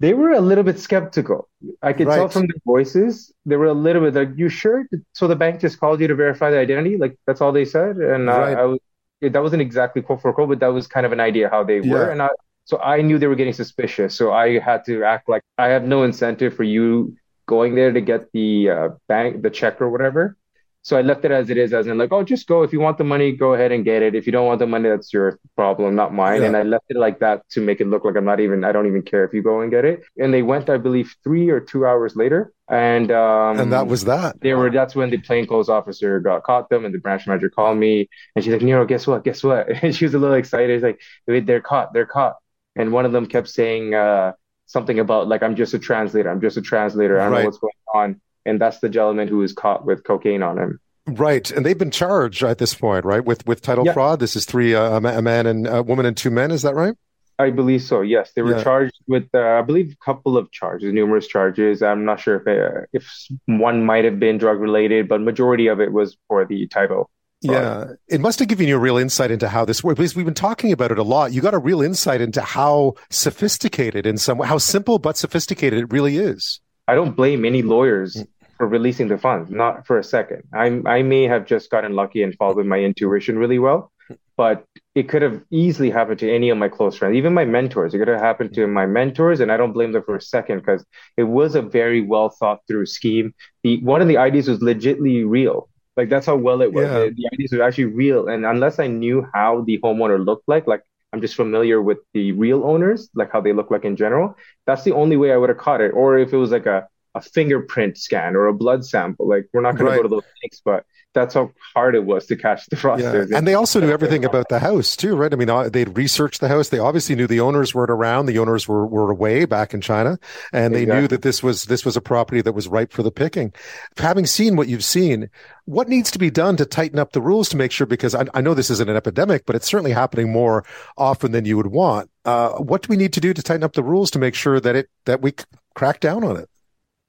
They 0.00 0.12
were 0.12 0.32
a 0.32 0.40
little 0.40 0.64
bit 0.64 0.78
skeptical. 0.78 1.48
I 1.82 1.92
could 1.92 2.08
right. 2.08 2.16
tell 2.16 2.28
from 2.28 2.42
their 2.42 2.60
voices. 2.66 3.32
They 3.46 3.56
were 3.56 3.66
a 3.66 3.74
little 3.74 4.02
bit 4.02 4.14
like, 4.14 4.36
"You 4.36 4.48
sure?" 4.48 4.86
So 5.12 5.28
the 5.28 5.36
bank 5.36 5.60
just 5.60 5.78
called 5.78 6.00
you 6.00 6.08
to 6.08 6.14
verify 6.14 6.50
the 6.50 6.58
identity. 6.58 6.96
Like 6.96 7.16
that's 7.26 7.40
all 7.40 7.52
they 7.52 7.64
said, 7.64 7.96
and 7.96 8.28
uh, 8.28 8.32
right. 8.32 8.58
I 8.58 8.64
was 8.64 8.80
that 9.20 9.42
wasn't 9.42 9.62
exactly 9.62 10.02
quote 10.02 10.20
for 10.20 10.32
quote, 10.32 10.48
but 10.48 10.60
that 10.60 10.68
was 10.68 10.86
kind 10.86 11.06
of 11.06 11.12
an 11.12 11.20
idea 11.20 11.48
how 11.48 11.62
they 11.64 11.80
were, 11.80 12.10
and 12.10 12.20
I 12.20 12.28
so 12.64 12.78
I 12.80 13.02
knew 13.02 13.18
they 13.18 13.26
were 13.26 13.34
getting 13.34 13.52
suspicious. 13.52 14.14
So 14.14 14.32
I 14.32 14.58
had 14.58 14.84
to 14.86 15.04
act 15.04 15.28
like 15.28 15.42
I 15.58 15.68
have 15.68 15.84
no 15.84 16.02
incentive 16.02 16.54
for 16.54 16.64
you 16.64 17.16
going 17.46 17.74
there 17.74 17.92
to 17.92 18.00
get 18.00 18.32
the 18.32 18.70
uh, 18.70 18.88
bank, 19.06 19.42
the 19.42 19.50
check 19.50 19.80
or 19.80 19.90
whatever. 19.90 20.36
So 20.84 20.98
I 20.98 21.00
left 21.00 21.24
it 21.24 21.30
as 21.30 21.48
it 21.48 21.56
is, 21.56 21.72
as 21.72 21.86
in 21.86 21.96
like, 21.96 22.12
oh, 22.12 22.22
just 22.22 22.46
go. 22.46 22.62
If 22.62 22.70
you 22.70 22.78
want 22.78 22.98
the 22.98 23.04
money, 23.04 23.32
go 23.32 23.54
ahead 23.54 23.72
and 23.72 23.86
get 23.86 24.02
it. 24.02 24.14
If 24.14 24.26
you 24.26 24.32
don't 24.32 24.46
want 24.46 24.58
the 24.58 24.66
money, 24.66 24.90
that's 24.90 25.14
your 25.14 25.40
problem, 25.56 25.94
not 25.94 26.12
mine. 26.12 26.42
Yeah. 26.42 26.48
And 26.48 26.56
I 26.58 26.62
left 26.62 26.84
it 26.90 26.98
like 26.98 27.20
that 27.20 27.48
to 27.52 27.62
make 27.62 27.80
it 27.80 27.86
look 27.86 28.04
like 28.04 28.16
I'm 28.16 28.26
not 28.26 28.38
even, 28.38 28.64
I 28.64 28.72
don't 28.72 28.86
even 28.86 29.00
care 29.00 29.24
if 29.24 29.32
you 29.32 29.42
go 29.42 29.62
and 29.62 29.70
get 29.70 29.86
it. 29.86 30.02
And 30.18 30.32
they 30.32 30.42
went, 30.42 30.68
I 30.68 30.76
believe, 30.76 31.14
three 31.24 31.48
or 31.48 31.58
two 31.58 31.86
hours 31.86 32.16
later. 32.16 32.52
And 32.68 33.10
um, 33.10 33.58
and 33.60 33.72
that 33.72 33.86
was 33.86 34.04
that. 34.04 34.38
They 34.42 34.52
were. 34.52 34.70
That's 34.70 34.94
when 34.94 35.08
the 35.08 35.18
plainclothes 35.18 35.70
officer 35.70 36.20
got 36.20 36.44
caught 36.44 36.70
them, 36.70 36.86
and 36.86 36.94
the 36.94 36.98
branch 36.98 37.26
manager 37.26 37.50
called 37.50 37.76
me, 37.76 38.08
and 38.34 38.42
she's 38.42 38.54
like, 38.54 38.62
Niro, 38.62 38.88
guess 38.88 39.06
what? 39.06 39.22
Guess 39.22 39.42
what? 39.44 39.68
And 39.82 39.94
she 39.94 40.06
was 40.06 40.14
a 40.14 40.18
little 40.18 40.36
excited. 40.36 40.74
She's 40.76 40.82
like, 40.82 41.46
they're 41.46 41.60
caught. 41.60 41.92
They're 41.92 42.06
caught. 42.06 42.36
And 42.74 42.90
one 42.90 43.04
of 43.04 43.12
them 43.12 43.26
kept 43.26 43.48
saying 43.48 43.94
uh, 43.94 44.32
something 44.64 44.98
about 44.98 45.28
like, 45.28 45.42
I'm 45.42 45.56
just 45.56 45.74
a 45.74 45.78
translator. 45.78 46.30
I'm 46.30 46.40
just 46.40 46.56
a 46.56 46.62
translator. 46.62 47.20
I 47.20 47.24
don't 47.24 47.32
right. 47.32 47.38
know 47.40 47.44
what's 47.46 47.58
going 47.58 47.72
on. 47.94 48.20
And 48.46 48.60
that's 48.60 48.80
the 48.80 48.88
gentleman 48.88 49.28
who 49.28 49.38
was 49.38 49.52
caught 49.52 49.86
with 49.86 50.04
cocaine 50.04 50.42
on 50.42 50.58
him. 50.58 50.80
Right, 51.06 51.50
and 51.50 51.66
they've 51.66 51.76
been 51.76 51.90
charged 51.90 52.42
at 52.42 52.58
this 52.58 52.74
point, 52.74 53.04
right, 53.04 53.22
with 53.22 53.46
with 53.46 53.60
title 53.60 53.84
yeah. 53.84 53.92
fraud. 53.92 54.20
This 54.20 54.36
is 54.36 54.46
three 54.46 54.74
uh, 54.74 54.96
a 54.96 55.22
man 55.22 55.46
and 55.46 55.66
a 55.66 55.82
woman 55.82 56.06
and 56.06 56.16
two 56.16 56.30
men. 56.30 56.50
Is 56.50 56.62
that 56.62 56.74
right? 56.74 56.94
I 57.38 57.50
believe 57.50 57.82
so. 57.82 58.00
Yes, 58.00 58.32
they 58.34 58.42
were 58.42 58.56
yeah. 58.56 58.62
charged 58.62 58.98
with, 59.08 59.28
uh, 59.34 59.40
I 59.40 59.62
believe, 59.62 59.92
a 59.92 60.04
couple 60.04 60.38
of 60.38 60.50
charges, 60.52 60.92
numerous 60.92 61.26
charges. 61.26 61.82
I'm 61.82 62.04
not 62.04 62.20
sure 62.20 62.36
if 62.36 62.46
uh, 62.46 62.86
if 62.92 63.10
one 63.46 63.84
might 63.84 64.04
have 64.04 64.20
been 64.20 64.38
drug 64.38 64.60
related, 64.60 65.08
but 65.08 65.20
majority 65.20 65.66
of 65.66 65.80
it 65.80 65.92
was 65.92 66.16
for 66.28 66.44
the 66.44 66.66
title. 66.68 67.10
Yeah, 67.40 67.92
it 68.08 68.22
must 68.22 68.38
have 68.38 68.48
given 68.48 68.68
you 68.68 68.76
a 68.76 68.78
real 68.78 68.96
insight 68.96 69.30
into 69.30 69.48
how 69.48 69.66
this 69.66 69.84
works 69.84 69.98
because 69.98 70.16
we've 70.16 70.24
been 70.24 70.32
talking 70.32 70.72
about 70.72 70.90
it 70.92 70.98
a 70.98 71.02
lot. 71.02 71.32
You 71.32 71.42
got 71.42 71.52
a 71.52 71.58
real 71.58 71.82
insight 71.82 72.22
into 72.22 72.40
how 72.40 72.94
sophisticated, 73.10 74.06
in 74.06 74.16
some 74.16 74.38
how 74.38 74.56
simple 74.56 74.98
but 74.98 75.18
sophisticated 75.18 75.80
it 75.80 75.92
really 75.92 76.16
is. 76.16 76.60
I 76.86 76.94
don't 76.94 77.16
blame 77.16 77.44
any 77.44 77.62
lawyers 77.62 78.14
mm 78.14 78.26
for 78.56 78.66
releasing 78.66 79.08
the 79.08 79.18
funds, 79.18 79.50
not 79.50 79.86
for 79.86 79.98
a 79.98 80.04
second. 80.04 80.42
I 80.52 80.80
I 80.86 81.02
may 81.02 81.24
have 81.24 81.46
just 81.46 81.70
gotten 81.70 81.94
lucky 81.94 82.22
and 82.22 82.34
followed 82.36 82.66
my 82.66 82.78
intuition 82.80 83.38
really 83.38 83.58
well, 83.58 83.90
but 84.36 84.64
it 84.94 85.08
could 85.08 85.22
have 85.22 85.42
easily 85.50 85.90
happened 85.90 86.18
to 86.20 86.32
any 86.32 86.50
of 86.50 86.58
my 86.58 86.68
close 86.68 86.96
friends, 86.96 87.16
even 87.16 87.34
my 87.34 87.44
mentors. 87.44 87.94
It 87.94 87.98
could 87.98 88.08
have 88.08 88.20
happened 88.20 88.54
to 88.54 88.66
my 88.66 88.86
mentors, 88.86 89.40
and 89.40 89.50
I 89.52 89.56
don't 89.56 89.72
blame 89.72 89.92
them 89.92 90.02
for 90.04 90.16
a 90.16 90.20
second 90.20 90.58
because 90.58 90.84
it 91.16 91.24
was 91.24 91.54
a 91.54 91.62
very 91.62 92.00
well 92.00 92.28
thought 92.30 92.60
through 92.68 92.86
scheme. 92.86 93.34
The 93.62 93.80
one 93.82 94.02
of 94.02 94.08
the 94.08 94.18
ideas 94.18 94.48
was 94.48 94.60
legitly 94.60 95.24
real. 95.28 95.68
Like 95.96 96.08
that's 96.08 96.26
how 96.26 96.36
well 96.36 96.60
it 96.62 96.72
was. 96.72 96.86
Yeah. 96.86 96.98
The, 97.00 97.10
the 97.10 97.28
ideas 97.32 97.52
were 97.52 97.62
actually 97.62 97.86
real, 97.86 98.28
and 98.28 98.44
unless 98.44 98.78
I 98.78 98.86
knew 98.88 99.26
how 99.32 99.62
the 99.62 99.78
homeowner 99.78 100.24
looked 100.24 100.48
like, 100.48 100.66
like 100.66 100.82
I'm 101.12 101.20
just 101.20 101.36
familiar 101.36 101.80
with 101.80 101.98
the 102.12 102.32
real 102.32 102.64
owners, 102.64 103.08
like 103.14 103.30
how 103.30 103.40
they 103.40 103.52
look 103.52 103.70
like 103.70 103.84
in 103.84 103.96
general. 103.96 104.36
That's 104.66 104.82
the 104.82 104.92
only 104.92 105.16
way 105.16 105.32
I 105.32 105.36
would 105.36 105.48
have 105.48 105.58
caught 105.58 105.80
it. 105.80 105.92
Or 105.92 106.18
if 106.18 106.32
it 106.32 106.36
was 106.36 106.50
like 106.50 106.66
a 106.66 106.88
a 107.14 107.20
fingerprint 107.20 107.96
scan 107.96 108.34
or 108.34 108.46
a 108.46 108.54
blood 108.54 108.84
sample. 108.84 109.28
Like 109.28 109.48
we're 109.52 109.60
not 109.60 109.76
going 109.76 109.86
right. 109.86 109.96
to 109.96 110.02
go 110.02 110.02
to 110.02 110.08
those 110.08 110.24
things, 110.42 110.60
but 110.64 110.84
that's 111.14 111.34
how 111.34 111.52
hard 111.74 111.94
it 111.94 112.04
was 112.04 112.26
to 112.26 112.36
catch 112.36 112.66
the 112.66 112.76
fraudsters. 112.76 113.14
Yeah. 113.30 113.38
And 113.38 113.46
they 113.46 113.54
also 113.54 113.80
knew 113.80 113.90
everything 113.90 114.24
about 114.24 114.48
the 114.48 114.58
house 114.58 114.96
too, 114.96 115.14
right? 115.14 115.32
I 115.32 115.36
mean, 115.36 115.48
uh, 115.48 115.68
they'd 115.68 115.96
researched 115.96 116.40
the 116.40 116.48
house. 116.48 116.68
They 116.68 116.80
obviously 116.80 117.14
knew 117.14 117.28
the 117.28 117.40
owners 117.40 117.74
weren't 117.74 117.90
around. 117.90 118.26
The 118.26 118.38
owners 118.38 118.66
were, 118.66 118.86
were 118.86 119.10
away 119.10 119.44
back 119.44 119.72
in 119.72 119.80
China 119.80 120.18
and 120.52 120.74
they 120.74 120.82
exactly. 120.82 121.00
knew 121.00 121.08
that 121.08 121.22
this 121.22 121.42
was, 121.42 121.64
this 121.64 121.84
was 121.84 121.96
a 121.96 122.00
property 122.00 122.40
that 122.42 122.52
was 122.52 122.66
ripe 122.66 122.92
for 122.92 123.04
the 123.04 123.12
picking. 123.12 123.52
Having 123.96 124.26
seen 124.26 124.56
what 124.56 124.66
you've 124.66 124.84
seen, 124.84 125.30
what 125.66 125.88
needs 125.88 126.10
to 126.10 126.18
be 126.18 126.30
done 126.30 126.56
to 126.56 126.66
tighten 126.66 126.98
up 126.98 127.12
the 127.12 127.22
rules 127.22 127.48
to 127.50 127.56
make 127.56 127.70
sure, 127.70 127.86
because 127.86 128.14
I, 128.14 128.24
I 128.34 128.40
know 128.40 128.54
this 128.54 128.70
isn't 128.70 128.90
an 128.90 128.96
epidemic, 128.96 129.46
but 129.46 129.54
it's 129.54 129.68
certainly 129.68 129.92
happening 129.92 130.32
more 130.32 130.64
often 130.98 131.30
than 131.30 131.44
you 131.44 131.56
would 131.56 131.68
want. 131.68 132.10
Uh, 132.24 132.50
what 132.54 132.82
do 132.82 132.88
we 132.88 132.96
need 132.96 133.12
to 133.12 133.20
do 133.20 133.32
to 133.32 133.42
tighten 133.42 133.62
up 133.62 133.74
the 133.74 133.82
rules 133.82 134.10
to 134.10 134.18
make 134.18 134.34
sure 134.34 134.58
that 134.58 134.74
it, 134.74 134.90
that 135.04 135.22
we 135.22 135.34
crack 135.74 136.00
down 136.00 136.24
on 136.24 136.36
it? 136.36 136.48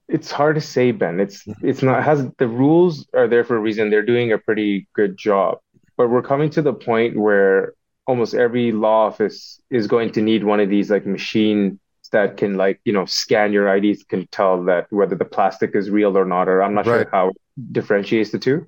It's 0.08 0.32
hard 0.32 0.56
to 0.56 0.62
say, 0.62 0.92
Ben. 0.92 1.20
It's 1.20 1.44
mm-hmm. 1.44 1.68
it's 1.68 1.82
not 1.82 2.04
has 2.04 2.28
the 2.38 2.48
rules 2.48 3.08
are 3.14 3.28
there 3.28 3.44
for 3.44 3.56
a 3.56 3.60
reason. 3.60 3.90
They're 3.90 4.06
doing 4.06 4.32
a 4.32 4.38
pretty 4.38 4.88
good 4.94 5.18
job, 5.18 5.60
but 5.98 6.10
we're 6.10 6.22
coming 6.22 6.50
to 6.52 6.62
the 6.62 6.74
point 6.74 7.18
where 7.18 7.74
almost 8.08 8.36
every 8.36 8.72
law 8.72 9.08
office 9.08 9.60
is 9.70 9.88
going 9.88 10.12
to 10.12 10.22
need 10.22 10.44
one 10.44 10.60
of 10.60 10.70
these 10.70 10.92
like 10.92 11.06
machines 11.06 11.80
that 12.12 12.38
can 12.38 12.56
like 12.56 12.80
you 12.86 12.94
know 12.94 13.06
scan 13.06 13.52
your 13.52 13.74
IDs, 13.76 14.04
can 14.04 14.28
tell 14.28 14.64
that 14.66 14.86
whether 14.92 15.16
the 15.16 15.26
plastic 15.26 15.76
is 15.76 15.90
real 15.90 16.18
or 16.18 16.26
not. 16.26 16.48
Or 16.48 16.62
I'm 16.62 16.74
not 16.74 16.86
right. 16.86 17.02
sure 17.02 17.10
how 17.12 17.30
it 17.30 17.38
differentiates 17.72 18.32
the 18.32 18.40
two, 18.40 18.68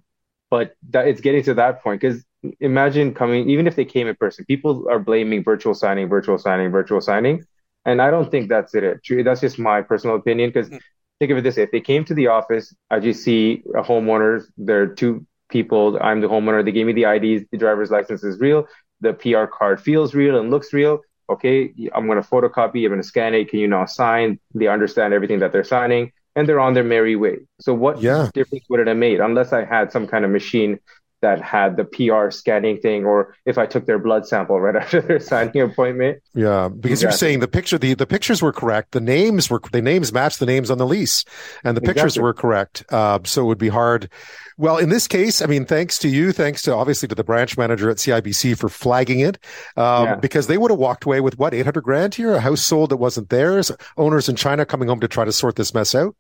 but 0.50 0.76
that 0.90 1.08
it's 1.08 1.22
getting 1.22 1.44
to 1.44 1.54
that 1.56 1.84
point 1.84 2.02
because 2.02 2.24
imagine 2.60 3.14
coming 3.14 3.48
even 3.50 3.68
if 3.68 3.76
they 3.76 3.86
came 3.86 4.08
in 4.08 4.16
person, 4.16 4.44
people 4.46 4.88
are 4.90 5.00
blaming 5.00 5.44
virtual 5.44 5.76
signing, 5.76 6.10
virtual 6.10 6.40
signing, 6.40 6.72
virtual 6.72 7.02
signing. 7.02 7.46
And 7.86 8.02
I 8.02 8.12
don't 8.12 8.30
think 8.30 8.50
that's 8.50 8.76
it. 8.76 9.00
That's 9.24 9.40
just 9.40 9.58
my 9.58 9.82
personal 9.82 10.18
opinion 10.18 10.50
because 10.50 10.70
mm 10.70 10.80
think 11.20 11.32
of 11.32 11.38
it 11.38 11.42
this 11.42 11.58
way: 11.58 11.64
if 11.64 11.72
they 11.72 11.82
came 11.82 12.06
to 12.06 12.14
the 12.14 12.28
office, 12.28 12.74
I 12.90 13.00
just 13.00 13.24
see 13.24 13.64
a 13.76 13.82
homeowner. 13.82 14.44
There 14.58 14.82
are 14.84 14.88
two 14.88 15.26
people. 15.50 15.98
I'm 16.02 16.22
the 16.22 16.28
homeowner. 16.28 16.64
They 16.64 16.72
gave 16.72 16.86
me 16.86 16.94
the 16.94 17.06
IDs. 17.06 17.46
The 17.52 17.58
driver's 17.58 17.92
license 17.92 18.24
is 18.24 18.40
real. 18.40 18.68
The 19.02 19.14
PR 19.14 19.46
card 19.46 19.82
feels 19.82 20.16
real 20.16 20.40
and 20.40 20.50
looks 20.50 20.74
real. 20.74 21.02
Okay, 21.30 21.74
I'm 21.94 22.08
going 22.08 22.22
to 22.22 22.28
photocopy. 22.28 22.84
I'm 22.84 22.90
going 22.90 23.02
to 23.02 23.08
scan 23.08 23.34
it. 23.34 23.50
Can 23.50 23.60
you 23.60 23.68
now 23.68 23.86
sign? 23.86 24.40
They 24.54 24.68
understand 24.68 25.14
everything 25.14 25.40
that 25.40 25.52
they're 25.52 25.64
signing, 25.64 26.12
and 26.36 26.48
they're 26.48 26.60
on 26.60 26.74
their 26.74 26.84
merry 26.84 27.16
way. 27.16 27.40
So 27.60 27.74
what 27.74 28.02
yeah. 28.02 28.30
difference 28.34 28.66
would 28.70 28.80
it 28.80 28.88
have 28.88 28.98
made 28.98 29.20
unless 29.20 29.54
I 29.54 29.66
had 29.66 29.92
some 29.92 30.08
kind 30.08 30.24
of 30.24 30.32
machine 30.32 30.80
that 31.22 31.42
had 31.42 31.78
the 31.78 31.84
PR 31.84 32.30
scanning 32.30 32.78
thing, 32.78 33.06
or 33.06 33.36
if 33.46 33.58
I 33.58 33.66
took 33.66 33.86
their 33.86 33.98
blood 33.98 34.28
sample 34.28 34.60
right 34.60 34.76
after 34.82 35.02
their 35.02 35.20
signing 35.20 35.62
appointment. 35.62 36.22
Yeah, 36.34 36.70
because 36.70 37.04
exactly. 37.04 37.04
you're 37.04 37.12
saying 37.12 37.40
the 37.40 37.48
picture, 37.48 37.78
the, 37.78 37.94
the 37.96 38.06
pictures 38.06 38.42
were 38.42 38.54
correct. 38.54 38.92
The 38.92 39.02
names 39.02 39.50
were, 39.50 39.62
the 39.72 39.82
names 39.82 40.14
matched 40.14 40.40
the 40.40 40.46
names 40.46 40.70
on 40.70 40.78
the 40.78 40.86
lease 40.86 41.26
and 41.64 41.76
the 41.76 41.82
pictures 41.82 42.18
exactly. 42.18 42.24
were 42.24 42.34
correct. 42.34 42.86
Uh, 42.90 43.20
so 43.24 43.42
it 43.44 43.46
would 43.46 43.58
be 43.58 43.70
hard. 43.70 44.10
Well, 44.58 44.78
in 44.78 44.90
this 44.90 45.08
case, 45.08 45.42
I 45.42 45.46
mean, 45.46 45.66
thanks 45.66 46.00
to 46.00 46.08
you, 46.08 46.32
thanks 46.32 46.64
to 46.64 46.74
obviously 46.74 47.08
to 47.08 47.16
the 47.16 47.24
branch 47.24 47.58
manager 47.58 47.90
at 47.90 47.98
CIBC 47.98 48.58
for 48.58 48.70
flagging 48.70 49.20
it, 49.20 49.38
um, 49.76 50.06
yeah. 50.06 50.16
because 50.16 50.48
they 50.48 50.58
would 50.58 50.72
have 50.72 50.80
walked 50.80 51.06
away 51.06 51.22
with 51.22 51.38
what, 51.38 51.54
800 51.54 51.82
grand 51.82 52.16
here, 52.16 52.34
a 52.34 52.40
house 52.40 52.62
sold 52.62 52.90
that 52.90 52.98
wasn't 52.98 53.30
theirs, 53.30 53.72
owners 53.98 54.30
in 54.30 54.36
China 54.36 54.66
coming 54.66 54.88
home 54.88 55.00
to 55.00 55.08
try 55.08 55.26
to 55.26 55.32
sort 55.32 55.56
this 55.56 55.74
mess 55.74 55.94
out. 55.94 56.16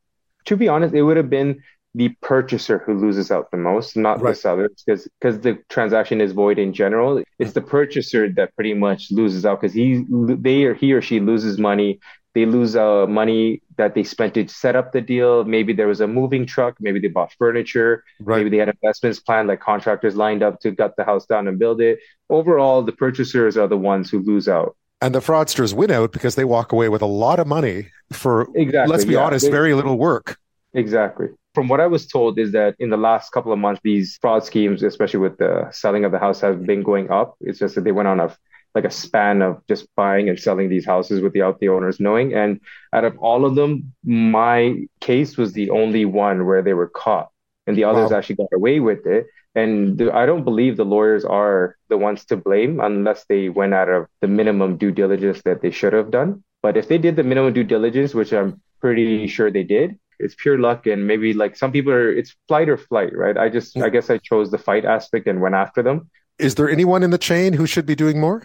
To 0.45 0.55
be 0.55 0.67
honest, 0.67 0.93
it 0.93 1.01
would 1.01 1.17
have 1.17 1.29
been 1.29 1.61
the 1.97 2.09
purchaser 2.21 2.77
who 2.77 2.93
loses 2.93 3.31
out 3.31 3.49
the 3.49 3.57
most, 3.57 3.97
not 3.97 4.21
right. 4.21 4.35
the 4.35 4.39
seller, 4.39 4.69
because 4.69 5.07
because 5.19 5.39
the 5.39 5.57
transaction 5.67 6.21
is 6.21 6.31
void 6.31 6.59
in 6.59 6.71
general. 6.71 7.23
It's 7.39 7.53
the 7.53 7.61
purchaser 7.61 8.29
that 8.33 8.53
pretty 8.53 8.75
much 8.75 9.11
loses 9.11 9.47
out 9.47 9.61
because 9.61 9.73
he 9.73 10.05
they 10.09 10.65
or 10.65 10.75
he 10.75 10.93
or 10.93 11.01
she 11.01 11.19
loses 11.19 11.57
money. 11.57 11.99
They 12.35 12.45
lose 12.45 12.75
uh, 12.75 13.07
money 13.07 13.63
that 13.77 13.95
they 13.95 14.03
spent 14.03 14.35
to 14.35 14.47
set 14.47 14.75
up 14.75 14.91
the 14.91 15.01
deal. 15.01 15.43
Maybe 15.43 15.73
there 15.73 15.87
was 15.87 15.99
a 15.99 16.07
moving 16.07 16.45
truck. 16.45 16.75
Maybe 16.79 16.99
they 16.99 17.07
bought 17.07 17.33
furniture. 17.33 18.03
Right. 18.19 18.37
Maybe 18.37 18.51
they 18.51 18.57
had 18.57 18.69
investments 18.69 19.19
planned, 19.19 19.47
like 19.47 19.59
contractors 19.59 20.15
lined 20.15 20.43
up 20.43 20.59
to 20.59 20.69
gut 20.69 20.93
the 20.97 21.03
house 21.03 21.25
down 21.25 21.47
and 21.47 21.57
build 21.57 21.81
it. 21.81 21.97
Overall, 22.29 22.83
the 22.83 22.91
purchasers 22.91 23.57
are 23.57 23.67
the 23.67 23.77
ones 23.77 24.11
who 24.11 24.19
lose 24.19 24.47
out. 24.47 24.77
And 25.01 25.15
the 25.15 25.19
fraudsters 25.19 25.73
win 25.73 25.89
out 25.89 26.11
because 26.11 26.35
they 26.35 26.45
walk 26.45 26.71
away 26.71 26.89
with 26.89 27.01
a 27.01 27.07
lot 27.07 27.39
of 27.39 27.47
money 27.47 27.89
for, 28.11 28.47
exactly, 28.53 28.91
let's 28.91 29.05
be 29.05 29.13
yeah. 29.13 29.23
honest, 29.23 29.45
they, 29.45 29.51
very 29.51 29.73
little 29.73 29.97
work. 29.97 30.37
Exactly 30.73 31.29
from 31.57 31.69
what 31.69 31.81
I 31.81 31.87
was 31.87 32.05
told 32.05 32.37
is 32.37 32.51
that 32.51 32.75
in 32.77 32.91
the 32.91 32.97
last 32.97 33.31
couple 33.31 33.51
of 33.51 33.57
months, 33.57 33.81
these 33.83 34.19
fraud 34.21 34.43
schemes, 34.43 34.83
especially 34.83 35.21
with 35.21 35.39
the 35.39 35.67
selling 35.71 36.05
of 36.05 36.11
the 36.11 36.19
house, 36.19 36.39
have 36.41 36.67
been 36.67 36.83
going 36.83 37.09
up. 37.09 37.35
It's 37.41 37.57
just 37.57 37.73
that 37.73 37.83
they 37.83 37.91
went 37.91 38.07
on 38.07 38.19
a 38.19 38.29
like 38.75 38.85
a 38.85 38.91
span 38.91 39.41
of 39.41 39.65
just 39.67 39.87
buying 39.95 40.29
and 40.29 40.39
selling 40.39 40.69
these 40.69 40.85
houses 40.85 41.19
without 41.19 41.59
the 41.59 41.69
owners 41.69 41.99
knowing. 41.99 42.31
And 42.35 42.61
out 42.93 43.05
of 43.05 43.17
all 43.17 43.43
of 43.43 43.55
them, 43.55 43.91
my 44.03 44.85
case 45.01 45.35
was 45.35 45.53
the 45.53 45.71
only 45.71 46.05
one 46.05 46.45
where 46.45 46.61
they 46.61 46.75
were 46.75 46.89
caught, 46.89 47.29
and 47.65 47.75
the 47.75 47.85
others 47.85 48.11
wow. 48.11 48.17
actually 48.17 48.35
got 48.35 48.53
away 48.53 48.79
with 48.79 49.07
it. 49.07 49.25
And 49.55 49.99
I 50.11 50.27
don't 50.27 50.43
believe 50.43 50.77
the 50.77 50.85
lawyers 50.85 51.25
are 51.25 51.75
the 51.89 51.97
ones 51.97 52.23
to 52.25 52.37
blame 52.37 52.79
unless 52.79 53.25
they 53.29 53.49
went 53.49 53.73
out 53.73 53.89
of 53.89 54.05
the 54.21 54.27
minimum 54.27 54.77
due 54.77 54.91
diligence 54.91 55.41
that 55.41 55.63
they 55.63 55.71
should 55.71 55.93
have 55.93 56.11
done. 56.11 56.43
But 56.61 56.77
if 56.77 56.87
they 56.87 56.99
did 56.99 57.15
the 57.15 57.23
minimum 57.23 57.53
due 57.53 57.63
diligence, 57.63 58.13
which 58.13 58.31
I'm 58.31 58.61
pretty 58.79 59.25
sure 59.25 59.49
they 59.49 59.63
did, 59.63 59.97
it's 60.19 60.35
pure 60.35 60.57
luck 60.57 60.87
and 60.87 61.07
maybe 61.07 61.33
like 61.33 61.55
some 61.55 61.71
people 61.71 61.91
are 61.91 62.11
it's 62.11 62.35
flight 62.47 62.69
or 62.69 62.77
flight 62.77 63.15
right? 63.15 63.37
I 63.37 63.49
just 63.49 63.77
i 63.77 63.89
guess 63.89 64.09
i 64.09 64.17
chose 64.17 64.51
the 64.51 64.57
fight 64.57 64.85
aspect 64.85 65.27
and 65.27 65.41
went 65.41 65.55
after 65.55 65.81
them. 65.81 66.09
Is 66.39 66.55
there 66.55 66.69
anyone 66.69 67.03
in 67.03 67.09
the 67.09 67.17
chain 67.17 67.53
who 67.53 67.65
should 67.65 67.85
be 67.85 67.95
doing 67.95 68.19
more? 68.19 68.43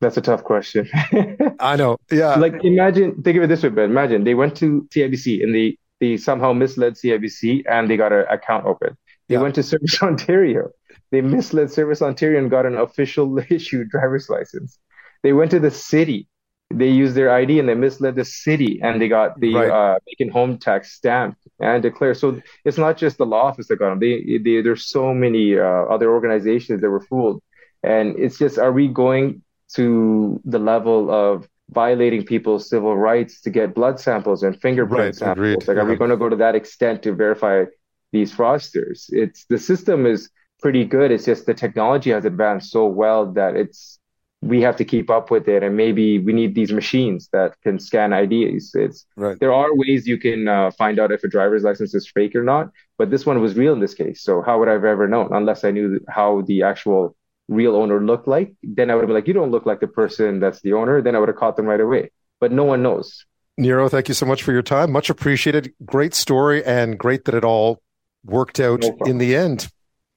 That's 0.00 0.16
a 0.16 0.22
tough 0.22 0.44
question. 0.44 0.88
I 1.60 1.76
know. 1.76 1.98
Yeah. 2.10 2.36
Like 2.36 2.64
imagine 2.64 3.22
think 3.22 3.36
of 3.36 3.42
it 3.44 3.48
this 3.48 3.62
way 3.62 3.68
but 3.70 3.82
imagine 3.82 4.24
they 4.24 4.34
went 4.34 4.56
to 4.58 4.88
cibc 4.90 5.42
and 5.42 5.54
they 5.54 5.76
they 6.00 6.16
somehow 6.16 6.52
misled 6.52 6.94
cibc 6.94 7.62
and 7.68 7.90
they 7.90 7.96
got 7.96 8.12
an 8.12 8.24
account 8.28 8.66
open. 8.66 8.96
They 9.28 9.36
yeah. 9.36 9.42
went 9.42 9.54
to 9.56 9.62
service 9.62 10.02
ontario. 10.02 10.70
They 11.10 11.20
misled 11.20 11.70
service 11.70 12.02
ontario 12.02 12.38
and 12.38 12.50
got 12.50 12.66
an 12.66 12.76
official 12.76 13.38
issued 13.50 13.90
driver's 13.90 14.28
license. 14.28 14.78
They 15.22 15.32
went 15.32 15.50
to 15.50 15.60
the 15.60 15.70
city. 15.70 16.26
They 16.72 16.88
used 16.88 17.16
their 17.16 17.32
ID 17.32 17.58
and 17.58 17.68
they 17.68 17.74
misled 17.74 18.14
the 18.14 18.24
city, 18.24 18.80
and 18.82 19.00
they 19.00 19.08
got 19.08 19.40
the 19.40 19.54
right. 19.54 19.70
uh, 19.70 19.98
vacant 20.08 20.32
home 20.32 20.58
tax 20.58 20.92
stamped 20.92 21.40
and 21.58 21.82
declared. 21.82 22.16
So 22.16 22.40
it's 22.64 22.78
not 22.78 22.96
just 22.96 23.18
the 23.18 23.26
law 23.26 23.46
office 23.46 23.66
that 23.68 23.76
got 23.76 23.90
them. 23.90 23.98
They, 23.98 24.38
they 24.38 24.62
there's 24.62 24.86
so 24.86 25.12
many 25.12 25.58
uh, 25.58 25.62
other 25.62 26.10
organizations 26.10 26.80
that 26.80 26.90
were 26.90 27.00
fooled, 27.00 27.42
and 27.82 28.16
it's 28.18 28.38
just 28.38 28.58
are 28.58 28.72
we 28.72 28.86
going 28.88 29.42
to 29.74 30.40
the 30.44 30.58
level 30.58 31.10
of 31.10 31.48
violating 31.70 32.24
people's 32.24 32.68
civil 32.68 32.96
rights 32.96 33.40
to 33.42 33.50
get 33.50 33.74
blood 33.74 34.00
samples 34.00 34.42
and 34.42 34.60
fingerprint 34.60 35.00
right, 35.00 35.14
samples. 35.14 35.38
Agreed. 35.38 35.68
Like, 35.68 35.76
are 35.76 35.88
we 35.88 35.96
going 35.96 36.10
to 36.10 36.16
go 36.16 36.28
to 36.28 36.36
that 36.36 36.54
extent 36.54 37.02
to 37.04 37.14
verify 37.14 37.64
these 38.12 38.34
fraudsters? 38.34 39.06
It's 39.10 39.44
the 39.46 39.58
system 39.58 40.06
is 40.06 40.30
pretty 40.60 40.84
good. 40.84 41.10
It's 41.10 41.24
just 41.24 41.46
the 41.46 41.54
technology 41.54 42.10
has 42.10 42.24
advanced 42.24 42.70
so 42.70 42.86
well 42.86 43.32
that 43.32 43.54
it's 43.56 43.99
we 44.42 44.62
have 44.62 44.76
to 44.76 44.84
keep 44.84 45.10
up 45.10 45.30
with 45.30 45.48
it, 45.48 45.62
and 45.62 45.76
maybe 45.76 46.18
we 46.18 46.32
need 46.32 46.54
these 46.54 46.72
machines 46.72 47.28
that 47.32 47.60
can 47.62 47.78
scan 47.78 48.12
IDs. 48.12 48.74
It's 48.74 49.04
right. 49.16 49.38
there 49.38 49.52
are 49.52 49.74
ways 49.74 50.06
you 50.06 50.18
can 50.18 50.48
uh, 50.48 50.70
find 50.70 50.98
out 50.98 51.12
if 51.12 51.22
a 51.24 51.28
driver's 51.28 51.62
license 51.62 51.94
is 51.94 52.10
fake 52.10 52.34
or 52.34 52.42
not, 52.42 52.70
but 52.96 53.10
this 53.10 53.26
one 53.26 53.40
was 53.40 53.54
real 53.54 53.74
in 53.74 53.80
this 53.80 53.94
case. 53.94 54.22
So 54.22 54.42
how 54.42 54.58
would 54.58 54.68
I 54.68 54.72
have 54.72 54.84
ever 54.84 55.06
known 55.06 55.28
unless 55.32 55.62
I 55.64 55.70
knew 55.70 56.00
how 56.08 56.42
the 56.42 56.62
actual 56.62 57.14
real 57.50 57.76
owner 57.76 58.00
looked 58.00 58.28
like, 58.28 58.54
then 58.62 58.90
I 58.90 58.94
would 58.94 59.02
have 59.02 59.08
been 59.08 59.16
like, 59.16 59.26
you 59.26 59.34
don't 59.34 59.50
look 59.50 59.66
like 59.66 59.80
the 59.80 59.88
person 59.88 60.40
that's 60.40 60.60
the 60.62 60.72
owner. 60.72 61.02
Then 61.02 61.14
I 61.14 61.18
would 61.18 61.28
have 61.28 61.36
caught 61.36 61.56
them 61.56 61.66
right 61.66 61.80
away. 61.80 62.10
But 62.38 62.52
no 62.52 62.64
one 62.64 62.82
knows. 62.82 63.26
Niro, 63.60 63.90
thank 63.90 64.08
you 64.08 64.14
so 64.14 64.24
much 64.24 64.42
for 64.42 64.52
your 64.52 64.62
time. 64.62 64.90
Much 64.90 65.10
appreciated. 65.10 65.74
Great 65.84 66.14
story 66.14 66.64
and 66.64 66.96
great 66.96 67.26
that 67.26 67.34
it 67.34 67.44
all 67.44 67.82
worked 68.24 68.60
out 68.60 68.80
no 68.82 68.96
in 69.04 69.18
the 69.18 69.36
end. 69.36 69.68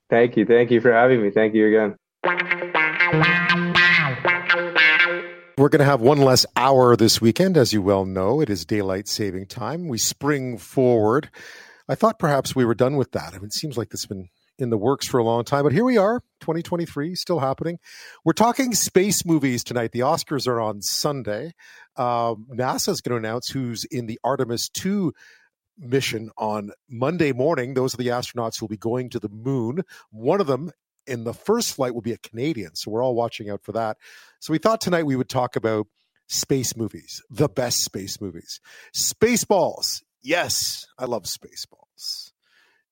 Thank 0.10 0.38
you. 0.38 0.46
Thank 0.46 0.72
you 0.72 0.80
for 0.80 0.94
having 0.94 1.22
me. 1.22 1.32
Thank 1.32 1.56
you 1.56 1.68
again. 1.68 3.60
We're 5.64 5.70
going 5.70 5.80
to 5.80 5.86
have 5.86 6.02
one 6.02 6.18
less 6.18 6.46
hour 6.58 6.98
this 6.98 7.22
weekend. 7.22 7.56
As 7.56 7.72
you 7.72 7.82
well 7.82 8.04
know, 8.04 8.42
it 8.42 8.50
is 8.50 8.66
daylight 8.66 9.08
saving 9.08 9.46
time. 9.46 9.88
We 9.88 9.98
spring 9.98 10.58
forward. 10.58 11.30
I 11.88 11.96
thought 11.96 12.20
perhaps 12.20 12.54
we 12.54 12.66
were 12.66 12.76
done 12.76 12.98
with 12.98 13.14
that. 13.14 13.30
I 13.34 13.38
mean, 13.38 13.46
it 13.46 13.54
seems 13.54 13.78
like 13.78 13.88
this 13.88 14.02
has 14.02 14.08
been 14.08 14.28
in 14.60 14.72
the 14.72 14.78
works 14.78 15.08
for 15.08 15.20
a 15.20 15.24
long 15.24 15.46
time, 15.46 15.64
but 15.64 15.72
here 15.72 15.86
we 15.86 15.96
are, 15.96 16.20
2023, 16.42 17.16
still 17.16 17.40
happening. 17.40 17.80
We're 18.26 18.34
talking 18.34 18.74
space 18.74 19.26
movies 19.26 19.64
tonight. 19.64 19.94
The 19.94 20.02
Oscars 20.02 20.48
are 20.48 20.60
on 20.60 20.82
Sunday. 20.82 21.54
Um, 21.96 22.46
NASA 22.52 22.90
is 22.90 23.00
going 23.00 23.22
to 23.22 23.26
announce 23.26 23.48
who's 23.48 23.86
in 23.86 24.08
the 24.08 24.20
Artemis 24.22 24.68
2 24.68 25.14
mission 25.78 26.30
on 26.38 26.72
Monday 26.90 27.32
morning. 27.32 27.74
Those 27.74 27.94
are 27.94 27.98
the 28.04 28.08
astronauts 28.08 28.60
who 28.60 28.66
will 28.66 28.72
be 28.72 28.76
going 28.76 29.12
to 29.12 29.20
the 29.20 29.30
moon. 29.30 29.84
One 30.12 30.42
of 30.42 30.48
them 30.48 30.72
in 31.08 31.24
the 31.24 31.34
first 31.34 31.74
flight 31.74 31.94
will 31.94 32.02
be 32.02 32.14
a 32.14 32.18
Canadian, 32.18 32.76
so 32.76 32.92
we're 32.92 33.04
all 33.04 33.16
watching 33.16 33.50
out 33.50 33.64
for 33.64 33.72
that. 33.74 33.98
So 34.40 34.52
we 34.52 34.58
thought 34.58 34.82
tonight 34.82 35.04
we 35.04 35.16
would 35.16 35.30
talk 35.30 35.56
about 35.56 35.88
space 36.28 36.76
movies, 36.76 37.22
the 37.30 37.50
best 37.50 37.84
space 37.84 38.20
movies. 38.22 38.60
Spaceballs. 38.96 40.02
Yes, 40.22 40.86
I 40.98 41.06
love 41.06 41.24
Spaceballs. 41.24 42.32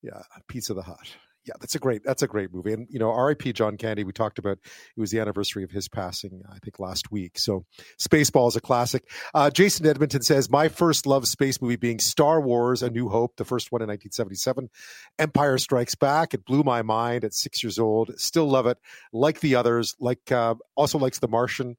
Yeah, 0.02 0.22
Pizza 0.48 0.74
the 0.74 0.84
Hut 0.84 1.16
yeah, 1.46 1.56
that's 1.60 1.74
a 1.74 1.80
great 1.80 2.04
that's 2.04 2.22
a 2.22 2.28
great 2.28 2.54
movie. 2.54 2.74
And 2.74 2.88
you 2.90 3.00
know, 3.00 3.12
R.I.P. 3.12 3.54
John 3.54 3.76
Candy. 3.78 4.04
We 4.04 4.14
talked 4.14 4.38
about 4.38 4.60
it 4.60 5.00
was 5.00 5.12
the 5.12 5.20
anniversary 5.20 5.64
of 5.64 5.72
his 5.72 5.90
passing, 5.90 6.44
I 6.48 6.58
think, 6.60 6.80
last 6.80 7.12
week. 7.12 7.40
So, 7.40 7.66
Spaceball 8.00 8.50
is 8.50 8.56
a 8.56 8.62
classic. 8.62 9.10
Uh, 9.34 9.50
Jason 9.50 9.88
Edmonton 9.88 10.22
says 10.22 10.50
my 10.50 10.68
first 10.68 11.08
love 11.08 11.28
space 11.28 11.62
movie 11.62 11.78
being 11.78 12.00
Star 12.00 12.42
Wars: 12.42 12.84
A 12.84 12.90
New 12.90 13.10
Hope, 13.10 13.38
the 13.38 13.46
first 13.46 13.72
one 13.72 13.82
in 13.82 13.88
1977. 13.88 14.70
Empire 15.18 15.58
Strikes 15.58 15.96
Back. 15.96 16.34
It 16.34 16.46
blew 16.46 16.64
my 16.64 16.84
mind 16.84 17.24
at 17.24 17.34
six 17.34 17.64
years 17.64 17.80
old. 17.80 18.12
Still 18.20 18.48
love 18.48 18.68
it. 18.68 18.78
Like 19.12 19.40
the 19.40 19.56
others. 19.56 19.96
Like 20.00 20.32
uh, 20.32 20.56
also 20.76 21.00
likes 21.00 21.20
The 21.20 21.28
Martian, 21.28 21.76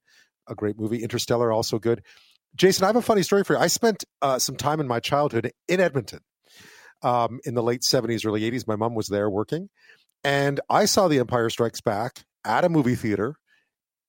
a 0.49 0.57
great 0.57 0.79
movie. 0.79 1.03
Interstellar, 1.03 1.53
also 1.53 1.79
good. 1.79 2.03
Jason, 2.57 2.85
I 2.85 2.89
have 2.89 2.97
a 2.97 3.03
funny 3.03 3.23
story 3.23 3.45
for 3.45 3.55
you. 3.55 3.61
I 3.61 3.69
spent 3.69 4.05
uh, 4.21 4.39
some 4.39 4.57
time 4.57 4.81
in 4.81 4.89
my 4.89 5.01
childhood 5.01 5.53
in 5.69 5.81
Edmonton 5.81 6.21
um, 7.03 7.41
in 7.45 7.55
the 7.55 7.63
late 7.63 7.83
70s, 7.83 8.27
early 8.27 8.43
80s. 8.43 8.67
My 8.67 8.77
mom 8.77 8.95
was 8.95 9.09
there 9.09 9.29
working. 9.31 9.69
And 10.25 10.61
I 10.71 10.85
saw 10.85 11.09
The 11.09 11.19
Empire 11.19 11.51
Strikes 11.51 11.81
Back 11.81 12.25
at 12.45 12.65
a 12.65 12.69
movie 12.69 12.95
theater 12.95 13.37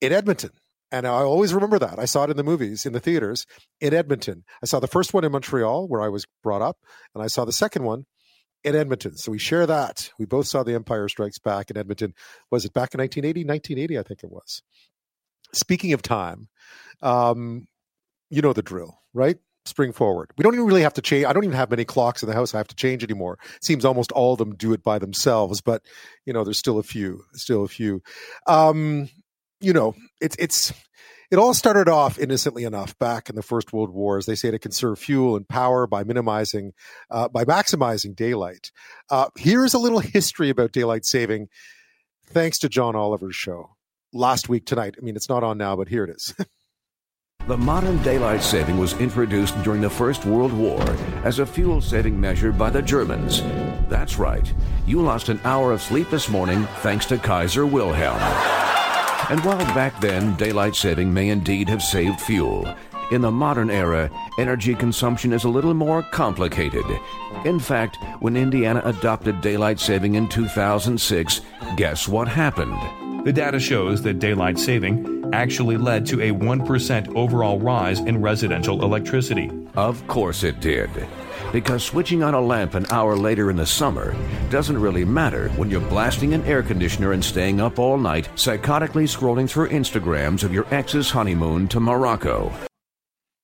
in 0.01 0.11
Edmonton. 0.11 0.51
And 0.91 1.07
I 1.07 1.21
always 1.21 1.55
remember 1.55 1.79
that. 1.79 1.97
I 1.97 2.05
saw 2.05 2.23
it 2.23 2.29
in 2.29 2.37
the 2.37 2.43
movies, 2.43 2.85
in 2.85 2.93
the 2.93 2.99
theaters 2.99 3.47
in 3.81 3.95
Edmonton. 3.95 4.43
I 4.61 4.67
saw 4.67 4.79
the 4.79 4.87
first 4.87 5.11
one 5.11 5.23
in 5.23 5.31
Montreal, 5.31 5.87
where 5.87 6.01
I 6.03 6.09
was 6.09 6.25
brought 6.43 6.61
up, 6.61 6.77
and 7.15 7.23
I 7.23 7.27
saw 7.27 7.45
the 7.45 7.51
second 7.51 7.83
one 7.83 8.05
in 8.63 8.75
Edmonton. 8.75 9.17
So 9.17 9.31
we 9.31 9.39
share 9.39 9.65
that. 9.65 10.11
We 10.19 10.25
both 10.25 10.45
saw 10.45 10.61
The 10.61 10.75
Empire 10.75 11.07
Strikes 11.07 11.39
Back 11.39 11.71
in 11.71 11.77
Edmonton. 11.77 12.13
Was 12.51 12.63
it 12.63 12.73
back 12.73 12.93
in 12.93 12.99
1980? 12.99 13.43
1980, 13.43 13.97
I 13.99 14.03
think 14.03 14.23
it 14.23 14.31
was. 14.31 14.61
Speaking 15.51 15.93
of 15.93 16.03
time, 16.03 16.47
um, 17.01 17.67
you 18.29 18.41
know 18.43 18.53
the 18.53 18.61
drill, 18.61 18.99
right? 19.13 19.37
Spring 19.65 19.93
forward. 19.93 20.31
We 20.37 20.43
don't 20.43 20.53
even 20.53 20.65
really 20.65 20.81
have 20.81 20.93
to 20.93 21.01
change. 21.01 21.25
I 21.25 21.33
don't 21.33 21.43
even 21.43 21.55
have 21.55 21.69
many 21.69 21.85
clocks 21.85 22.23
in 22.23 22.29
the 22.29 22.35
house 22.35 22.53
I 22.53 22.57
have 22.57 22.67
to 22.67 22.75
change 22.75 23.03
anymore. 23.03 23.39
It 23.55 23.63
seems 23.63 23.85
almost 23.85 24.11
all 24.11 24.33
of 24.33 24.39
them 24.39 24.55
do 24.55 24.73
it 24.73 24.83
by 24.83 24.99
themselves, 24.99 25.61
but 25.61 25.83
you 26.25 26.33
know, 26.33 26.43
there's 26.43 26.59
still 26.59 26.79
a 26.79 26.83
few, 26.83 27.23
still 27.33 27.63
a 27.63 27.67
few. 27.67 28.01
Um, 28.47 29.09
you 29.59 29.73
know, 29.73 29.95
it's 30.19 30.35
it's 30.37 30.73
it 31.31 31.39
all 31.39 31.53
started 31.53 31.89
off 31.89 32.19
innocently 32.19 32.63
enough 32.63 32.97
back 32.99 33.29
in 33.29 33.35
the 33.35 33.41
First 33.41 33.73
World 33.73 33.89
War, 33.89 34.17
as 34.17 34.27
they 34.27 34.35
say, 34.35 34.51
to 34.51 34.59
conserve 34.59 34.99
fuel 34.99 35.35
and 35.35 35.47
power 35.47 35.87
by 35.87 36.03
minimizing, 36.03 36.73
uh, 37.09 37.27
by 37.27 37.43
maximizing 37.43 38.15
daylight. 38.15 38.71
Uh, 39.09 39.29
here's 39.37 39.73
a 39.73 39.79
little 39.79 39.99
history 39.99 40.49
about 40.49 40.73
daylight 40.73 41.05
saving, 41.05 41.47
thanks 42.27 42.59
to 42.59 42.69
John 42.69 42.95
Oliver's 42.95 43.35
show 43.35 43.75
last 44.13 44.47
week 44.47 44.65
tonight. 44.65 44.95
I 44.95 45.03
mean, 45.03 45.15
it's 45.15 45.29
not 45.29 45.43
on 45.43 45.57
now, 45.57 45.75
but 45.75 45.87
here 45.87 46.03
it 46.03 46.11
is. 46.11 46.35
The 47.45 47.57
modern 47.57 48.01
daylight 48.03 48.41
saving 48.41 48.77
was 48.77 48.93
introduced 49.01 49.61
during 49.63 49.81
the 49.81 49.89
First 49.89 50.25
World 50.25 50.53
War 50.53 50.81
as 51.25 51.39
a 51.39 51.45
fuel 51.45 51.81
saving 51.81 52.17
measure 52.19 52.53
by 52.53 52.69
the 52.69 52.81
Germans. 52.81 53.41
That's 53.89 54.17
right, 54.17 54.49
you 54.87 55.01
lost 55.01 55.27
an 55.27 55.41
hour 55.43 55.73
of 55.73 55.81
sleep 55.81 56.09
this 56.09 56.29
morning 56.29 56.65
thanks 56.77 57.05
to 57.07 57.17
Kaiser 57.17 57.65
Wilhelm. 57.65 58.17
And 59.29 59.43
while 59.43 59.57
back 59.75 59.99
then 59.99 60.37
daylight 60.37 60.73
saving 60.73 61.13
may 61.13 61.29
indeed 61.29 61.67
have 61.67 61.83
saved 61.83 62.21
fuel, 62.21 62.65
in 63.11 63.19
the 63.19 63.31
modern 63.31 63.69
era, 63.69 64.09
energy 64.39 64.73
consumption 64.73 65.33
is 65.33 65.43
a 65.43 65.49
little 65.49 65.73
more 65.73 66.01
complicated. 66.01 66.85
In 67.43 67.59
fact, 67.59 67.97
when 68.21 68.37
Indiana 68.37 68.81
adopted 68.85 69.41
daylight 69.41 69.81
saving 69.81 70.15
in 70.15 70.29
2006, 70.29 71.41
guess 71.75 72.07
what 72.07 72.29
happened? 72.29 73.02
The 73.23 73.31
data 73.31 73.57
shows 73.57 74.01
that 74.01 74.19
daylight 74.19 74.59
saving 74.59 75.29
actually 75.33 75.77
led 75.77 76.05
to 76.07 76.21
a 76.21 76.31
1% 76.31 77.15
overall 77.15 77.57
rise 77.57 77.99
in 78.01 78.21
residential 78.21 78.83
electricity. 78.83 79.49
Of 79.75 80.05
course 80.07 80.43
it 80.43 80.59
did. 80.59 80.89
Because 81.53 81.85
switching 81.85 82.21
on 82.21 82.33
a 82.33 82.41
lamp 82.41 82.73
an 82.73 82.85
hour 82.91 83.15
later 83.15 83.49
in 83.49 83.55
the 83.55 83.65
summer 83.65 84.13
doesn't 84.49 84.77
really 84.77 85.05
matter 85.05 85.47
when 85.51 85.69
you're 85.69 85.79
blasting 85.79 86.33
an 86.33 86.43
air 86.43 86.61
conditioner 86.61 87.13
and 87.13 87.23
staying 87.23 87.61
up 87.61 87.79
all 87.79 87.97
night, 87.97 88.27
psychotically 88.35 89.07
scrolling 89.07 89.49
through 89.49 89.69
Instagrams 89.69 90.43
of 90.43 90.53
your 90.53 90.67
ex's 90.73 91.09
honeymoon 91.09 91.69
to 91.69 91.79
Morocco. 91.79 92.51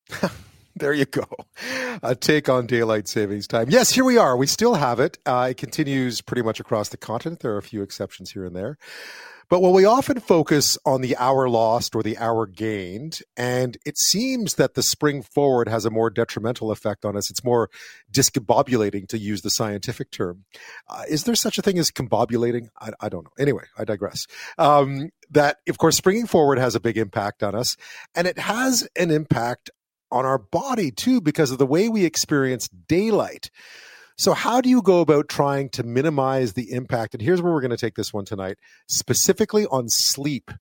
there 0.80 0.94
you 0.94 1.06
go. 1.06 1.26
A 2.02 2.16
take 2.16 2.50
on 2.50 2.66
daylight 2.66 3.08
savings 3.08 3.48
time. 3.48 3.70
Yes, 3.70 3.92
here 3.92 4.06
we 4.06 4.18
are. 4.18 4.36
We 4.36 4.48
still 4.48 4.76
have 4.76 5.00
it. 5.00 5.18
Uh, 5.26 5.50
it 5.52 5.58
continues 5.58 6.22
pretty 6.22 6.42
much 6.42 6.60
across 6.60 6.90
the 6.90 6.98
continent. 6.98 7.42
There 7.42 7.54
are 7.54 7.58
a 7.58 7.64
few 7.64 7.82
exceptions 7.82 8.32
here 8.32 8.46
and 8.46 8.56
there. 8.56 8.78
But 9.50 9.64
while 9.64 9.74
we 9.74 9.84
often 9.84 10.20
focus 10.20 10.78
on 10.86 11.02
the 11.02 11.18
hour 11.18 11.50
lost 11.50 11.96
or 11.96 12.04
the 12.04 12.20
hour 12.20 12.46
gained, 12.46 13.22
and 13.36 13.78
it 13.84 13.98
seems 13.98 14.56
that 14.56 14.76
the 14.76 14.84
spring 14.84 15.24
forward 15.24 15.68
has 15.68 15.86
a 15.86 15.90
more 15.90 16.12
detrimental 16.12 16.70
effect 16.70 17.04
on 17.04 17.18
us, 17.18 17.32
it's 17.32 17.44
more 17.44 17.72
discombobulating 18.12 19.08
to 19.08 19.18
use 19.18 19.42
the 19.42 19.50
scientific 19.50 20.12
term. 20.12 20.46
Uh, 20.88 21.02
is 21.10 21.24
there 21.24 21.34
such 21.34 21.58
a 21.58 21.64
thing 21.64 21.80
as 21.80 21.90
combobulating? 21.90 22.68
I, 22.80 22.92
I 23.00 23.10
don't 23.10 23.24
know. 23.24 23.32
Anyway, 23.40 23.64
I 23.76 23.86
digress. 23.86 24.28
Um, 24.60 25.10
that, 25.32 25.58
of 25.68 25.80
course, 25.80 25.98
springing 25.98 26.28
forward 26.28 26.60
has 26.60 26.76
a 26.76 26.80
big 26.80 26.98
impact 26.98 27.42
on 27.42 27.56
us, 27.56 27.76
and 28.14 28.28
it 28.28 28.38
has 28.38 28.88
an 28.96 29.10
impact 29.10 29.72
on 30.12 30.26
our 30.26 30.38
body 30.38 30.92
too 30.92 31.22
because 31.22 31.52
of 31.52 31.58
the 31.58 31.66
way 31.66 31.90
we 31.90 32.06
experience 32.06 32.68
daylight. 32.68 33.50
So, 34.20 34.34
how 34.34 34.60
do 34.60 34.70
you 34.70 34.82
go 34.82 35.00
about 35.00 35.30
trying 35.30 35.70
to 35.70 35.84
minimize 35.84 36.52
the 36.52 36.74
impact? 36.74 37.14
And 37.14 37.22
here's 37.22 37.42
where 37.42 37.54
we're 37.54 37.62
going 37.62 37.72
to 37.72 37.78
take 37.78 37.96
this 37.96 38.14
one 38.14 38.26
tonight, 38.26 38.58
specifically 38.90 39.66
on 39.68 39.88
sleep, 39.88 40.52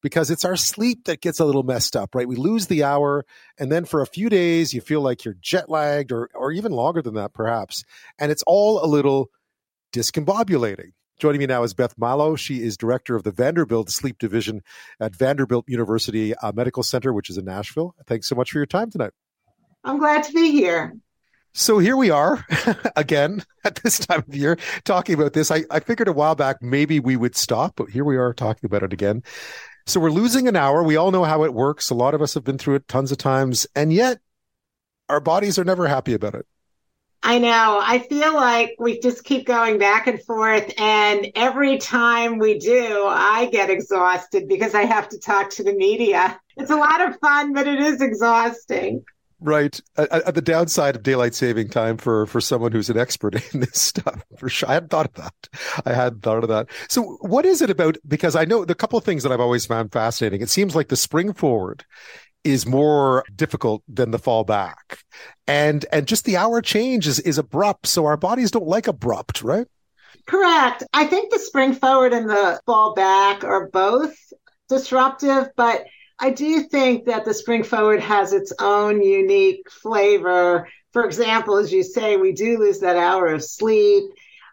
because 0.00 0.30
it's 0.30 0.44
our 0.44 0.54
sleep 0.54 1.06
that 1.06 1.20
gets 1.20 1.40
a 1.40 1.44
little 1.44 1.64
messed 1.64 1.96
up, 1.96 2.14
right? 2.14 2.28
We 2.28 2.36
lose 2.36 2.68
the 2.68 2.84
hour, 2.84 3.26
and 3.58 3.72
then 3.72 3.86
for 3.86 4.02
a 4.02 4.06
few 4.06 4.28
days, 4.28 4.72
you 4.72 4.80
feel 4.80 5.00
like 5.00 5.24
you're 5.24 5.34
jet 5.40 5.68
lagged 5.68 6.12
or, 6.12 6.30
or 6.32 6.52
even 6.52 6.70
longer 6.70 7.02
than 7.02 7.14
that, 7.14 7.34
perhaps. 7.34 7.82
And 8.20 8.30
it's 8.30 8.44
all 8.46 8.84
a 8.84 8.86
little 8.86 9.30
discombobulating. 9.92 10.92
Joining 11.18 11.40
me 11.40 11.46
now 11.46 11.64
is 11.64 11.74
Beth 11.74 11.96
Malow. 11.98 12.36
She 12.36 12.62
is 12.62 12.76
director 12.76 13.16
of 13.16 13.24
the 13.24 13.32
Vanderbilt 13.32 13.90
Sleep 13.90 14.18
Division 14.18 14.62
at 15.00 15.16
Vanderbilt 15.16 15.64
University 15.68 16.32
uh, 16.36 16.52
Medical 16.52 16.84
Center, 16.84 17.12
which 17.12 17.28
is 17.28 17.36
in 17.36 17.44
Nashville. 17.44 17.96
Thanks 18.06 18.28
so 18.28 18.36
much 18.36 18.52
for 18.52 18.58
your 18.58 18.66
time 18.66 18.88
tonight. 18.88 19.10
I'm 19.82 19.98
glad 19.98 20.22
to 20.24 20.32
be 20.32 20.52
here. 20.52 20.96
So 21.54 21.78
here 21.78 21.96
we 21.96 22.10
are 22.10 22.46
again 22.96 23.42
at 23.64 23.76
this 23.76 23.98
time 23.98 24.22
of 24.28 24.34
year 24.34 24.58
talking 24.84 25.16
about 25.16 25.32
this. 25.32 25.50
I, 25.50 25.64
I 25.72 25.80
figured 25.80 26.06
a 26.06 26.12
while 26.12 26.36
back 26.36 26.62
maybe 26.62 27.00
we 27.00 27.16
would 27.16 27.34
stop, 27.34 27.74
but 27.74 27.90
here 27.90 28.04
we 28.04 28.16
are 28.16 28.32
talking 28.32 28.66
about 28.66 28.84
it 28.84 28.92
again. 28.92 29.24
So 29.86 29.98
we're 29.98 30.10
losing 30.10 30.46
an 30.46 30.54
hour. 30.54 30.84
We 30.84 30.96
all 30.96 31.10
know 31.10 31.24
how 31.24 31.42
it 31.42 31.52
works. 31.52 31.90
A 31.90 31.94
lot 31.94 32.14
of 32.14 32.22
us 32.22 32.34
have 32.34 32.44
been 32.44 32.58
through 32.58 32.76
it 32.76 32.86
tons 32.86 33.10
of 33.10 33.18
times, 33.18 33.66
and 33.74 33.92
yet 33.92 34.18
our 35.08 35.18
bodies 35.18 35.58
are 35.58 35.64
never 35.64 35.88
happy 35.88 36.14
about 36.14 36.36
it. 36.36 36.46
I 37.22 37.38
know. 37.38 37.80
I 37.82 37.98
feel 37.98 38.34
like 38.34 38.76
we 38.78 39.00
just 39.00 39.24
keep 39.24 39.46
going 39.46 39.78
back 39.78 40.06
and 40.06 40.22
forth. 40.22 40.72
And 40.78 41.28
every 41.34 41.78
time 41.78 42.38
we 42.38 42.58
do, 42.58 43.06
I 43.06 43.48
get 43.50 43.70
exhausted 43.70 44.48
because 44.48 44.74
I 44.74 44.84
have 44.84 45.08
to 45.10 45.18
talk 45.18 45.50
to 45.50 45.64
the 45.64 45.74
media. 45.74 46.40
It's 46.56 46.70
a 46.70 46.76
lot 46.76 47.00
of 47.00 47.18
fun, 47.18 47.52
but 47.52 47.66
it 47.66 47.80
is 47.80 48.00
exhausting. 48.00 49.04
Right. 49.40 49.80
At, 49.96 50.34
the 50.34 50.42
downside 50.42 50.96
of 50.96 51.04
daylight 51.04 51.32
saving 51.32 51.68
time 51.68 51.96
for 51.96 52.26
for 52.26 52.40
someone 52.40 52.72
who's 52.72 52.90
an 52.90 52.98
expert 52.98 53.34
in 53.54 53.60
this 53.60 53.80
stuff, 53.80 54.24
for 54.36 54.48
sure. 54.48 54.68
I 54.68 54.74
hadn't 54.74 54.88
thought 54.88 55.06
of 55.06 55.14
that. 55.14 55.48
I 55.86 55.92
hadn't 55.92 56.22
thought 56.22 56.42
of 56.42 56.48
that. 56.48 56.68
So, 56.88 57.18
what 57.20 57.46
is 57.46 57.62
it 57.62 57.70
about? 57.70 57.98
Because 58.06 58.34
I 58.34 58.44
know 58.44 58.64
the 58.64 58.74
couple 58.74 58.98
of 58.98 59.04
things 59.04 59.22
that 59.22 59.30
I've 59.30 59.40
always 59.40 59.64
found 59.64 59.92
fascinating. 59.92 60.40
It 60.40 60.48
seems 60.48 60.74
like 60.74 60.88
the 60.88 60.96
spring 60.96 61.32
forward 61.32 61.84
is 62.48 62.66
more 62.66 63.24
difficult 63.34 63.82
than 63.88 64.10
the 64.10 64.18
fall 64.18 64.44
back, 64.44 64.98
and 65.46 65.84
and 65.92 66.06
just 66.06 66.24
the 66.24 66.36
hour 66.36 66.60
change 66.60 67.06
is 67.06 67.20
is 67.20 67.38
abrupt. 67.38 67.86
So 67.86 68.06
our 68.06 68.16
bodies 68.16 68.50
don't 68.50 68.66
like 68.66 68.86
abrupt, 68.86 69.42
right? 69.42 69.66
Correct. 70.26 70.82
I 70.92 71.06
think 71.06 71.32
the 71.32 71.38
spring 71.38 71.74
forward 71.74 72.12
and 72.12 72.28
the 72.28 72.60
fall 72.66 72.94
back 72.94 73.44
are 73.44 73.68
both 73.68 74.14
disruptive, 74.68 75.48
but 75.56 75.86
I 76.18 76.30
do 76.30 76.62
think 76.64 77.06
that 77.06 77.24
the 77.24 77.32
spring 77.32 77.62
forward 77.62 78.00
has 78.00 78.32
its 78.32 78.52
own 78.58 79.02
unique 79.02 79.70
flavor. 79.70 80.68
For 80.92 81.04
example, 81.04 81.56
as 81.56 81.72
you 81.72 81.82
say, 81.82 82.16
we 82.16 82.32
do 82.32 82.58
lose 82.58 82.80
that 82.80 82.96
hour 82.96 83.28
of 83.28 83.44
sleep. 83.44 84.04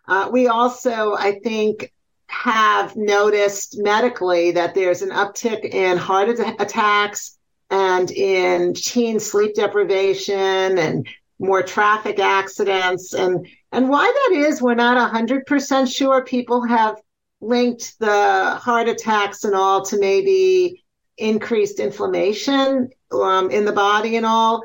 Uh, 0.08 0.30
we 0.32 0.48
also, 0.48 1.16
I 1.16 1.40
think, 1.44 1.92
have 2.28 2.96
noticed 2.96 3.78
medically 3.80 4.52
that 4.52 4.76
there's 4.76 5.02
an 5.02 5.10
uptick 5.10 5.66
in 5.66 5.98
heart 5.98 6.30
attacks 6.60 7.38
and 7.70 8.12
in 8.12 8.74
teen 8.74 9.20
sleep 9.20 9.56
deprivation 9.56 10.78
and 10.78 11.08
more 11.40 11.64
traffic 11.64 12.20
accidents. 12.20 13.14
And, 13.14 13.48
and 13.72 13.90
why 13.90 14.06
that 14.06 14.38
is, 14.38 14.62
we're 14.62 14.76
not 14.76 15.14
100% 15.14 15.94
sure. 15.94 16.24
People 16.24 16.64
have 16.66 17.02
linked 17.42 18.00
the 18.00 18.56
heart 18.62 18.88
attacks 18.88 19.44
and 19.44 19.56
all 19.56 19.84
to 19.86 20.00
maybe 20.00 20.84
increased 21.18 21.80
inflammation 21.80 22.90
um, 23.12 23.50
in 23.52 23.66
the 23.66 23.72
body 23.72 24.16
and 24.18 24.26
all. 24.26 24.64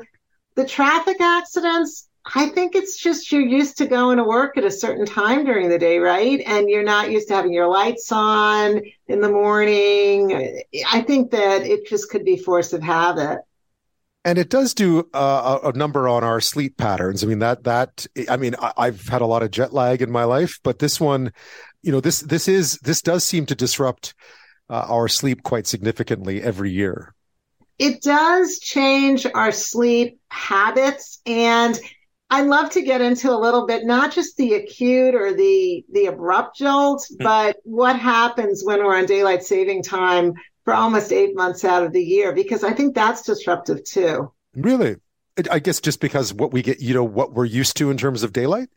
The 0.55 0.65
traffic 0.65 1.19
accidents, 1.21 2.09
I 2.25 2.49
think 2.49 2.75
it's 2.75 2.97
just 2.97 3.31
you're 3.31 3.41
used 3.41 3.77
to 3.79 3.87
going 3.87 4.17
to 4.17 4.23
work 4.23 4.57
at 4.57 4.63
a 4.63 4.71
certain 4.71 5.05
time 5.05 5.43
during 5.43 5.69
the 5.69 5.79
day, 5.79 5.97
right? 5.97 6.39
And 6.45 6.69
you're 6.69 6.83
not 6.83 7.09
used 7.09 7.27
to 7.29 7.33
having 7.33 7.53
your 7.53 7.67
lights 7.67 8.11
on 8.11 8.81
in 9.07 9.21
the 9.21 9.29
morning. 9.29 10.61
I 10.91 11.01
think 11.01 11.31
that 11.31 11.63
it 11.63 11.87
just 11.87 12.09
could 12.09 12.23
be 12.23 12.37
force 12.37 12.73
of 12.73 12.83
habit. 12.83 13.39
And 14.23 14.37
it 14.37 14.51
does 14.51 14.75
do 14.75 15.09
uh, 15.15 15.59
a 15.63 15.75
number 15.75 16.07
on 16.07 16.23
our 16.23 16.39
sleep 16.39 16.77
patterns. 16.77 17.23
I 17.23 17.27
mean 17.27 17.39
that 17.39 17.63
that 17.63 18.05
I 18.29 18.37
mean 18.37 18.55
I, 18.59 18.71
I've 18.77 19.07
had 19.07 19.23
a 19.23 19.25
lot 19.25 19.41
of 19.41 19.49
jet 19.49 19.73
lag 19.73 20.03
in 20.03 20.11
my 20.11 20.25
life, 20.25 20.59
but 20.63 20.77
this 20.77 21.01
one, 21.01 21.33
you 21.81 21.91
know, 21.91 22.01
this 22.01 22.19
this 22.19 22.47
is 22.47 22.77
this 22.83 23.01
does 23.01 23.23
seem 23.23 23.47
to 23.47 23.55
disrupt 23.55 24.13
uh, 24.69 24.85
our 24.87 25.07
sleep 25.07 25.41
quite 25.41 25.65
significantly 25.65 26.39
every 26.41 26.69
year. 26.69 27.15
It 27.79 28.03
does 28.03 28.59
change 28.59 29.25
our 29.33 29.51
sleep 29.51 30.19
habits 30.29 31.19
and 31.25 31.79
I'd 32.31 32.47
love 32.47 32.69
to 32.71 32.81
get 32.81 33.01
into 33.01 33.29
a 33.29 33.37
little 33.37 33.67
bit 33.67 33.85
not 33.85 34.13
just 34.13 34.37
the 34.37 34.53
acute 34.53 35.13
or 35.13 35.33
the 35.33 35.85
the 35.91 36.05
abrupt 36.05 36.57
jolt, 36.57 37.01
mm-hmm. 37.01 37.23
but 37.23 37.57
what 37.63 37.99
happens 37.99 38.63
when 38.63 38.79
we're 38.83 38.97
on 38.97 39.05
daylight 39.05 39.43
saving 39.43 39.83
time 39.83 40.33
for 40.63 40.73
almost 40.73 41.11
8 41.11 41.35
months 41.35 41.65
out 41.65 41.83
of 41.83 41.91
the 41.91 42.01
year 42.01 42.33
because 42.33 42.63
I 42.63 42.71
think 42.71 42.95
that's 42.95 43.23
disruptive 43.23 43.83
too. 43.83 44.31
Really? 44.55 44.95
I 45.49 45.59
guess 45.59 45.81
just 45.81 45.99
because 45.99 46.33
what 46.33 46.53
we 46.53 46.61
get, 46.61 46.81
you 46.81 46.93
know, 46.93 47.03
what 47.03 47.33
we're 47.33 47.45
used 47.45 47.75
to 47.77 47.89
in 47.89 47.97
terms 47.97 48.23
of 48.23 48.31
daylight? 48.31 48.69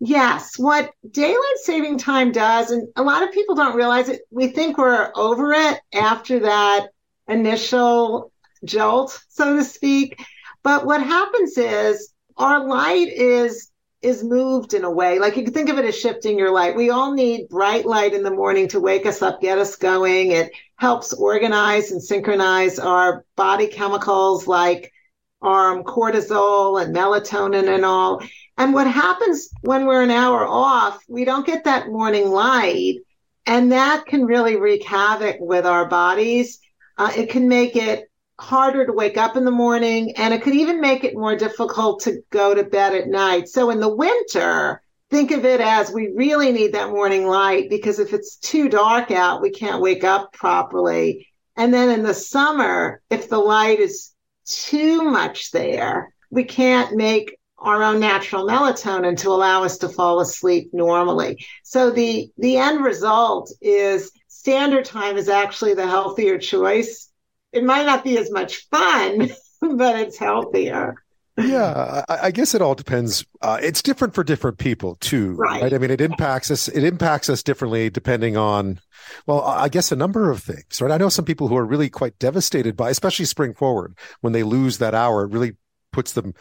Yes, 0.00 0.58
what 0.58 0.90
daylight 1.10 1.58
saving 1.62 1.98
time 1.98 2.32
does, 2.32 2.70
and 2.70 2.88
a 2.96 3.02
lot 3.02 3.22
of 3.22 3.32
people 3.32 3.54
don't 3.54 3.76
realize 3.76 4.08
it, 4.08 4.22
we 4.30 4.48
think 4.48 4.78
we're 4.78 5.10
over 5.14 5.52
it 5.52 5.80
after 5.94 6.40
that 6.40 6.88
initial 7.28 8.32
jolt, 8.64 9.22
so 9.28 9.56
to 9.56 9.64
speak. 9.64 10.22
But 10.62 10.86
what 10.86 11.02
happens 11.02 11.58
is 11.58 12.13
our 12.36 12.66
light 12.66 13.08
is 13.08 13.70
is 14.02 14.22
moved 14.22 14.74
in 14.74 14.84
a 14.84 14.90
way 14.90 15.18
like 15.18 15.36
you 15.36 15.44
can 15.44 15.52
think 15.54 15.70
of 15.70 15.78
it 15.78 15.84
as 15.84 15.98
shifting 15.98 16.38
your 16.38 16.50
light 16.50 16.76
we 16.76 16.90
all 16.90 17.12
need 17.12 17.48
bright 17.48 17.86
light 17.86 18.12
in 18.12 18.22
the 18.22 18.30
morning 18.30 18.68
to 18.68 18.80
wake 18.80 19.06
us 19.06 19.22
up 19.22 19.40
get 19.40 19.58
us 19.58 19.76
going 19.76 20.30
it 20.30 20.52
helps 20.76 21.12
organize 21.14 21.90
and 21.90 22.02
synchronize 22.02 22.78
our 22.78 23.24
body 23.36 23.66
chemicals 23.66 24.46
like 24.46 24.92
um, 25.40 25.84
cortisol 25.84 26.82
and 26.82 26.94
melatonin 26.94 27.74
and 27.74 27.84
all 27.84 28.22
and 28.56 28.72
what 28.72 28.86
happens 28.86 29.48
when 29.62 29.86
we're 29.86 30.02
an 30.02 30.10
hour 30.10 30.46
off, 30.46 31.02
we 31.08 31.24
don't 31.24 31.46
get 31.46 31.64
that 31.64 31.88
morning 31.88 32.30
light. 32.30 32.98
And 33.46 33.72
that 33.72 34.06
can 34.06 34.24
really 34.24 34.56
wreak 34.56 34.84
havoc 34.84 35.36
with 35.40 35.66
our 35.66 35.86
bodies. 35.88 36.60
Uh, 36.96 37.12
it 37.16 37.30
can 37.30 37.48
make 37.48 37.76
it 37.76 38.08
harder 38.44 38.86
to 38.86 38.92
wake 38.92 39.16
up 39.16 39.36
in 39.36 39.44
the 39.44 39.50
morning, 39.50 40.12
and 40.16 40.34
it 40.34 40.42
could 40.42 40.54
even 40.54 40.80
make 40.80 41.02
it 41.02 41.16
more 41.16 41.36
difficult 41.36 42.00
to 42.02 42.22
go 42.30 42.54
to 42.54 42.62
bed 42.62 42.94
at 42.94 43.08
night. 43.08 43.48
So 43.48 43.70
in 43.70 43.80
the 43.80 43.94
winter, 43.94 44.82
think 45.10 45.30
of 45.30 45.44
it 45.44 45.60
as 45.60 45.90
we 45.90 46.12
really 46.14 46.52
need 46.52 46.74
that 46.74 46.90
morning 46.90 47.26
light 47.26 47.70
because 47.70 47.98
if 47.98 48.12
it's 48.12 48.36
too 48.36 48.68
dark 48.68 49.10
out, 49.10 49.40
we 49.40 49.50
can't 49.50 49.82
wake 49.82 50.04
up 50.04 50.32
properly. 50.32 51.26
And 51.56 51.72
then 51.72 51.88
in 51.88 52.02
the 52.02 52.14
summer, 52.14 53.00
if 53.10 53.28
the 53.28 53.38
light 53.38 53.80
is 53.80 54.10
too 54.44 55.02
much 55.02 55.50
there, 55.50 56.12
we 56.30 56.44
can't 56.44 56.96
make 56.96 57.38
our 57.58 57.82
own 57.82 57.98
natural 57.98 58.46
melatonin 58.46 59.16
to 59.18 59.30
allow 59.30 59.64
us 59.64 59.78
to 59.78 59.88
fall 59.88 60.20
asleep 60.20 60.68
normally. 60.72 61.44
So 61.62 61.90
the 61.90 62.30
the 62.36 62.58
end 62.58 62.84
result 62.84 63.50
is 63.62 64.10
standard 64.28 64.84
time 64.84 65.16
is 65.16 65.28
actually 65.30 65.74
the 65.74 65.86
healthier 65.86 66.38
choice. 66.38 67.10
It 67.54 67.64
might 67.64 67.86
not 67.86 68.04
be 68.04 68.18
as 68.18 68.30
much 68.30 68.68
fun, 68.68 69.30
but 69.60 69.98
it's 69.98 70.18
healthier. 70.18 70.96
Yeah, 71.36 72.04
I, 72.08 72.18
I 72.24 72.30
guess 72.30 72.54
it 72.54 72.62
all 72.62 72.74
depends. 72.74 73.24
Uh, 73.42 73.58
it's 73.60 73.82
different 73.82 74.14
for 74.14 74.22
different 74.22 74.58
people 74.58 74.96
too, 74.96 75.34
right. 75.34 75.62
right? 75.62 75.74
I 75.74 75.78
mean, 75.78 75.90
it 75.90 76.00
impacts 76.00 76.50
us. 76.50 76.68
It 76.68 76.84
impacts 76.84 77.28
us 77.28 77.42
differently 77.42 77.90
depending 77.90 78.36
on, 78.36 78.80
well, 79.26 79.42
I 79.42 79.68
guess 79.68 79.90
a 79.90 79.96
number 79.96 80.30
of 80.30 80.42
things, 80.42 80.80
right? 80.80 80.92
I 80.92 80.96
know 80.96 81.08
some 81.08 81.24
people 81.24 81.48
who 81.48 81.56
are 81.56 81.64
really 81.64 81.90
quite 81.90 82.18
devastated 82.20 82.76
by, 82.76 82.90
especially 82.90 83.24
spring 83.24 83.52
forward, 83.52 83.96
when 84.20 84.32
they 84.32 84.44
lose 84.44 84.78
that 84.78 84.94
hour. 84.94 85.24
It 85.24 85.32
really 85.32 85.56
puts 85.92 86.12
them 86.12 86.34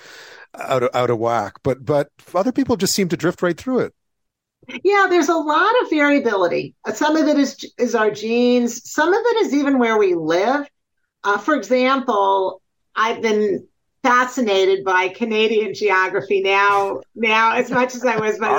out 0.55 0.83
of, 0.83 0.89
out 0.93 1.09
of 1.09 1.17
whack. 1.17 1.55
But 1.63 1.85
but 1.85 2.09
other 2.35 2.51
people 2.51 2.75
just 2.75 2.93
seem 2.93 3.09
to 3.09 3.17
drift 3.17 3.41
right 3.41 3.57
through 3.57 3.79
it. 3.79 3.93
Yeah, 4.83 5.07
there's 5.09 5.29
a 5.29 5.35
lot 5.35 5.73
of 5.81 5.89
variability. 5.89 6.75
Some 6.93 7.15
of 7.15 7.27
it 7.27 7.39
is 7.39 7.73
is 7.79 7.95
our 7.95 8.11
genes. 8.11 8.89
Some 8.91 9.13
of 9.13 9.21
it 9.25 9.45
is 9.45 9.53
even 9.53 9.79
where 9.79 9.97
we 9.97 10.13
live. 10.13 10.67
Uh, 11.23 11.37
for 11.37 11.55
example, 11.55 12.61
I've 12.95 13.21
been 13.21 13.67
fascinated 14.03 14.83
by 14.83 15.07
Canadian 15.07 15.73
geography 15.73 16.41
now. 16.41 17.01
Now, 17.15 17.53
as 17.53 17.71
much 17.71 17.95
as 17.95 18.05
I 18.05 18.17
was 18.17 18.37
by 18.37 18.49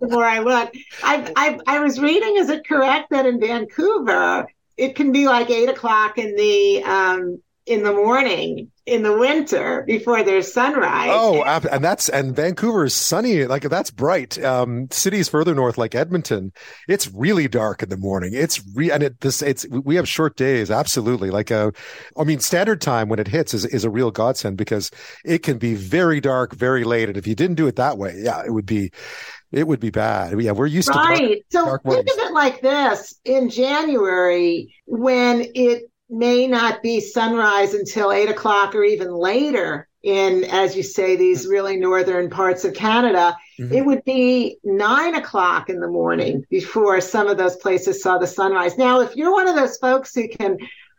the 0.00 0.08
more 0.08 0.24
I 0.24 0.38
look, 0.38 0.72
I, 1.02 1.32
I 1.36 1.58
I 1.66 1.78
was 1.80 2.00
reading. 2.00 2.36
Is 2.36 2.48
it 2.48 2.66
correct 2.66 3.10
that 3.10 3.26
in 3.26 3.38
Vancouver 3.38 4.46
it 4.76 4.94
can 4.94 5.12
be 5.12 5.26
like 5.26 5.50
eight 5.50 5.68
o'clock 5.68 6.18
in 6.18 6.36
the 6.36 6.82
um, 6.84 7.42
in 7.66 7.82
the 7.82 7.92
morning 7.92 8.70
in 8.86 9.02
the 9.02 9.16
winter 9.16 9.82
before 9.84 10.22
there's 10.22 10.52
sunrise. 10.52 11.10
Oh, 11.12 11.42
and 11.42 11.84
that's 11.84 12.08
and 12.08 12.34
Vancouver 12.34 12.84
is 12.84 12.94
sunny, 12.94 13.44
like 13.44 13.62
that's 13.62 13.90
bright. 13.90 14.42
Um, 14.42 14.88
cities 14.92 15.28
further 15.28 15.54
north, 15.54 15.76
like 15.76 15.96
Edmonton, 15.96 16.52
it's 16.88 17.12
really 17.12 17.48
dark 17.48 17.82
in 17.82 17.88
the 17.88 17.96
morning. 17.96 18.30
It's 18.32 18.62
re 18.74 18.92
and 18.92 19.02
it 19.02 19.20
this 19.20 19.42
it's 19.42 19.66
we 19.68 19.96
have 19.96 20.08
short 20.08 20.36
days, 20.36 20.70
absolutely. 20.70 21.30
Like 21.30 21.50
a, 21.50 21.68
uh, 21.68 21.70
I 22.16 22.22
mean, 22.22 22.38
standard 22.38 22.80
time 22.80 23.08
when 23.08 23.18
it 23.18 23.26
hits 23.26 23.52
is 23.52 23.64
is 23.66 23.84
a 23.84 23.90
real 23.90 24.12
godsend 24.12 24.56
because 24.56 24.92
it 25.24 25.42
can 25.42 25.58
be 25.58 25.74
very 25.74 26.20
dark, 26.20 26.54
very 26.54 26.84
late, 26.84 27.08
and 27.08 27.18
if 27.18 27.26
you 27.26 27.34
didn't 27.34 27.56
do 27.56 27.66
it 27.66 27.76
that 27.76 27.98
way, 27.98 28.14
yeah, 28.16 28.42
it 28.44 28.52
would 28.52 28.66
be. 28.66 28.90
It 29.52 29.68
would 29.68 29.78
be 29.78 29.90
bad. 29.90 30.38
Yeah, 30.42 30.50
we're 30.50 30.66
used 30.66 30.88
right. 30.88 31.16
to 31.16 31.24
right. 31.24 31.44
So 31.50 31.78
think 31.78 32.10
of 32.10 32.18
it 32.18 32.32
like 32.32 32.60
this: 32.62 33.14
in 33.24 33.48
January, 33.48 34.74
when 34.86 35.46
it 35.54 35.84
may 36.08 36.46
not 36.46 36.82
be 36.82 37.00
sunrise 37.00 37.74
until 37.74 38.12
eight 38.12 38.28
o'clock 38.28 38.74
or 38.74 38.84
even 38.84 39.12
later 39.12 39.88
in, 40.02 40.44
as 40.44 40.76
you 40.76 40.82
say, 40.84 41.16
these 41.16 41.48
really 41.48 41.76
northern 41.76 42.30
parts 42.30 42.64
of 42.64 42.74
Canada. 42.74 43.36
Mm-hmm. 43.58 43.74
It 43.74 43.84
would 43.84 44.04
be 44.04 44.58
nine 44.62 45.16
o'clock 45.16 45.68
in 45.68 45.80
the 45.80 45.88
morning 45.88 46.44
before 46.48 47.00
some 47.00 47.26
of 47.26 47.36
those 47.36 47.56
places 47.56 48.02
saw 48.02 48.16
the 48.16 48.26
sunrise. 48.26 48.78
Now, 48.78 49.00
if 49.00 49.16
you're 49.16 49.32
one 49.32 49.48
of 49.48 49.56
those 49.56 49.78
folks 49.78 50.14
who 50.14 50.28
can 50.28 50.58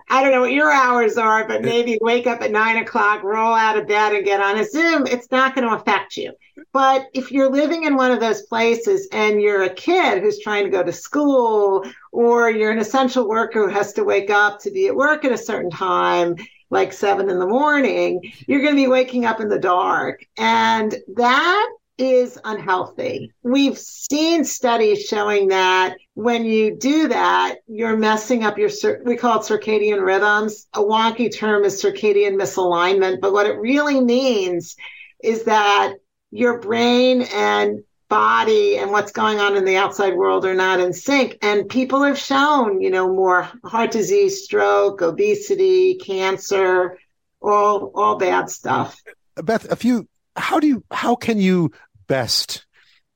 I 0.09 0.23
don't 0.23 0.31
know 0.31 0.41
what 0.41 0.53
your 0.53 0.71
hours 0.71 1.17
are, 1.17 1.45
but 1.47 1.63
maybe 1.63 1.97
wake 2.01 2.27
up 2.27 2.41
at 2.41 2.51
nine 2.51 2.77
o'clock, 2.77 3.23
roll 3.23 3.53
out 3.53 3.77
of 3.77 3.87
bed 3.87 4.13
and 4.13 4.23
get 4.23 4.39
on 4.39 4.57
a 4.57 4.63
Zoom. 4.63 5.05
It's 5.05 5.29
not 5.31 5.53
going 5.53 5.67
to 5.67 5.75
affect 5.75 6.15
you. 6.15 6.31
But 6.71 7.07
if 7.13 7.31
you're 7.31 7.51
living 7.51 7.83
in 7.83 7.97
one 7.97 8.11
of 8.11 8.21
those 8.21 8.43
places 8.43 9.07
and 9.11 9.41
you're 9.41 9.63
a 9.63 9.73
kid 9.73 10.21
who's 10.21 10.39
trying 10.39 10.63
to 10.63 10.69
go 10.69 10.81
to 10.81 10.93
school, 10.93 11.85
or 12.11 12.49
you're 12.49 12.71
an 12.71 12.79
essential 12.79 13.27
worker 13.27 13.67
who 13.67 13.73
has 13.73 13.91
to 13.93 14.03
wake 14.05 14.29
up 14.29 14.59
to 14.61 14.71
be 14.71 14.87
at 14.87 14.95
work 14.95 15.25
at 15.25 15.33
a 15.33 15.37
certain 15.37 15.71
time, 15.71 16.35
like 16.69 16.93
seven 16.93 17.29
in 17.29 17.39
the 17.39 17.45
morning, 17.45 18.21
you're 18.47 18.61
going 18.61 18.75
to 18.75 18.81
be 18.81 18.87
waking 18.87 19.25
up 19.25 19.41
in 19.41 19.49
the 19.49 19.59
dark. 19.59 20.23
And 20.37 20.95
that 21.15 21.69
is 21.97 22.37
unhealthy. 22.43 23.33
We've 23.43 23.77
seen 23.77 24.43
studies 24.43 25.05
showing 25.05 25.47
that 25.49 25.97
when 26.13 26.45
you 26.45 26.75
do 26.75 27.07
that, 27.07 27.57
you're 27.67 27.97
messing 27.97 28.43
up 28.43 28.57
your, 28.57 28.69
we 29.03 29.17
call 29.17 29.39
it 29.39 29.43
circadian 29.43 30.05
rhythms. 30.05 30.67
A 30.73 30.79
wonky 30.79 31.35
term 31.35 31.63
is 31.63 31.81
circadian 31.81 32.35
misalignment, 32.35 33.21
but 33.21 33.33
what 33.33 33.47
it 33.47 33.57
really 33.59 33.99
means 34.01 34.75
is 35.23 35.43
that 35.45 35.93
your 36.31 36.59
brain 36.59 37.23
and 37.33 37.83
body 38.09 38.77
and 38.77 38.91
what's 38.91 39.11
going 39.11 39.39
on 39.39 39.57
in 39.57 39.65
the 39.65 39.75
outside 39.75 40.15
world 40.15 40.45
are 40.45 40.53
not 40.53 40.79
in 40.79 40.93
sync. 40.93 41.37
And 41.41 41.67
people 41.67 42.03
have 42.03 42.17
shown, 42.17 42.81
you 42.81 42.89
know, 42.89 43.07
more 43.07 43.49
heart 43.63 43.91
disease, 43.91 44.43
stroke, 44.43 45.01
obesity, 45.01 45.95
cancer, 45.95 46.97
all, 47.41 47.91
all 47.95 48.17
bad 48.17 48.49
stuff. 48.49 49.01
Beth, 49.35 49.69
a 49.71 49.75
few, 49.75 50.07
how 50.35 50.59
do 50.59 50.67
you, 50.67 50.83
how 50.91 51.15
can 51.15 51.39
you 51.39 51.71
best 52.07 52.65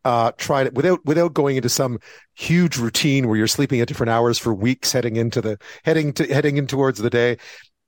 uh, 0.03 0.31
try 0.37 0.63
it 0.63 0.73
without 0.73 1.05
without 1.05 1.33
going 1.33 1.57
into 1.57 1.69
some 1.69 1.99
huge 2.33 2.77
routine 2.77 3.27
where 3.27 3.37
you're 3.37 3.47
sleeping 3.47 3.81
at 3.81 3.87
different 3.87 4.09
hours 4.09 4.39
for 4.39 4.53
weeks 4.53 4.91
heading 4.91 5.15
into 5.15 5.41
the 5.41 5.57
heading 5.83 6.13
to 6.13 6.25
heading 6.33 6.57
in 6.57 6.67
towards 6.67 6.99
the 6.99 7.09
day. 7.09 7.37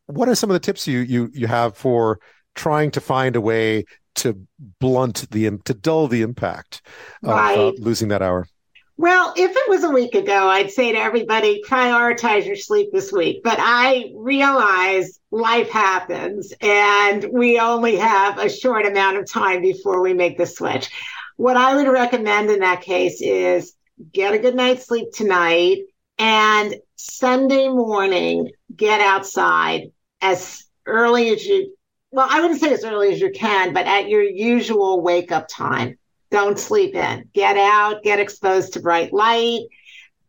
What 0.06 0.30
are 0.30 0.36
some 0.36 0.50
of 0.50 0.54
the 0.54 0.60
tips 0.60 0.88
you 0.88 1.00
you 1.00 1.30
you 1.34 1.48
have 1.48 1.76
for 1.76 2.20
trying 2.56 2.92
to 2.92 3.02
find 3.02 3.36
a 3.36 3.42
way 3.42 3.86
to 4.16 4.40
blunt 4.80 5.30
the 5.32 5.50
to 5.66 5.74
dull 5.74 6.08
the 6.08 6.22
impact 6.22 6.82
of 7.24 7.32
right. 7.32 7.58
uh, 7.58 7.72
losing 7.78 8.10
that 8.10 8.22
hour? 8.22 8.48
Well, 8.96 9.34
if 9.36 9.52
it 9.52 9.70
was 9.70 9.84
a 9.84 9.90
week 9.90 10.14
ago, 10.14 10.48
I'd 10.48 10.72
say 10.72 10.92
to 10.92 10.98
everybody, 10.98 11.64
prioritize 11.68 12.46
your 12.46 12.56
sleep 12.56 12.92
this 12.92 13.12
week. 13.12 13.42
But 13.44 13.58
I 13.60 14.12
realize 14.16 15.20
life 15.32 15.70
happens 15.70 16.54
and 16.62 17.26
we 17.32 17.60
only 17.60 17.96
have 17.96 18.38
a 18.38 18.50
short 18.50 18.86
amount 18.86 19.18
of 19.18 19.30
time 19.30 19.62
before 19.62 20.02
we 20.02 20.14
make 20.14 20.38
the 20.38 20.46
switch. 20.46 20.92
What 21.38 21.58
I 21.58 21.76
would 21.76 21.88
recommend 21.88 22.52
in 22.52 22.60
that 22.60 22.82
case 22.82 23.20
is 23.20 23.74
get 24.12 24.36
a 24.36 24.40
good 24.40 24.56
night's 24.56 24.86
sleep 24.86 25.12
tonight 25.12 25.80
and 26.20 26.76
Sunday 26.96 27.70
morning, 27.70 28.52
get 28.76 29.02
outside 29.02 29.92
as 30.22 30.66
early 30.86 31.30
as 31.30 31.44
you, 31.44 31.76
well, 32.12 32.28
I 32.30 32.42
wouldn't 32.42 32.60
say 32.60 32.72
as 32.72 32.86
early 32.86 33.12
as 33.12 33.20
you 33.20 33.32
can, 33.32 33.74
but 33.74 33.88
at 33.88 34.08
your 34.08 34.22
usual 34.22 35.02
wake 35.02 35.32
up 35.32 35.48
time 35.50 35.98
don't 36.34 36.58
sleep 36.58 36.96
in. 36.96 37.30
Get 37.32 37.58
out, 37.58 38.02
get 38.02 38.20
exposed 38.20 38.74
to 38.74 38.80
bright 38.80 39.14
light, 39.14 39.62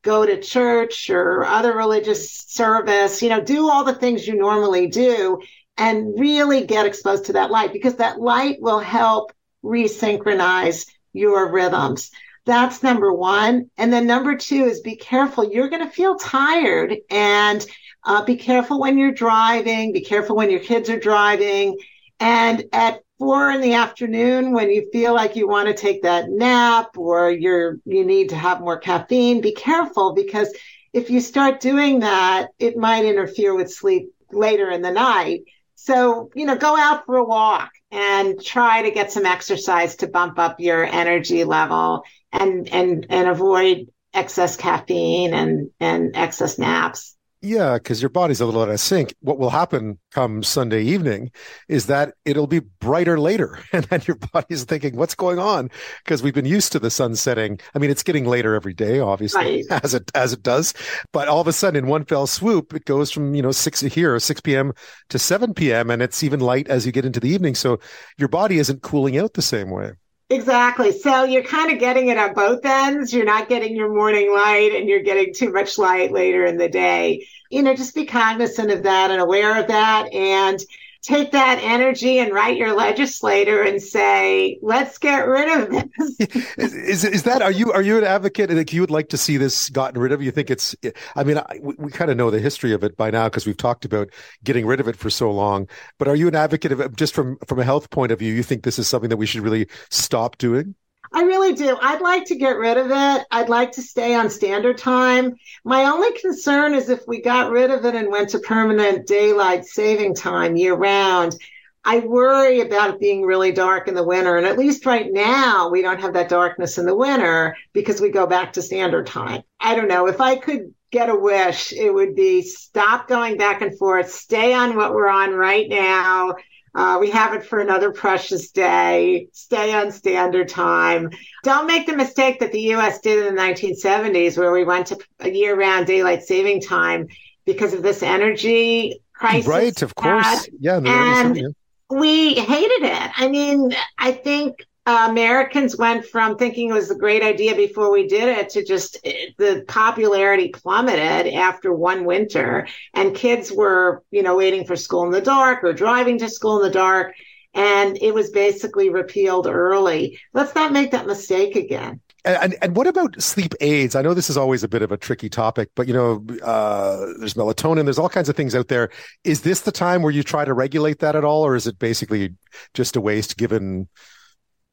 go 0.03 0.27
to 0.27 0.39
church 0.39 1.09
or 1.09 1.47
other 1.47 1.75
religious 1.75 2.31
service, 2.31 3.23
you 3.23 3.31
know, 3.31 3.41
do 3.41 3.71
all 3.71 3.85
the 3.85 3.95
things 3.95 4.27
you 4.27 4.37
normally 4.37 4.87
do 4.87 5.41
and 5.79 6.13
really 6.21 6.67
get 6.67 6.85
exposed 6.85 7.25
to 7.25 7.33
that 7.33 7.51
light 7.51 7.73
because 7.73 7.97
that 7.97 8.21
light 8.21 8.59
will 8.61 8.81
help 8.81 9.33
resynchronize 9.65 10.87
your 11.15 11.51
rhythms. 11.51 12.11
That's 12.45 12.83
number 12.83 13.11
one. 13.11 13.71
And 13.79 13.91
then 13.91 14.07
number 14.07 14.37
two 14.37 14.67
is 14.67 14.81
be 14.81 14.97
careful. 14.97 15.51
You're 15.51 15.71
going 15.71 15.87
to 15.87 15.91
feel 15.91 16.17
tired 16.17 16.97
and 17.09 17.65
uh, 18.05 18.23
be 18.27 18.37
careful 18.37 18.79
when 18.79 18.99
you're 18.99 19.11
driving. 19.11 19.95
Be 19.95 20.03
careful 20.03 20.37
when 20.37 20.51
your 20.51 20.61
kids 20.61 20.91
are 20.91 21.01
driving. 21.01 21.79
And 22.21 22.65
at 22.75 23.01
four 23.19 23.51
in 23.51 23.61
the 23.61 23.75
afternoon 23.75 24.53
when 24.53 24.71
you 24.71 24.89
feel 24.93 25.15
like 25.15 25.37
you 25.37 25.49
want 25.49 25.69
to 25.69 25.75
take 25.75 26.03
that 26.03 26.29
nap 26.29 26.97
or 26.97 27.31
you're 27.31 27.79
you 27.85 28.05
need 28.05 28.31
to 28.31 28.37
have 28.37 28.61
more 28.61 28.79
caffeine 28.79 29.41
be 29.41 29.53
careful 29.53 30.15
because 30.15 30.53
if 30.93 31.11
you 31.11 31.21
start 31.21 31.61
doing 31.61 32.01
that 32.01 32.49
it 32.59 32.77
might 32.77 33.05
interfere 33.05 33.55
with 33.55 33.73
sleep 33.73 34.11
later 34.35 34.71
in 34.71 34.83
the 34.83 34.91
night. 34.91 35.43
So 35.75 36.31
you 36.35 36.47
know 36.47 36.57
go 36.57 36.77
out 36.77 37.05
for 37.07 37.17
a 37.17 37.25
walk 37.25 37.71
and 37.91 38.43
try 38.43 38.83
to 38.83 38.91
get 38.91 39.13
some 39.13 39.27
exercise 39.27 39.97
to 39.97 40.07
bump 40.07 40.39
up 40.39 40.61
your 40.61 40.85
energy 40.85 41.45
level 41.45 42.05
and 42.33 42.69
and 42.69 43.07
and 43.11 43.29
avoid 43.29 43.89
excess 44.13 44.57
caffeine 44.57 45.35
and 45.35 45.71
and 45.81 46.17
excess 46.17 46.59
naps 46.59 47.14
yeah, 47.45 47.75
because 47.75 48.01
your 48.01 48.09
body's 48.09 48.41
a 48.41 48.47
little 48.47 48.63
out 48.63 48.71
of 48.71 48.81
sync. 48.81 49.15
What 49.21 49.39
will 49.39 49.51
happen 49.51 49.99
come 50.13 50.43
Sunday 50.43 50.83
evening 50.83 51.31
is 51.69 51.87
that 51.87 52.15
it'll 52.25 52.47
be 52.47 52.61
brighter 52.61 53.19
later. 53.21 53.59
And 53.75 53.85
then 53.87 54.03
your 54.07 54.17
body's 54.33 54.63
thinking, 54.65 54.97
what's 54.97 55.17
going 55.17 55.41
on? 55.41 55.69
Because 56.05 56.23
we've 56.23 56.35
been 56.35 56.47
used 56.47 56.71
to 56.73 56.79
the 56.79 56.91
sun 56.91 57.17
setting. 57.17 57.59
I 57.75 57.81
mean, 57.81 57.91
it's 57.91 58.05
getting 58.05 58.25
later 58.25 58.55
every 58.55 58.73
day, 58.73 59.01
obviously, 59.01 59.65
right. 59.69 59.83
as 59.85 59.95
it 59.95 60.11
as 60.15 60.33
it 60.33 60.43
does. 60.45 60.75
But 61.13 61.27
all 61.27 61.41
of 61.41 61.49
a 61.49 61.53
sudden, 61.53 61.85
in 61.85 61.91
one 61.91 62.05
fell 62.05 62.29
swoop, 62.29 62.73
it 62.73 62.85
goes 62.85 63.11
from, 63.11 63.35
you 63.35 63.43
know, 63.43 63.51
six 63.51 63.81
here, 63.81 64.19
six 64.21 64.41
PM 64.41 64.73
to 65.09 65.19
seven 65.19 65.55
PM, 65.55 65.91
and 65.91 66.03
it's 66.03 66.23
even 66.23 66.39
light 66.39 66.69
as 66.69 66.87
you 66.87 66.93
get 66.93 67.05
into 67.05 67.19
the 67.19 67.29
evening. 67.29 67.57
So 67.57 67.81
your 68.17 68.29
body 68.29 68.59
isn't 68.59 68.83
cooling 68.83 69.19
out 69.19 69.35
the 69.35 69.43
same 69.43 69.71
way. 69.71 69.93
Exactly. 70.31 70.91
So 70.91 71.25
you're 71.25 71.43
kind 71.43 71.71
of 71.71 71.79
getting 71.79 72.09
it 72.09 72.17
at 72.17 72.35
both 72.35 72.65
ends. 72.65 73.13
You're 73.13 73.27
not 73.27 73.49
getting 73.49 73.77
your 73.77 73.95
morning 73.95 74.33
light 74.33 74.73
and 74.75 74.89
you're 74.89 75.03
getting 75.03 75.35
too 75.35 75.53
much 75.53 75.77
light 75.79 76.13
later 76.13 76.47
in 76.47 76.57
the 76.57 76.69
day. 76.69 77.27
You 77.51 77.63
know, 77.63 77.75
just 77.77 77.95
be 77.95 78.07
cognizant 78.07 78.71
of 78.71 78.83
that 78.85 79.11
and 79.11 79.21
aware 79.21 79.61
of 79.61 79.69
that. 79.69 80.13
And 80.13 80.59
take 81.05 81.33
that 81.33 81.59
energy 81.63 82.19
and 82.19 82.33
write 82.33 82.57
your 82.57 82.75
legislator 82.75 83.63
and 83.63 83.81
say, 83.81 84.59
let's 84.63 84.99
get 84.99 85.27
rid 85.27 85.49
of 85.49 85.71
this. 85.71 86.47
is, 86.57 87.05
is 87.05 87.23
that, 87.25 87.43
are 87.43 87.51
you, 87.51 87.71
are 87.73 87.83
you 87.83 87.99
an 87.99 88.05
advocate 88.05 88.49
that 88.51 88.73
you 88.73 88.81
would 88.81 88.91
like 88.91 89.11
to 89.11 89.19
see 89.19 89.37
this 89.37 89.69
gotten 89.69 90.01
rid 90.01 90.13
of? 90.13 90.23
You 90.23 90.31
think 90.31 90.51
it's, 90.51 90.75
I 91.15 91.25
mean, 91.25 91.39
I, 91.39 91.61
we, 91.61 91.75
we 91.79 91.91
kind 91.91 92.11
of 92.11 92.17
know 92.17 92.31
the 92.31 92.41
history 92.41 92.73
of 92.73 92.83
it 92.83 92.97
by 92.97 93.11
now 93.11 93.29
because 93.29 93.47
we've 93.47 93.57
talked 93.57 93.85
about 93.85 94.11
getting 94.43 94.67
rid 94.67 94.81
of 94.81 94.89
it 94.89 94.97
for 94.97 95.11
so 95.11 95.31
long, 95.31 95.69
but 95.99 96.09
are 96.09 96.17
you 96.17 96.27
an 96.27 96.35
advocate 96.35 96.73
of 96.73 96.97
just 96.97 97.15
from, 97.15 97.37
from 97.47 97.59
a 97.59 97.65
health 97.65 97.91
point 97.91 98.11
of 98.11 98.19
view? 98.19 98.33
You 98.33 98.43
think 98.43 98.63
this 98.63 98.79
is 98.79 98.89
something 98.89 99.11
that 99.11 99.19
we 99.19 99.27
should 99.27 99.43
really 99.43 99.69
stop 99.91 100.39
doing? 100.39 100.75
I 101.15 101.23
really 101.23 101.53
do. 101.53 101.79
I'd 101.81 102.01
like 102.01 102.25
to 102.27 102.35
get 102.35 102.57
rid 102.57 102.77
of 102.77 102.91
it. 102.91 103.27
I'd 103.31 103.49
like 103.49 103.71
to 103.73 103.83
stay 103.83 104.17
on 104.17 104.29
standard 104.29 104.79
time. 104.79 105.37
My 105.65 105.85
only 105.85 106.13
concern 106.19 106.75
is 106.75 106.89
if 106.89 107.07
we 107.07 107.23
got 107.23 107.53
rid 107.53 107.71
of 107.71 107.85
it 107.85 107.95
and 107.95 108.11
went 108.11 108.31
to 108.31 108.41
permanent 108.41 109.07
daylight 109.07 109.65
saving 109.65 110.17
time 110.17 110.57
year 110.57 110.75
round. 110.75 111.37
I 111.85 112.01
worry 112.01 112.63
about 112.63 112.95
it 112.95 113.01
being 113.01 113.23
really 113.23 113.53
dark 113.53 113.87
in 113.87 113.95
the 113.95 114.03
winter. 114.03 114.37
And 114.37 114.47
at 114.47 114.59
least 114.59 114.87
right 114.87 115.07
now, 115.09 115.69
we 115.69 115.83
don't 115.83 116.01
have 116.01 116.15
that 116.15 116.31
darkness 116.31 116.79
in 116.79 116.87
the 116.87 116.97
winter 116.97 117.57
because 117.73 118.01
we 118.01 118.11
go 118.11 118.27
back 118.27 118.55
to 118.55 118.63
standard 118.63 119.07
time. 119.07 119.43
I 119.61 119.77
don't 119.77 119.89
know. 119.89 120.09
If 120.09 120.21
I 120.21 120.35
could 120.35 120.75
get 120.91 121.11
a 121.11 121.15
wish, 121.15 121.73
it 121.73 121.95
would 121.95 122.17
be 122.17 122.43
stop 122.43 123.07
going 123.07 123.37
back 123.37 123.63
and 123.63 123.79
forth, 123.79 124.11
stay 124.11 124.53
on 124.53 124.75
what 124.75 124.95
we're 124.95 125.09
on 125.09 125.33
right 125.33 125.69
now 125.69 126.35
uh, 126.75 126.99
we 127.01 127.11
have 127.11 127.35
it 127.35 127.45
for 127.45 127.61
another 127.61 127.93
precious 127.93 128.51
day. 128.51 129.29
Stay 129.33 129.73
on 129.73 129.93
standard 129.93 130.49
time. 130.49 131.11
Don't 131.45 131.67
make 131.67 131.87
the 131.87 131.97
mistake 131.97 132.41
that 132.41 132.53
the 132.53 132.61
U.S. 132.61 133.01
did 133.01 133.27
in 133.27 133.35
the 133.35 133.41
1970s, 133.41 134.37
where 134.37 134.53
we 134.53 134.65
went 134.65 134.89
to 134.89 134.99
a 135.21 135.31
year-round 135.31 135.87
daylight 135.87 136.25
saving 136.25 136.61
time 136.61 137.07
because 137.45 137.75
of 137.75 137.83
this 137.83 138.03
energy 138.03 139.01
crisis. 139.13 139.47
Right, 139.47 139.83
of 139.83 139.95
course. 139.95 140.49
Yeah, 140.59 140.81
and 140.85 141.55
we 141.91 142.35
hated 142.35 142.83
it. 142.83 143.11
I 143.17 143.29
mean, 143.29 143.73
I 143.99 144.13
think 144.13 144.67
Americans 144.87 145.77
went 145.77 146.05
from 146.05 146.37
thinking 146.37 146.69
it 146.69 146.75
was 146.75 146.91
a 146.91 146.95
great 146.95 147.23
idea 147.23 147.55
before 147.55 147.91
we 147.91 148.07
did 148.07 148.29
it 148.29 148.51
to 148.51 148.63
just 148.63 149.03
the 149.39 149.65
popularity 149.67 150.49
plummeted 150.51 151.33
after 151.33 151.73
one 151.73 152.05
winter, 152.05 152.69
and 152.93 153.15
kids 153.15 153.51
were, 153.51 154.03
you 154.11 154.23
know, 154.23 154.37
waiting 154.37 154.67
for 154.67 154.77
school 154.77 155.05
in 155.05 155.11
the 155.11 155.23
dark 155.23 155.65
or 155.65 155.73
driving 155.73 156.19
to 156.19 156.29
school 156.29 156.59
in 156.59 156.65
the 156.65 156.71
dark, 156.71 157.15
and 157.55 157.97
it 158.03 158.13
was 158.13 158.31
basically 158.31 158.91
repealed 158.91 159.47
early. 159.47 160.19
Let's 160.35 160.55
not 160.55 160.73
make 160.73 160.91
that 160.91 161.07
mistake 161.07 161.57
again. 161.57 162.01
And, 162.27 162.55
and 162.63 162.75
what 162.75 162.87
about 162.87 163.21
sleep 163.23 163.55
aids? 163.61 163.95
I 163.95 164.03
know 164.03 164.15
this 164.15 164.31
is 164.31 164.39
always 164.39 164.65
a 164.65 164.69
bit 164.69 164.81
of 164.81 164.91
a 164.91 164.97
tricky 164.97 165.29
topic, 165.29 165.71
but 165.75 165.87
you 165.87 165.95
know, 165.95 166.27
uh, 166.43 167.07
there's 167.19 167.35
melatonin, 167.35 167.85
there's 167.85 167.99
all 167.99 168.09
kinds 168.09 168.29
of 168.29 168.37
things 168.37 168.55
out 168.55 168.69
there. 168.69 168.91
Is 169.25 169.43
this 169.43 169.61
the 169.61 169.73
time 169.73 170.03
where 170.03 170.13
you 170.13 170.23
try 170.23 170.45
to 170.45 170.55
regulate 170.55 171.01
that 171.01 171.17
at 171.17 171.25
all, 171.25 171.43
or 171.43 171.55
is 171.55 171.67
it 171.67 171.79
basically 171.79 172.35
just 172.75 172.97
a 172.97 173.01
waste 173.01 173.37
given 173.37 173.89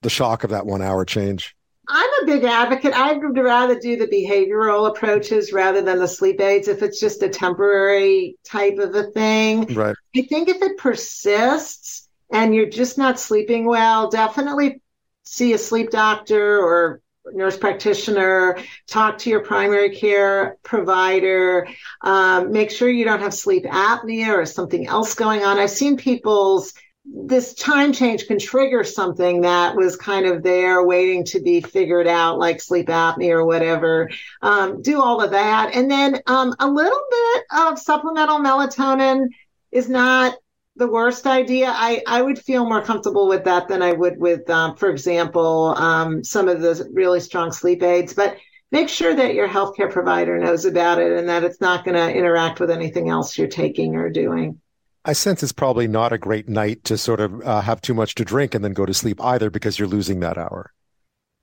the 0.02 0.10
shock 0.10 0.44
of 0.44 0.50
that 0.50 0.66
one 0.66 0.82
hour 0.82 1.06
change? 1.06 1.56
I'm 1.88 2.10
a 2.24 2.26
big 2.26 2.44
advocate. 2.44 2.94
I 2.94 3.14
would 3.14 3.38
rather 3.38 3.78
do 3.78 3.98
the 3.98 4.08
behavioral 4.08 4.88
approaches 4.88 5.52
rather 5.52 5.82
than 5.82 6.00
the 6.00 6.08
sleep 6.08 6.40
aids 6.40 6.68
if 6.68 6.82
it's 6.82 7.00
just 7.00 7.22
a 7.22 7.30
temporary 7.30 8.38
type 8.46 8.78
of 8.78 8.96
a 8.96 9.04
thing. 9.12 9.66
Right. 9.74 9.96
I 10.16 10.22
think 10.22 10.48
if 10.48 10.62
it 10.62 10.78
persists 10.78 12.08
and 12.32 12.56
you're 12.56 12.70
just 12.70 12.98
not 12.98 13.20
sleeping 13.20 13.66
well, 13.66 14.10
definitely 14.10 14.82
see 15.24 15.54
a 15.54 15.58
sleep 15.58 15.90
doctor 15.90 16.60
or 16.60 17.02
nurse 17.34 17.58
practitioner, 17.58 18.58
talk 18.88 19.18
to 19.20 19.30
your 19.30 19.42
primary 19.42 19.96
care 19.96 20.58
provider, 20.64 21.68
um, 22.02 22.52
make 22.52 22.72
sure 22.72 22.90
you 22.90 23.06
don't 23.06 23.22
have 23.22 23.34
sleep 23.34 23.66
apnea 23.66 24.30
or 24.30 24.46
something 24.46 24.88
else 24.88 25.14
going 25.14 25.44
on. 25.44 25.60
I've 25.60 25.70
seen 25.72 25.98
people's 25.98 26.74
this 27.06 27.54
time 27.56 27.94
change 27.94 28.28
can 28.28 28.38
trigger 28.38 28.84
something 28.84 29.42
that 29.42 29.76
was 29.76 29.96
kind 29.96 30.26
of 30.26 30.44
there 30.44 30.86
waiting 30.86 31.24
to 31.26 31.42
be 31.42 31.60
figured 31.60 32.08
out, 32.08 32.38
like 32.38 32.62
sleep 32.62 32.88
apnea 32.88 33.32
or 33.32 33.46
whatever. 33.46 34.10
Um, 34.42 34.82
do 34.82 35.02
all 35.02 35.22
of 35.22 35.32
that. 35.32 35.74
And 35.74 35.90
then 35.90 36.22
um, 36.28 36.54
a 36.60 36.68
little 36.70 37.02
bit 37.10 37.44
of 37.58 37.80
supplemental 37.80 38.40
melatonin 38.40 39.28
is 39.72 39.90
not 39.90 40.36
the 40.76 40.88
worst 40.88 41.26
idea. 41.26 41.72
I, 41.74 42.02
I 42.08 42.22
would 42.22 42.40
feel 42.40 42.66
more 42.66 42.84
comfortable 42.84 43.28
with 43.28 43.44
that 43.46 43.68
than 43.68 43.82
I 43.82 43.94
would 43.94 44.20
with, 44.20 44.50
um, 44.50 44.76
for 44.76 44.90
example, 44.90 45.76
um, 45.78 46.24
some 46.24 46.48
of 46.48 46.62
the 46.62 46.88
really 46.94 47.20
strong 47.20 47.52
sleep 47.52 47.82
aids. 47.84 48.14
But 48.14 48.38
make 48.72 48.90
sure 48.90 49.16
that 49.16 49.34
your 49.34 49.50
healthcare 49.50 49.92
provider 49.92 50.38
knows 50.38 50.66
about 50.66 51.00
it 51.00 51.12
and 51.12 51.28
that 51.30 51.44
it's 51.44 51.62
not 51.62 51.84
going 51.84 51.96
to 51.96 52.16
interact 52.16 52.60
with 52.60 52.70
anything 52.70 53.10
else 53.10 53.38
you're 53.38 53.48
taking 53.48 53.96
or 53.96 54.10
doing. 54.10 54.62
I 55.04 55.14
sense 55.14 55.42
it's 55.42 55.52
probably 55.52 55.88
not 55.88 56.14
a 56.14 56.18
great 56.18 56.48
night 56.48 56.84
to 56.86 56.98
sort 56.98 57.20
of 57.20 57.42
uh, 57.42 57.62
have 57.62 57.82
too 57.82 57.94
much 57.94 58.16
to 58.16 58.26
drink 58.26 58.54
and 58.54 58.64
then 58.64 58.74
go 58.74 58.86
to 58.86 58.94
sleep 58.94 59.20
either 59.22 59.50
because 59.50 59.80
you're 59.80 59.88
losing 59.88 60.20
that 60.20 60.38
hour. 60.38 60.72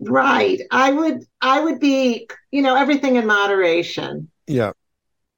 Right. 0.01 0.61
I 0.71 0.93
would 0.93 1.25
I 1.41 1.61
would 1.61 1.81
be, 1.81 2.29
you 2.53 2.63
know, 2.63 2.77
everything 2.77 3.17
in 3.17 3.27
moderation. 3.27 4.31
Yeah. 4.47 4.73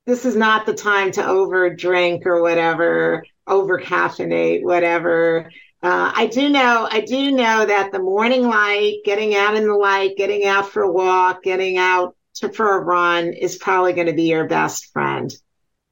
This 0.07 0.27
is 0.27 0.37
not 0.37 0.67
the 0.67 0.75
time 0.75 1.13
to 1.13 1.27
over 1.27 1.75
drink 1.75 2.27
or 2.27 2.43
whatever, 2.43 3.25
over 3.47 3.81
caffeinate, 3.81 4.63
whatever. 4.63 5.51
Uh, 5.83 6.13
I 6.15 6.27
do 6.27 6.51
know, 6.51 6.87
I 6.91 7.01
do 7.01 7.31
know 7.31 7.65
that 7.65 7.91
the 7.91 8.01
morning 8.01 8.47
light, 8.47 8.97
getting 9.05 9.35
out 9.35 9.57
in 9.57 9.67
the 9.67 9.75
light, 9.75 10.17
getting 10.17 10.45
out 10.45 10.69
for 10.69 10.83
a 10.83 10.93
walk, 10.93 11.43
getting 11.43 11.79
out 11.79 12.17
to, 12.35 12.51
for 12.51 12.77
a 12.77 12.85
run 12.85 13.33
is 13.33 13.57
probably 13.57 13.95
going 13.95 14.09
to 14.09 14.13
be 14.13 14.25
your 14.25 14.47
best 14.47 14.93
friend 14.93 15.35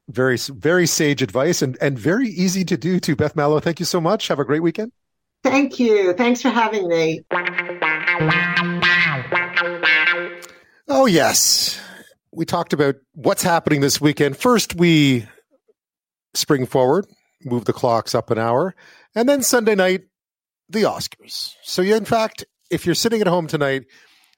very 0.09 0.37
very 0.37 0.87
sage 0.87 1.23
advice 1.23 1.63
and 1.63 1.77
and 1.81 1.99
very 1.99 2.29
easy 2.29 2.65
to 2.65 2.77
do 2.77 2.99
too. 2.99 3.15
Beth 3.15 3.35
Malow 3.35 3.61
thank 3.63 3.79
you 3.79 3.87
so 3.87 4.01
much. 4.01 4.29
Have 4.29 4.39
a 4.39 4.45
great 4.45 4.63
weekend. 4.63 4.93
Thank 5.45 5.79
you. 5.79 6.15
Thanks 6.15 6.43
for 6.43 6.49
having 6.49 6.89
me. 6.89 7.23
Oh 10.89 11.07
yes. 11.07 11.81
We 12.33 12.45
talked 12.45 12.73
about 12.73 12.97
what's 13.15 13.43
happening 13.43 13.81
this 13.81 14.01
weekend. 14.01 14.37
First 14.37 14.75
we 14.75 15.27
spring 16.35 16.67
forward 16.67 17.07
move 17.45 17.65
the 17.65 17.73
clocks 17.73 18.15
up 18.15 18.31
an 18.31 18.39
hour 18.39 18.75
and 19.15 19.29
then 19.29 19.43
sunday 19.43 19.75
night 19.75 20.03
the 20.69 20.83
oscars. 20.83 21.55
So 21.63 21.83
you 21.83 21.95
in 21.97 22.05
fact 22.05 22.45
if 22.71 22.85
you're 22.85 22.95
sitting 22.95 23.21
at 23.21 23.27
home 23.27 23.47
tonight 23.47 23.85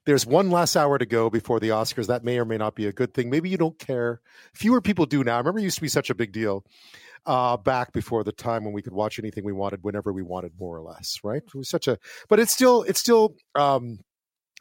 there's 0.06 0.26
one 0.26 0.50
less 0.50 0.76
hour 0.76 0.98
to 0.98 1.06
go 1.06 1.30
before 1.30 1.60
the 1.60 1.68
Oscars. 1.68 2.06
That 2.06 2.24
may 2.24 2.38
or 2.38 2.44
may 2.44 2.56
not 2.56 2.74
be 2.74 2.86
a 2.86 2.92
good 2.92 3.14
thing. 3.14 3.30
Maybe 3.30 3.48
you 3.50 3.58
don't 3.58 3.78
care. 3.78 4.20
Fewer 4.54 4.80
people 4.80 5.06
do 5.06 5.22
now. 5.22 5.34
I 5.34 5.38
remember 5.38 5.60
it 5.60 5.64
used 5.64 5.76
to 5.76 5.82
be 5.82 5.88
such 5.88 6.10
a 6.10 6.14
big 6.14 6.32
deal 6.32 6.64
uh, 7.26 7.56
back 7.56 7.92
before 7.92 8.24
the 8.24 8.32
time 8.32 8.64
when 8.64 8.72
we 8.72 8.82
could 8.82 8.92
watch 8.92 9.18
anything 9.18 9.44
we 9.44 9.52
wanted 9.52 9.82
whenever 9.82 10.12
we 10.12 10.22
wanted, 10.22 10.52
more 10.58 10.76
or 10.76 10.82
less. 10.82 11.20
Right? 11.22 11.42
It 11.46 11.54
was 11.54 11.68
such 11.68 11.86
a, 11.86 11.98
but 12.28 12.40
it's 12.40 12.52
still, 12.52 12.82
it's 12.82 13.00
still. 13.00 13.34
Um, 13.54 13.98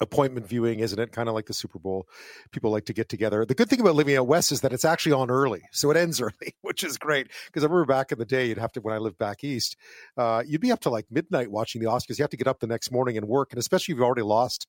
appointment 0.01 0.47
viewing, 0.47 0.79
isn't 0.79 0.97
it? 0.97 1.11
Kind 1.11 1.27
of 1.27 1.35
like 1.35 1.47
the 1.47 1.53
Super 1.53 1.79
Bowl. 1.79 2.07
People 2.51 2.71
like 2.71 2.85
to 2.85 2.93
get 2.93 3.09
together. 3.09 3.45
The 3.45 3.55
good 3.55 3.69
thing 3.69 3.81
about 3.81 3.95
living 3.95 4.15
out 4.15 4.27
west 4.27 4.51
is 4.51 4.61
that 4.61 4.71
it's 4.71 4.85
actually 4.85 5.11
on 5.11 5.29
early, 5.29 5.61
so 5.71 5.91
it 5.91 5.97
ends 5.97 6.21
early, 6.21 6.55
which 6.61 6.83
is 6.83 6.97
great. 6.97 7.27
Because 7.47 7.63
I 7.63 7.67
remember 7.67 7.85
back 7.85 8.11
in 8.11 8.17
the 8.17 8.25
day, 8.25 8.47
you'd 8.47 8.57
have 8.57 8.71
to 8.73 8.81
when 8.81 8.93
I 8.93 8.97
lived 8.97 9.17
back 9.17 9.43
east, 9.43 9.75
uh, 10.17 10.43
you'd 10.45 10.61
be 10.61 10.71
up 10.71 10.79
to 10.81 10.89
like 10.89 11.05
midnight 11.09 11.51
watching 11.51 11.81
the 11.81 11.89
Oscars. 11.89 12.17
You 12.17 12.23
have 12.23 12.29
to 12.29 12.37
get 12.37 12.47
up 12.47 12.59
the 12.59 12.67
next 12.67 12.91
morning 12.91 13.17
and 13.17 13.27
work, 13.27 13.51
and 13.51 13.59
especially 13.59 13.93
if 13.93 13.97
you've 13.97 14.05
already 14.05 14.21
lost 14.21 14.67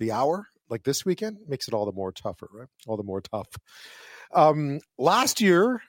the 0.00 0.10
hour 0.10 0.48
like 0.68 0.82
this 0.82 1.04
weekend 1.04 1.38
makes 1.46 1.68
it 1.68 1.74
all 1.74 1.86
the 1.86 1.92
more 1.92 2.10
tougher, 2.10 2.48
right? 2.52 2.68
All 2.86 2.96
the 2.96 3.04
more 3.04 3.20
tough. 3.20 3.46
Um, 4.32 4.80
last 4.98 5.40
year 5.40 5.82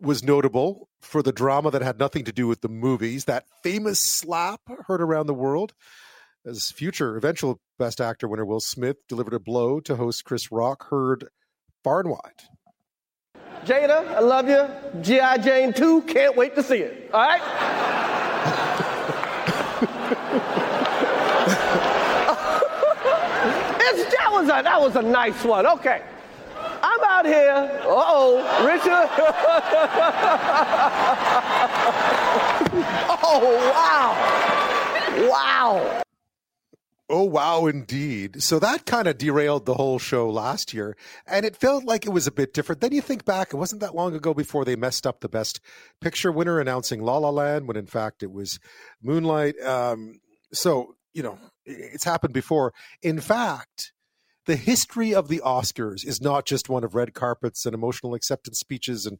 was 0.00 0.22
notable 0.22 0.88
for 1.02 1.22
the 1.22 1.32
drama 1.32 1.70
that 1.70 1.82
had 1.82 1.98
nothing 1.98 2.24
to 2.24 2.32
do 2.32 2.46
with 2.46 2.62
the 2.62 2.68
movies. 2.68 3.26
That 3.26 3.44
famous 3.62 3.98
slap 3.98 4.60
heard 4.86 5.02
around 5.02 5.26
the 5.26 5.34
world 5.34 5.74
as 6.46 6.70
future 6.70 7.16
eventual 7.16 7.60
Best 7.78 8.00
Actor 8.00 8.28
winner 8.28 8.46
Will 8.46 8.60
Smith 8.60 8.96
delivered 9.08 9.34
a 9.34 9.40
blow 9.40 9.80
to 9.80 9.96
host 9.96 10.24
Chris 10.24 10.50
Rock, 10.50 10.88
heard 10.88 11.28
far 11.84 12.00
and 12.00 12.10
wide. 12.10 12.40
Jada, 13.64 14.06
I 14.08 14.20
love 14.20 14.48
you. 14.48 14.66
G.I. 15.02 15.38
Jane 15.38 15.74
2, 15.74 16.02
can't 16.02 16.36
wait 16.36 16.54
to 16.54 16.62
see 16.62 16.78
it. 16.78 17.10
All 17.12 17.20
right? 17.20 17.40
that 24.20 24.29
was 24.40 24.48
a 24.48 24.62
that 24.62 24.80
was 24.80 24.96
a 24.96 25.02
nice 25.02 25.44
one. 25.44 25.66
Okay. 25.66 26.02
I'm 26.82 27.04
out 27.04 27.26
here. 27.26 27.80
Uh-oh, 27.84 28.66
Richard. 28.66 28.86
oh, 33.22 33.72
wow. 33.74 35.28
Wow. 35.28 36.02
Oh, 37.08 37.24
wow, 37.24 37.66
indeed. 37.66 38.42
So 38.42 38.58
that 38.60 38.86
kind 38.86 39.08
of 39.08 39.18
derailed 39.18 39.66
the 39.66 39.74
whole 39.74 39.98
show 39.98 40.30
last 40.30 40.72
year. 40.72 40.96
And 41.26 41.44
it 41.44 41.56
felt 41.56 41.84
like 41.84 42.06
it 42.06 42.10
was 42.10 42.26
a 42.26 42.32
bit 42.32 42.54
different. 42.54 42.80
Then 42.80 42.92
you 42.92 43.02
think 43.02 43.24
back, 43.24 43.52
it 43.52 43.56
wasn't 43.56 43.80
that 43.80 43.96
long 43.96 44.14
ago 44.14 44.32
before 44.32 44.64
they 44.64 44.76
messed 44.76 45.06
up 45.06 45.20
the 45.20 45.28
best 45.28 45.60
picture 46.00 46.30
winner 46.30 46.60
announcing 46.60 47.02
La 47.02 47.18
La 47.18 47.30
Land, 47.30 47.66
when 47.66 47.76
in 47.76 47.86
fact 47.86 48.22
it 48.22 48.32
was 48.32 48.60
Moonlight. 49.02 49.60
Um, 49.60 50.20
so, 50.52 50.94
you 51.12 51.22
know, 51.22 51.38
it's 51.64 52.04
happened 52.04 52.34
before. 52.34 52.72
In 53.02 53.20
fact, 53.20 53.92
the 54.46 54.56
history 54.56 55.14
of 55.14 55.28
the 55.28 55.40
Oscars 55.44 56.04
is 56.04 56.20
not 56.20 56.46
just 56.46 56.68
one 56.68 56.84
of 56.84 56.94
red 56.94 57.14
carpets 57.14 57.66
and 57.66 57.74
emotional 57.74 58.14
acceptance 58.14 58.58
speeches 58.58 59.06
and 59.06 59.18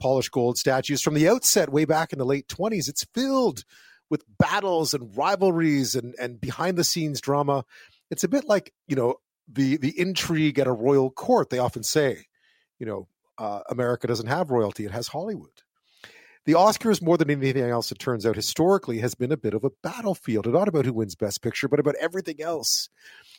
polished 0.00 0.32
gold 0.32 0.58
statues. 0.58 1.02
From 1.02 1.14
the 1.14 1.28
outset, 1.28 1.70
way 1.70 1.84
back 1.84 2.12
in 2.12 2.18
the 2.18 2.24
late 2.24 2.48
20s, 2.48 2.88
it's 2.88 3.04
filled 3.14 3.64
with 4.08 4.24
battles 4.38 4.94
and 4.94 5.16
rivalries 5.16 5.94
and, 5.94 6.14
and 6.18 6.40
behind 6.40 6.76
the 6.76 6.84
scenes 6.84 7.20
drama. 7.20 7.64
It's 8.10 8.24
a 8.24 8.28
bit 8.28 8.46
like, 8.46 8.72
you 8.86 8.96
know, 8.96 9.16
the, 9.48 9.76
the 9.76 9.98
intrigue 9.98 10.58
at 10.58 10.66
a 10.66 10.72
royal 10.72 11.10
court. 11.10 11.50
They 11.50 11.58
often 11.58 11.82
say, 11.82 12.26
you 12.78 12.86
know, 12.86 13.08
uh, 13.38 13.60
America 13.68 14.06
doesn't 14.06 14.26
have 14.26 14.50
royalty, 14.50 14.84
it 14.84 14.90
has 14.90 15.08
Hollywood. 15.08 15.62
The 16.44 16.54
Oscars, 16.54 17.00
more 17.00 17.16
than 17.16 17.30
anything 17.30 17.62
else, 17.62 17.92
it 17.92 18.00
turns 18.00 18.26
out, 18.26 18.34
historically 18.34 18.98
has 18.98 19.14
been 19.14 19.30
a 19.30 19.36
bit 19.36 19.54
of 19.54 19.62
a 19.62 19.70
battlefield. 19.82 20.46
Not 20.46 20.66
about 20.66 20.84
who 20.84 20.92
wins 20.92 21.14
Best 21.14 21.40
Picture, 21.40 21.68
but 21.68 21.78
about 21.78 21.94
everything 22.00 22.42
else 22.42 22.88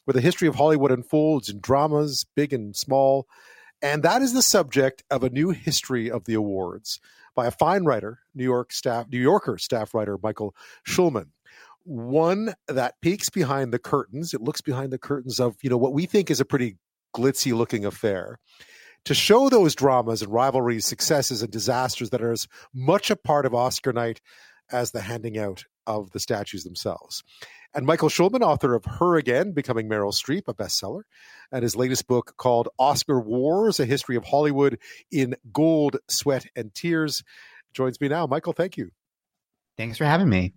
where 0.06 0.14
the 0.14 0.22
history 0.22 0.48
of 0.48 0.56
Hollywood 0.56 0.92
unfolds 0.92 1.50
in 1.50 1.60
dramas, 1.60 2.26
big 2.36 2.54
and 2.54 2.76
small. 2.76 3.28
And 3.82 4.04
that 4.04 4.22
is 4.22 4.34
the 4.34 4.42
subject 4.42 5.04
of 5.10 5.24
a 5.24 5.30
new 5.30 5.50
history 5.50 6.10
of 6.10 6.26
the 6.26 6.34
awards 6.34 7.00
by 7.36 7.48
a 7.48 7.52
fine 7.52 7.84
writer, 7.84 8.20
New 8.34 8.44
York 8.44 8.72
staff, 8.72 9.08
New 9.10 9.20
Yorker 9.20 9.58
staff 9.58 9.94
writer 9.94 10.18
Michael 10.22 10.56
Schulman. 10.88 11.30
One 11.84 12.54
that 12.68 12.96
peeks 13.02 13.30
behind 13.30 13.74
the 13.74 13.80
curtains. 13.80 14.34
It 14.34 14.42
looks 14.42 14.62
behind 14.62 14.94
the 14.94 14.98
curtains 14.98 15.40
of, 15.40 15.58
you 15.62 15.70
know, 15.70 15.78
what 15.78 15.94
we 15.94 16.06
think 16.06 16.32
is 16.32 16.40
a 16.40 16.46
pretty 16.46 16.78
glitzy 17.14 17.54
looking 17.54 17.86
affair 17.86 18.40
to 19.06 19.14
show 19.14 19.50
those 19.50 19.76
dramas 19.76 20.22
and 20.22 20.32
rivalries, 20.32 20.86
successes 20.86 21.42
and 21.42 21.52
disasters 21.52 22.10
that 22.12 22.22
are 22.22 22.32
as 22.32 22.48
much 22.74 23.12
a 23.12 23.18
part 23.18 23.46
of 23.46 23.54
Oscar 23.54 23.92
night 23.92 24.22
as 24.72 24.92
the 24.92 25.02
handing 25.02 25.38
out 25.38 25.66
of 25.88 26.12
the 26.12 26.20
statues 26.20 26.64
themselves. 26.64 27.24
And 27.74 27.86
Michael 27.86 28.10
Schulman, 28.10 28.42
author 28.42 28.76
of 28.76 28.86
Her 28.86 29.16
Again, 29.16 29.52
Becoming 29.52 29.90
Meryl 29.90 30.14
Streep, 30.14 30.48
a 30.48 30.54
bestseller, 30.54 31.02
and 31.52 31.64
his 31.64 31.76
latest 31.76 32.08
book 32.08 32.36
called 32.38 32.70
Oscar 32.78 33.20
Wars, 33.20 33.80
A 33.80 33.86
History 33.86 34.16
of 34.16 34.26
Hollywood 34.26 34.78
in 35.12 35.36
Gold, 35.52 35.98
Sweat, 36.08 36.46
and 36.56 36.74
Tears, 36.74 37.24
joins 37.74 38.00
me 38.00 38.08
now. 38.08 38.28
Michael, 38.28 38.54
thank 38.54 38.78
you. 38.78 38.92
Thanks 39.78 39.98
for 39.98 40.06
having 40.06 40.30
me 40.30 40.54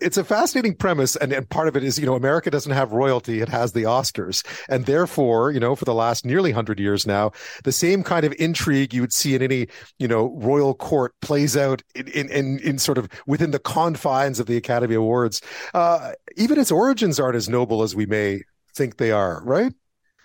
it's 0.00 0.16
a 0.16 0.24
fascinating 0.24 0.74
premise 0.74 1.16
and, 1.16 1.32
and 1.32 1.48
part 1.48 1.68
of 1.68 1.76
it 1.76 1.84
is 1.84 1.98
you 1.98 2.06
know 2.06 2.14
america 2.14 2.50
doesn't 2.50 2.72
have 2.72 2.92
royalty 2.92 3.40
it 3.40 3.48
has 3.48 3.72
the 3.72 3.82
oscars. 3.82 4.44
And 4.68 4.86
therefore 4.86 5.50
you 5.50 5.60
know 5.60 5.74
for 5.74 5.84
the 5.84 5.94
last 5.94 6.24
nearly 6.24 6.50
100 6.50 6.78
years 6.78 7.06
now 7.06 7.32
the 7.64 7.72
same 7.72 8.02
kind 8.02 8.24
of 8.24 8.34
intrigue 8.38 8.94
you 8.94 9.00
would 9.00 9.12
see 9.12 9.34
in 9.34 9.42
any 9.42 9.68
you 9.98 10.08
know 10.08 10.34
royal 10.36 10.74
court 10.74 11.14
plays 11.20 11.56
out 11.56 11.82
in 11.94 12.28
in, 12.28 12.58
in, 12.60 12.78
sort 12.78 12.98
of 12.98 13.08
within 13.26 13.50
the 13.50 13.58
confines 13.58 14.38
of 14.38 14.46
the 14.46 14.56
academy 14.56 14.94
awards. 14.94 15.40
Uh, 15.74 16.12
even 16.36 16.58
its 16.58 16.70
origins 16.70 17.18
aren't 17.18 17.36
as 17.36 17.48
noble 17.48 17.82
as 17.82 17.94
we 17.94 18.06
may 18.06 18.42
think 18.74 18.96
they 18.96 19.10
are 19.10 19.42
right? 19.44 19.72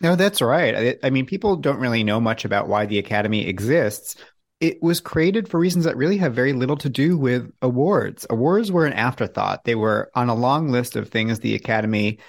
No, 0.02 0.18
that's 0.18 0.42
right. 0.42 0.76
I, 0.76 1.08
I, 1.08 1.10
mean, 1.10 1.26
people 1.26 1.56
don't 1.56 1.80
really 1.80 2.04
know 2.04 2.20
much 2.20 2.44
about 2.44 2.68
why 2.68 2.86
the 2.86 2.98
Academy 2.98 3.48
exists, 3.48 4.18
it 4.64 4.82
was 4.82 5.02
created 5.02 5.50
for 5.50 5.60
reasons 5.60 5.84
that 5.84 5.98
really 5.98 6.20
have 6.20 6.34
very 6.34 6.54
little 6.54 6.78
to 6.78 6.88
do 6.88 7.18
with 7.18 7.52
awards. 7.62 8.26
Awards 8.30 8.72
were 8.72 8.86
an 8.86 8.94
afterthought. 8.94 9.66
They 9.66 9.76
were 9.76 10.10
on 10.16 10.30
a 10.30 10.34
long 10.34 10.70
list 10.70 10.96
of 10.96 11.10
things 11.10 11.40
the 11.40 11.56
Academy 11.56 12.20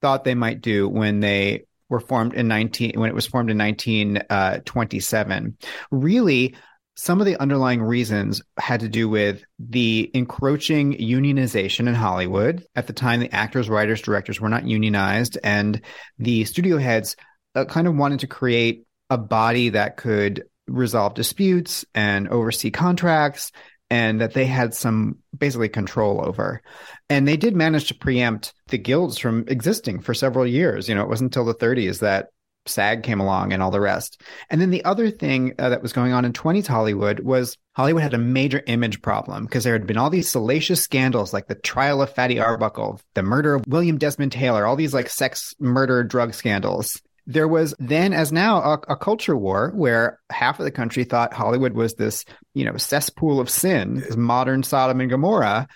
thought 0.00 0.22
they 0.22 0.36
might 0.36 0.60
do 0.60 0.88
when 0.88 1.18
they 1.18 1.64
were 1.88 1.98
formed 1.98 2.34
in 2.34 2.46
19 2.46 2.92
when 3.00 3.10
it 3.10 3.16
was 3.16 3.26
formed 3.26 3.50
in 3.50 3.58
1927. 3.58 5.56
Uh, 5.58 5.66
really, 5.90 6.54
some 6.94 7.18
of 7.18 7.26
the 7.26 7.40
underlying 7.40 7.82
reasons 7.82 8.42
had 8.60 8.78
to 8.80 8.88
do 8.88 9.08
with 9.08 9.42
the 9.58 10.08
encroaching 10.14 10.92
unionization 10.92 11.88
in 11.88 11.94
Hollywood. 11.94 12.64
At 12.76 12.86
the 12.86 12.92
time, 12.92 13.18
the 13.18 13.34
actors, 13.34 13.68
writers, 13.68 14.02
directors 14.02 14.40
were 14.40 14.48
not 14.48 14.68
unionized, 14.68 15.36
and 15.42 15.80
the 16.16 16.44
studio 16.44 16.78
heads 16.78 17.16
uh, 17.56 17.64
kind 17.64 17.88
of 17.88 17.96
wanted 17.96 18.20
to 18.20 18.28
create 18.28 18.84
a 19.10 19.18
body 19.18 19.70
that 19.70 19.96
could 19.96 20.44
resolve 20.66 21.14
disputes 21.14 21.84
and 21.94 22.28
oversee 22.28 22.70
contracts 22.70 23.52
and 23.90 24.22
that 24.22 24.32
they 24.32 24.46
had 24.46 24.74
some 24.74 25.18
basically 25.36 25.68
control 25.68 26.24
over. 26.24 26.62
And 27.10 27.28
they 27.28 27.36
did 27.36 27.54
manage 27.54 27.88
to 27.88 27.94
preempt 27.94 28.54
the 28.68 28.78
guilds 28.78 29.18
from 29.18 29.44
existing 29.48 30.00
for 30.00 30.14
several 30.14 30.46
years. 30.46 30.88
You 30.88 30.94
know, 30.94 31.02
it 31.02 31.08
wasn't 31.08 31.34
until 31.34 31.44
the 31.44 31.54
30s 31.54 31.98
that 31.98 32.28
SAG 32.66 33.02
came 33.02 33.20
along 33.20 33.52
and 33.52 33.62
all 33.62 33.70
the 33.70 33.80
rest. 33.80 34.22
And 34.48 34.60
then 34.60 34.70
the 34.70 34.84
other 34.84 35.10
thing 35.10 35.54
uh, 35.58 35.68
that 35.68 35.82
was 35.82 35.92
going 35.92 36.12
on 36.12 36.24
in 36.24 36.32
20s 36.32 36.66
Hollywood 36.66 37.20
was 37.20 37.58
Hollywood 37.74 38.02
had 38.02 38.14
a 38.14 38.18
major 38.18 38.62
image 38.66 39.02
problem 39.02 39.44
because 39.44 39.64
there 39.64 39.72
had 39.72 39.86
been 39.86 39.98
all 39.98 40.10
these 40.10 40.30
salacious 40.30 40.80
scandals 40.80 41.32
like 41.32 41.48
the 41.48 41.54
trial 41.54 42.00
of 42.00 42.14
Fatty 42.14 42.38
Arbuckle, 42.38 43.00
the 43.14 43.22
murder 43.22 43.54
of 43.54 43.66
William 43.66 43.98
Desmond 43.98 44.32
Taylor, 44.32 44.64
all 44.64 44.76
these 44.76 44.94
like 44.94 45.08
sex, 45.08 45.54
murder, 45.58 46.04
drug 46.04 46.34
scandals. 46.34 47.00
There 47.26 47.46
was 47.48 47.74
then, 47.78 48.12
as 48.12 48.32
now, 48.32 48.58
a, 48.58 48.72
a 48.88 48.96
culture 48.96 49.36
war 49.36 49.72
where 49.74 50.18
half 50.30 50.58
of 50.58 50.64
the 50.64 50.70
country 50.70 51.04
thought 51.04 51.32
Hollywood 51.32 51.72
was 51.72 51.94
this, 51.94 52.24
you 52.54 52.64
know, 52.64 52.76
cesspool 52.76 53.38
of 53.38 53.48
sin, 53.48 53.96
this 54.00 54.16
modern 54.16 54.62
Sodom 54.62 55.00
and 55.00 55.10
Gomorrah, 55.10 55.68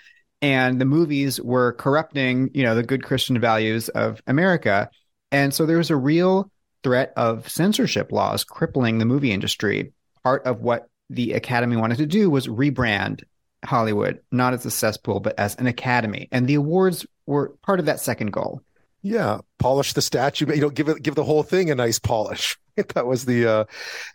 and 0.43 0.81
the 0.81 0.85
movies 0.85 1.41
were 1.41 1.73
corrupting, 1.75 2.51
you 2.53 2.63
know, 2.65 2.75
the 2.75 2.83
good 2.83 3.03
Christian 3.03 3.41
values 3.41 3.89
of 3.89 4.21
America. 4.27 4.91
And 5.31 5.55
so 5.55 5.67
there 5.67 5.79
was 5.79 5.91
a 5.91 5.97
real 5.97 6.51
threat 6.83 7.13
of 7.17 7.49
censorship 7.49 8.13
laws 8.13 8.45
crippling 8.45 8.99
the 8.99 9.05
movie 9.05 9.33
industry. 9.33 9.93
Part 10.23 10.45
of 10.47 10.61
what 10.61 10.89
the 11.11 11.33
Academy 11.33 11.77
wanted 11.77 11.99
to 11.99 12.07
do 12.07 12.29
was 12.29 12.49
rebrand 12.49 13.23
Hollywood, 13.65 14.21
not 14.31 14.55
as 14.55 14.67
a 14.67 14.71
cesspool, 14.71 15.21
but 15.21 15.39
as 15.39 15.55
an 15.57 15.67
academy. 15.67 16.29
And 16.33 16.47
the 16.47 16.55
awards 16.55 17.07
were 17.27 17.55
part 17.63 17.81
of 17.81 17.87
that 17.87 18.01
second 18.01 18.33
goal. 18.33 18.61
Yeah, 19.07 19.39
polish 19.61 19.93
the 19.93 20.03
statue. 20.03 20.53
You 20.53 20.63
know, 20.63 20.71
give 20.71 20.89
it, 20.89 21.01
give 21.01 21.15
the 21.15 21.23
whole 21.23 21.45
thing 21.45 21.71
a 21.71 21.77
nice 21.77 22.01
polish. 22.01 22.59
that 22.95 23.07
was 23.07 23.25
the, 23.25 23.47
uh, 23.47 23.65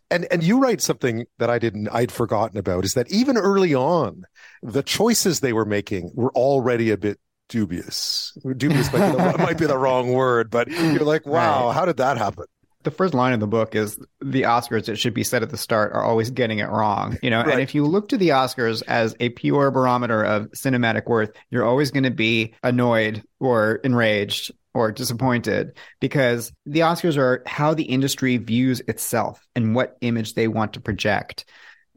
and 0.09 0.27
and 0.29 0.43
you 0.43 0.59
write 0.59 0.81
something 0.81 1.25
that 1.39 1.49
I 1.49 1.59
didn't, 1.59 1.87
I'd 1.87 2.11
forgotten 2.11 2.57
about 2.57 2.83
is 2.83 2.93
that 2.95 3.09
even 3.09 3.37
early 3.37 3.73
on, 3.73 4.25
the 4.61 4.83
choices 4.83 5.39
they 5.39 5.53
were 5.53 5.63
making 5.63 6.11
were 6.13 6.33
already 6.33 6.91
a 6.91 6.97
bit 6.97 7.21
dubious. 7.47 8.37
Dubious 8.57 8.91
might 8.91 9.11
be, 9.11 9.17
the, 9.17 9.37
might 9.37 9.57
be 9.57 9.65
the 9.65 9.77
wrong 9.77 10.11
word, 10.13 10.49
but 10.49 10.67
you're 10.69 11.05
like, 11.05 11.25
wow, 11.25 11.67
right. 11.67 11.73
how 11.73 11.85
did 11.85 11.97
that 11.97 12.17
happen? 12.17 12.45
the 12.83 12.91
first 12.91 13.13
line 13.13 13.33
of 13.33 13.39
the 13.39 13.47
book 13.47 13.75
is 13.75 13.99
the 14.21 14.43
Oscars 14.43 14.89
it 14.89 14.95
should 14.95 15.13
be 15.13 15.23
said 15.23 15.43
at 15.43 15.49
the 15.49 15.57
start 15.57 15.93
are 15.93 16.03
always 16.03 16.31
getting 16.31 16.59
it 16.59 16.69
wrong. 16.69 17.17
You 17.21 17.29
know, 17.29 17.41
right. 17.41 17.53
and 17.53 17.61
if 17.61 17.75
you 17.75 17.85
look 17.85 18.09
to 18.09 18.17
the 18.17 18.29
Oscars 18.29 18.81
as 18.87 19.15
a 19.19 19.29
pure 19.29 19.71
barometer 19.71 20.23
of 20.23 20.49
cinematic 20.51 21.05
worth, 21.07 21.31
you're 21.49 21.65
always 21.65 21.91
going 21.91 22.03
to 22.03 22.11
be 22.11 22.53
annoyed 22.63 23.23
or 23.39 23.75
enraged 23.83 24.51
or 24.73 24.91
disappointed 24.91 25.77
because 25.99 26.51
the 26.65 26.81
Oscars 26.81 27.17
are 27.17 27.43
how 27.45 27.73
the 27.73 27.83
industry 27.83 28.37
views 28.37 28.81
itself 28.87 29.45
and 29.55 29.75
what 29.75 29.97
image 30.01 30.33
they 30.33 30.47
want 30.47 30.73
to 30.73 30.81
project. 30.81 31.45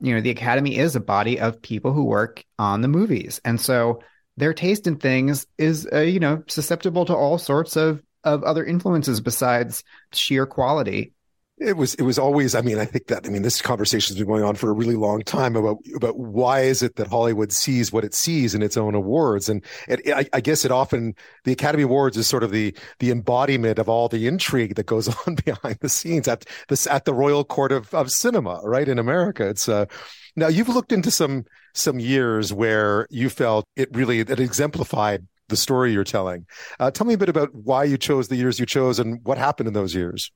You 0.01 0.15
know, 0.15 0.21
the 0.21 0.31
Academy 0.31 0.77
is 0.77 0.97
a 0.97 1.01
body 1.01 1.41
of 1.41 1.63
people 1.63 1.93
who 1.93 2.05
work 2.05 2.45
on 2.59 2.81
the 2.81 2.89
movies. 2.89 3.41
And 3.45 3.61
so 3.61 4.01
their 4.37 4.53
taste 4.53 4.87
in 4.87 4.97
things 4.97 5.47
is, 5.57 5.89
uh, 5.93 6.01
you 6.01 6.21
know, 6.21 6.43
susceptible 6.49 7.05
to 7.07 7.15
all 7.15 7.39
sorts 7.39 7.77
of 7.77 8.03
of 8.25 8.43
other 8.43 8.65
influences 8.65 9.21
besides 9.21 9.85
sheer 10.13 10.47
quality 10.47 11.13
it 11.65 11.77
was 11.77 11.95
it 11.95 12.03
was 12.03 12.19
always 12.19 12.55
i 12.55 12.61
mean 12.61 12.79
i 12.79 12.85
think 12.85 13.07
that 13.07 13.27
i 13.27 13.31
mean 13.31 13.43
this 13.43 13.63
conversation's 13.63 14.19
been 14.19 14.27
going 14.27 14.45
on 14.45 14.55
for 14.55 14.71
a 14.71 14.73
really 14.73 14.97
long 14.97 15.23
time 15.23 15.57
about 15.57 15.79
about 15.97 16.19
why 16.19 16.61
is 16.61 16.83
it 16.83 16.97
that 16.97 17.07
hollywood 17.07 17.53
sees 17.53 17.93
what 17.93 18.05
it 18.05 18.15
sees 18.15 18.55
in 18.55 18.63
its 18.63 18.77
own 18.77 18.95
awards 18.95 19.49
and 19.49 19.65
it, 19.89 20.01
I, 20.15 20.29
I, 20.33 20.41
guess 20.41 20.65
it 20.65 20.71
often 20.71 21.15
the 21.45 21.53
academy 21.53 21.85
awards 21.85 22.17
is 22.17 22.27
sort 22.27 22.43
of 22.43 22.51
the 22.51 22.77
the 22.99 23.11
embodiment 23.11 23.79
of 23.79 23.89
all 23.89 24.09
the 24.09 24.27
intrigue 24.27 24.75
that 24.75 24.87
goes 24.87 25.09
on 25.27 25.37
behind 25.37 25.79
the 25.81 25.89
scenes 25.89 26.29
at 26.29 26.45
this 26.69 26.87
at 26.87 27.05
the 27.05 27.15
royal 27.15 27.45
court 27.45 27.73
of, 27.73 27.93
of 27.95 28.11
cinema 28.11 28.61
right 28.63 28.89
in 28.89 28.99
america 28.99 29.49
it's 29.49 29.69
uh 29.69 29.87
now 30.37 30.49
you've 30.49 30.69
looked 30.69 30.93
into 30.93 31.11
some 31.11 31.45
some 31.75 31.99
years 31.99 32.53
where 32.53 33.07
you 33.11 33.31
felt 33.31 33.67
it 33.77 33.89
really 33.93 34.21
it 34.21 34.41
exemplified 34.41 35.27
the 35.49 35.57
story 35.57 35.93
you're 35.93 36.05
telling. 36.05 36.47
Uh, 36.81 36.91
tell 36.91 37.07
me 37.07 37.13
a 37.13 37.19
bit 37.19 37.29
about 37.29 37.55
why 37.55 37.85
you 37.85 37.99
chose 37.99 38.29
the 38.29 38.37
years 38.37 38.59
you 38.59 38.65
chose 38.65 38.99
and 38.99 39.21
what 39.25 39.37
happened 39.37 39.67
in 39.67 39.75
those 39.75 39.95
years. 39.95 40.33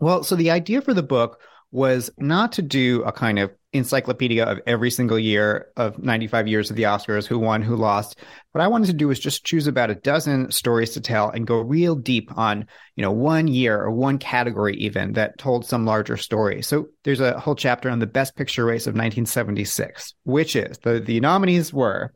Well, 0.00 0.22
so 0.22 0.36
the 0.36 0.50
idea 0.50 0.80
for 0.80 0.94
the 0.94 1.02
book 1.02 1.40
was 1.70 2.10
not 2.16 2.52
to 2.52 2.62
do 2.62 3.02
a 3.02 3.12
kind 3.12 3.38
of 3.38 3.52
encyclopedia 3.74 4.44
of 4.44 4.60
every 4.66 4.90
single 4.90 5.18
year 5.18 5.68
of 5.76 5.98
95 5.98 6.48
years 6.48 6.70
of 6.70 6.76
the 6.76 6.84
Oscars, 6.84 7.26
who 7.26 7.38
won, 7.38 7.60
who 7.60 7.76
lost. 7.76 8.18
What 8.52 8.62
I 8.62 8.68
wanted 8.68 8.86
to 8.86 8.94
do 8.94 9.08
was 9.08 9.18
just 9.18 9.44
choose 9.44 9.66
about 9.66 9.90
a 9.90 9.94
dozen 9.94 10.50
stories 10.50 10.90
to 10.92 11.00
tell 11.02 11.28
and 11.28 11.46
go 11.46 11.60
real 11.60 11.94
deep 11.94 12.30
on, 12.38 12.66
you 12.96 13.02
know, 13.02 13.12
one 13.12 13.46
year 13.48 13.78
or 13.78 13.90
one 13.90 14.18
category 14.18 14.76
even 14.76 15.12
that 15.12 15.38
told 15.38 15.66
some 15.66 15.84
larger 15.84 16.16
story. 16.16 16.62
So 16.62 16.88
there's 17.04 17.20
a 17.20 17.38
whole 17.38 17.54
chapter 17.54 17.90
on 17.90 17.98
the 17.98 18.06
best 18.06 18.36
picture 18.36 18.64
race 18.64 18.86
of 18.86 18.94
1976, 18.94 20.14
which 20.24 20.56
is 20.56 20.78
the, 20.78 21.00
the 21.00 21.20
nominees 21.20 21.72
were 21.72 22.12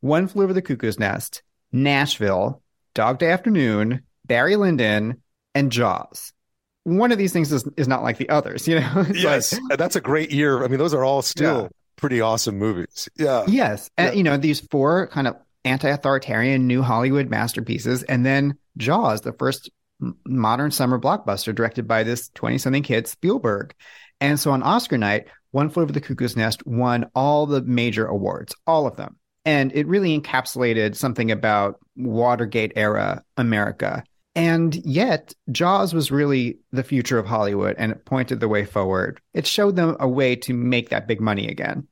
One 0.00 0.28
Flew 0.28 0.44
Over 0.44 0.52
the 0.52 0.62
Cuckoo's 0.62 0.98
Nest, 0.98 1.42
Nashville, 1.72 2.62
Dog 2.94 3.18
Day 3.18 3.30
Afternoon, 3.30 4.02
Barry 4.26 4.56
Lyndon, 4.56 5.22
and 5.54 5.72
Jaws. 5.72 6.34
One 6.84 7.12
of 7.12 7.18
these 7.18 7.32
things 7.32 7.52
is, 7.52 7.64
is 7.76 7.86
not 7.86 8.02
like 8.02 8.18
the 8.18 8.28
others, 8.28 8.66
you 8.66 8.80
know? 8.80 9.06
yes, 9.14 9.58
like, 9.68 9.78
that's 9.78 9.96
a 9.96 10.00
great 10.00 10.32
year. 10.32 10.64
I 10.64 10.68
mean, 10.68 10.78
those 10.78 10.94
are 10.94 11.04
all 11.04 11.22
still 11.22 11.62
yeah. 11.62 11.68
pretty 11.96 12.20
awesome 12.20 12.58
movies. 12.58 13.08
Yeah. 13.16 13.44
Yes. 13.46 13.88
Yeah. 13.96 14.06
And, 14.06 14.16
you 14.16 14.22
know, 14.22 14.36
these 14.36 14.60
four 14.60 15.06
kind 15.08 15.28
of 15.28 15.36
anti 15.64 15.88
authoritarian 15.88 16.66
new 16.66 16.82
Hollywood 16.82 17.30
masterpieces. 17.30 18.02
And 18.02 18.26
then 18.26 18.58
Jaws, 18.76 19.20
the 19.20 19.32
first 19.32 19.70
modern 20.26 20.70
summer 20.70 20.98
blockbuster 20.98 21.54
directed 21.54 21.86
by 21.86 22.02
this 22.02 22.28
20 22.30 22.58
something 22.58 22.82
kid, 22.82 23.06
Spielberg. 23.06 23.74
And 24.20 24.38
so 24.38 24.50
on 24.50 24.62
Oscar 24.62 24.98
night, 24.98 25.28
One 25.50 25.68
Flew 25.68 25.82
Over 25.82 25.92
the 25.92 26.00
Cuckoo's 26.00 26.36
Nest 26.36 26.66
won 26.66 27.06
all 27.14 27.46
the 27.46 27.62
major 27.62 28.06
awards, 28.06 28.54
all 28.66 28.86
of 28.86 28.96
them. 28.96 29.16
And 29.44 29.72
it 29.74 29.88
really 29.88 30.18
encapsulated 30.18 30.94
something 30.94 31.30
about 31.30 31.80
Watergate 31.96 32.72
era 32.76 33.24
America. 33.36 34.04
And 34.34 34.74
yet, 34.74 35.34
Jaws 35.50 35.92
was 35.92 36.10
really 36.10 36.58
the 36.72 36.82
future 36.82 37.18
of 37.18 37.26
Hollywood 37.26 37.76
and 37.78 37.92
it 37.92 38.04
pointed 38.06 38.40
the 38.40 38.48
way 38.48 38.64
forward. 38.64 39.20
It 39.34 39.46
showed 39.46 39.76
them 39.76 39.96
a 40.00 40.08
way 40.08 40.36
to 40.36 40.54
make 40.54 40.88
that 40.88 41.06
big 41.06 41.20
money 41.20 41.48
again. 41.48 41.86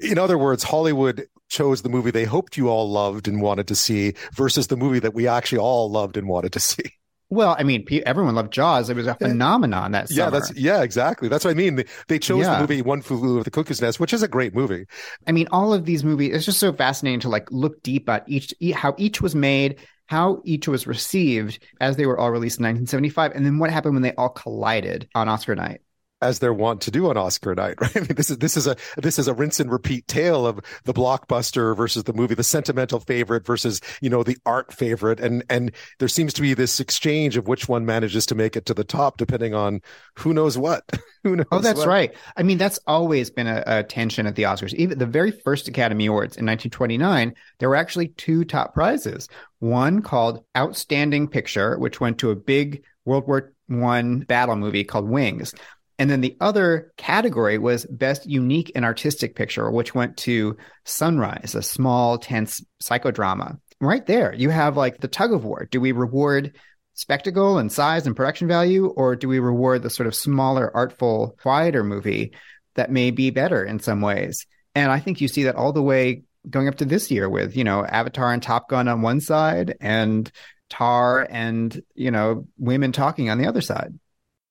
In 0.00 0.18
other 0.18 0.36
words, 0.36 0.64
Hollywood 0.64 1.26
chose 1.48 1.82
the 1.82 1.88
movie 1.88 2.10
they 2.10 2.24
hoped 2.24 2.56
you 2.56 2.68
all 2.68 2.90
loved 2.90 3.28
and 3.28 3.40
wanted 3.40 3.68
to 3.68 3.76
see 3.76 4.14
versus 4.34 4.66
the 4.66 4.76
movie 4.76 4.98
that 4.98 5.14
we 5.14 5.28
actually 5.28 5.58
all 5.58 5.88
loved 5.88 6.16
and 6.16 6.28
wanted 6.28 6.52
to 6.52 6.60
see. 6.60 6.82
Well, 7.30 7.56
I 7.58 7.64
mean, 7.64 7.84
everyone 8.06 8.36
loved 8.36 8.52
Jaws. 8.52 8.90
It 8.90 8.96
was 8.96 9.08
a 9.08 9.14
phenomenon 9.14 9.90
that 9.92 10.08
summer. 10.08 10.26
Yeah, 10.26 10.30
that's 10.30 10.54
yeah, 10.54 10.82
exactly. 10.82 11.26
That's 11.26 11.44
what 11.44 11.50
I 11.50 11.54
mean. 11.54 11.76
They, 11.76 11.86
they 12.06 12.18
chose 12.18 12.44
yeah. 12.44 12.54
the 12.54 12.60
movie 12.60 12.80
One 12.82 13.02
Flew 13.02 13.34
Over 13.34 13.42
the 13.42 13.50
Cuckoo's 13.50 13.80
Nest, 13.80 13.98
which 13.98 14.12
is 14.12 14.22
a 14.22 14.28
great 14.28 14.54
movie. 14.54 14.84
I 15.26 15.32
mean, 15.32 15.48
all 15.50 15.72
of 15.72 15.84
these 15.84 16.04
movies. 16.04 16.32
It's 16.32 16.44
just 16.44 16.60
so 16.60 16.72
fascinating 16.72 17.20
to 17.20 17.28
like 17.28 17.50
look 17.50 17.82
deep 17.82 18.08
at 18.08 18.28
each, 18.28 18.54
how 18.74 18.94
each 18.98 19.20
was 19.20 19.34
made, 19.34 19.80
how 20.06 20.40
each 20.44 20.68
was 20.68 20.86
received 20.86 21.58
as 21.80 21.96
they 21.96 22.06
were 22.06 22.18
all 22.18 22.30
released 22.30 22.58
in 22.58 22.64
1975, 22.64 23.32
and 23.32 23.44
then 23.44 23.58
what 23.58 23.70
happened 23.70 23.94
when 23.94 24.02
they 24.02 24.12
all 24.14 24.28
collided 24.28 25.08
on 25.14 25.28
Oscar 25.28 25.54
night 25.54 25.80
as 26.24 26.38
they're 26.38 26.54
wont 26.54 26.80
to 26.82 26.90
do 26.90 27.08
on 27.08 27.16
Oscar 27.16 27.54
night, 27.54 27.74
right? 27.80 27.96
I 27.96 28.00
mean, 28.00 28.14
this 28.16 28.30
is 28.30 28.38
this 28.38 28.56
is 28.56 28.66
a 28.66 28.76
this 28.96 29.18
is 29.18 29.28
a 29.28 29.34
rinse 29.34 29.60
and 29.60 29.70
repeat 29.70 30.08
tale 30.08 30.46
of 30.46 30.60
the 30.84 30.94
blockbuster 30.94 31.76
versus 31.76 32.04
the 32.04 32.12
movie, 32.12 32.34
the 32.34 32.42
sentimental 32.42 33.00
favorite 33.00 33.46
versus 33.46 33.80
you 34.00 34.10
know 34.10 34.22
the 34.22 34.38
art 34.46 34.72
favorite, 34.72 35.20
and 35.20 35.44
and 35.50 35.72
there 35.98 36.08
seems 36.08 36.32
to 36.34 36.42
be 36.42 36.54
this 36.54 36.80
exchange 36.80 37.36
of 37.36 37.46
which 37.46 37.68
one 37.68 37.86
manages 37.86 38.26
to 38.26 38.34
make 38.34 38.56
it 38.56 38.66
to 38.66 38.74
the 38.74 38.84
top, 38.84 39.18
depending 39.18 39.54
on 39.54 39.80
who 40.16 40.32
knows 40.32 40.56
what. 40.56 40.84
who 41.22 41.36
knows? 41.36 41.46
Oh, 41.52 41.58
that's 41.58 41.80
what. 41.80 41.88
right. 41.88 42.14
I 42.36 42.42
mean, 42.42 42.58
that's 42.58 42.78
always 42.86 43.30
been 43.30 43.46
a, 43.46 43.62
a 43.66 43.82
tension 43.82 44.26
at 44.26 44.34
the 44.34 44.44
Oscars. 44.44 44.74
Even 44.74 44.98
the 44.98 45.06
very 45.06 45.30
first 45.30 45.68
Academy 45.68 46.06
Awards 46.06 46.36
in 46.36 46.46
1929, 46.46 47.34
there 47.58 47.68
were 47.68 47.76
actually 47.76 48.08
two 48.08 48.44
top 48.44 48.74
prizes. 48.74 49.28
One 49.58 50.02
called 50.02 50.44
Outstanding 50.56 51.28
Picture, 51.28 51.78
which 51.78 52.00
went 52.00 52.18
to 52.18 52.30
a 52.30 52.36
big 52.36 52.82
World 53.04 53.26
War 53.26 53.52
One 53.66 54.20
battle 54.20 54.56
movie 54.56 54.84
called 54.84 55.08
Wings. 55.08 55.54
And 55.98 56.10
then 56.10 56.20
the 56.20 56.36
other 56.40 56.92
category 56.96 57.58
was 57.58 57.86
best 57.86 58.26
unique 58.26 58.72
and 58.74 58.84
artistic 58.84 59.36
picture, 59.36 59.70
which 59.70 59.94
went 59.94 60.16
to 60.18 60.56
Sunrise, 60.84 61.54
a 61.54 61.62
small, 61.62 62.18
tense 62.18 62.64
psychodrama. 62.82 63.58
Right 63.80 64.04
there, 64.06 64.34
you 64.34 64.50
have 64.50 64.76
like 64.76 64.98
the 64.98 65.08
tug 65.08 65.32
of 65.32 65.44
war. 65.44 65.68
Do 65.70 65.80
we 65.80 65.92
reward 65.92 66.56
spectacle 66.94 67.58
and 67.58 67.70
size 67.70 68.06
and 68.06 68.16
production 68.16 68.48
value, 68.48 68.86
or 68.86 69.16
do 69.16 69.28
we 69.28 69.38
reward 69.38 69.82
the 69.82 69.90
sort 69.90 70.06
of 70.06 70.14
smaller, 70.14 70.74
artful, 70.74 71.36
quieter 71.42 71.84
movie 71.84 72.34
that 72.74 72.90
may 72.90 73.10
be 73.10 73.30
better 73.30 73.64
in 73.64 73.78
some 73.78 74.00
ways? 74.00 74.46
And 74.74 74.90
I 74.90 75.00
think 75.00 75.20
you 75.20 75.28
see 75.28 75.44
that 75.44 75.56
all 75.56 75.72
the 75.72 75.82
way 75.82 76.22
going 76.48 76.68
up 76.68 76.76
to 76.76 76.84
this 76.84 77.10
year 77.10 77.28
with, 77.28 77.56
you 77.56 77.64
know, 77.64 77.84
Avatar 77.84 78.32
and 78.32 78.42
Top 78.42 78.68
Gun 78.68 78.88
on 78.88 79.02
one 79.02 79.20
side 79.20 79.76
and 79.80 80.30
Tar 80.70 81.26
and, 81.30 81.80
you 81.94 82.10
know, 82.10 82.46
women 82.58 82.92
talking 82.92 83.30
on 83.30 83.38
the 83.38 83.46
other 83.46 83.60
side. 83.60 83.98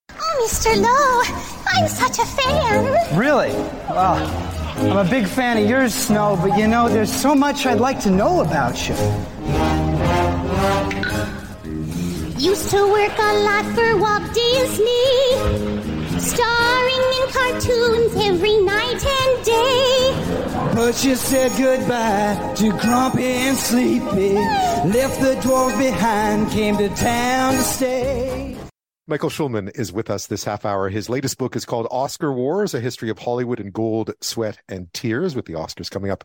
Oh, 0.09 0.47
Mr. 0.47 0.75
Lowe, 0.81 1.21
I'm 1.67 1.87
such 1.87 2.19
a 2.19 2.25
fan. 2.25 3.17
Really? 3.17 3.53
Well, 3.89 4.15
I'm 4.77 4.97
a 4.97 5.09
big 5.09 5.27
fan 5.27 5.57
of 5.57 5.69
yours, 5.69 5.93
Snow, 5.93 6.37
but 6.41 6.57
you 6.57 6.67
know, 6.67 6.89
there's 6.89 7.13
so 7.13 7.33
much 7.33 7.65
I'd 7.65 7.79
like 7.79 7.99
to 8.01 8.11
know 8.11 8.41
about 8.41 8.89
you. 8.89 8.95
Used 12.37 12.69
to 12.71 12.87
work 12.91 13.17
a 13.17 13.33
lot 13.47 13.65
for 13.73 13.97
Walt 13.97 14.33
Disney, 14.33 16.19
starring 16.19 17.03
in 17.19 17.25
cartoons 17.31 18.15
every 18.25 18.57
night 18.57 19.05
and 19.05 19.45
day. 19.45 20.73
But 20.75 21.03
you 21.05 21.15
said 21.15 21.51
goodbye 21.57 22.53
to 22.57 22.71
Grumpy 22.79 23.23
and 23.23 23.57
Sleepy, 23.57 24.33
left 24.33 25.21
the 25.21 25.37
dwarf 25.41 25.77
behind, 25.77 26.51
came 26.51 26.75
to 26.77 26.89
town 26.89 27.53
to 27.53 27.61
stay. 27.61 28.52
Michael 29.05 29.29
Schulman 29.29 29.69
is 29.77 29.91
with 29.91 30.09
us 30.09 30.27
this 30.27 30.45
half 30.45 30.63
hour. 30.63 30.87
His 30.87 31.09
latest 31.09 31.37
book 31.37 31.57
is 31.57 31.65
called 31.65 31.89
Oscar 31.91 32.31
Wars, 32.31 32.73
a 32.73 32.79
history 32.79 33.09
of 33.09 33.19
Hollywood 33.19 33.59
in 33.59 33.69
gold, 33.69 34.13
sweat, 34.21 34.59
and 34.69 34.91
tears, 34.93 35.35
with 35.35 35.45
the 35.45 35.53
Oscars 35.53 35.91
coming 35.91 36.09
up 36.09 36.23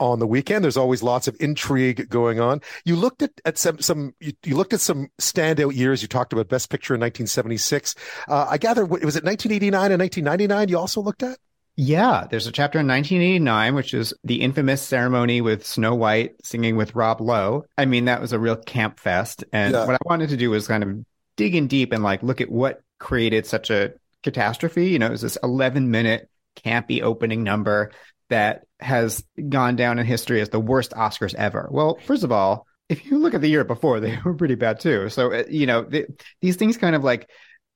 on 0.00 0.20
the 0.20 0.26
weekend. 0.26 0.64
There's 0.64 0.78
always 0.78 1.02
lots 1.02 1.28
of 1.28 1.36
intrigue 1.38 2.08
going 2.08 2.40
on. 2.40 2.62
You 2.86 2.96
looked 2.96 3.20
at, 3.20 3.32
at 3.44 3.58
some, 3.58 3.78
some 3.80 4.14
you, 4.20 4.32
you 4.42 4.56
looked 4.56 4.72
at 4.72 4.80
some 4.80 5.08
standout 5.20 5.74
years. 5.74 6.00
You 6.00 6.08
talked 6.08 6.32
about 6.32 6.48
Best 6.48 6.70
Picture 6.70 6.94
in 6.94 7.00
1976. 7.00 7.94
Uh, 8.26 8.46
I 8.48 8.56
gather, 8.56 8.86
was 8.86 9.16
it 9.16 9.24
1989 9.24 9.92
and 9.92 10.00
1999 10.00 10.68
you 10.70 10.78
also 10.78 11.02
looked 11.02 11.22
at? 11.22 11.36
Yeah, 11.76 12.26
there's 12.30 12.46
a 12.46 12.52
chapter 12.52 12.78
in 12.78 12.86
1989, 12.86 13.74
which 13.74 13.92
is 13.92 14.14
the 14.24 14.40
infamous 14.40 14.80
ceremony 14.80 15.42
with 15.42 15.66
Snow 15.66 15.94
White 15.94 16.36
singing 16.42 16.76
with 16.76 16.94
Rob 16.94 17.20
Lowe. 17.20 17.64
I 17.76 17.84
mean, 17.84 18.06
that 18.06 18.22
was 18.22 18.32
a 18.32 18.38
real 18.38 18.56
camp 18.56 18.98
fest. 18.98 19.44
And 19.52 19.74
yeah. 19.74 19.84
what 19.84 19.96
I 19.96 19.98
wanted 20.06 20.30
to 20.30 20.38
do 20.38 20.50
was 20.50 20.68
kind 20.68 20.84
of 20.84 21.04
dig 21.36 21.54
in 21.54 21.66
deep 21.66 21.92
and 21.92 22.02
like 22.02 22.22
look 22.22 22.40
at 22.40 22.50
what 22.50 22.82
created 22.98 23.46
such 23.46 23.70
a 23.70 23.92
catastrophe. 24.22 24.88
You 24.88 24.98
know, 24.98 25.06
it 25.06 25.10
was 25.10 25.20
this 25.20 25.38
11 25.42 25.90
minute 25.90 26.28
campy 26.56 27.02
opening 27.02 27.42
number 27.42 27.90
that 28.30 28.64
has 28.80 29.24
gone 29.48 29.76
down 29.76 29.98
in 29.98 30.06
history 30.06 30.40
as 30.40 30.48
the 30.48 30.60
worst 30.60 30.92
Oscars 30.92 31.34
ever. 31.34 31.68
Well, 31.70 31.98
first 32.04 32.24
of 32.24 32.32
all, 32.32 32.66
if 32.88 33.06
you 33.06 33.18
look 33.18 33.34
at 33.34 33.40
the 33.40 33.48
year 33.48 33.64
before, 33.64 34.00
they 34.00 34.18
were 34.24 34.34
pretty 34.34 34.54
bad 34.54 34.80
too. 34.80 35.08
So, 35.08 35.32
uh, 35.32 35.44
you 35.48 35.66
know, 35.66 35.82
the, 35.82 36.06
these 36.40 36.56
things 36.56 36.76
kind 36.76 36.96
of 36.96 37.04
like 37.04 37.28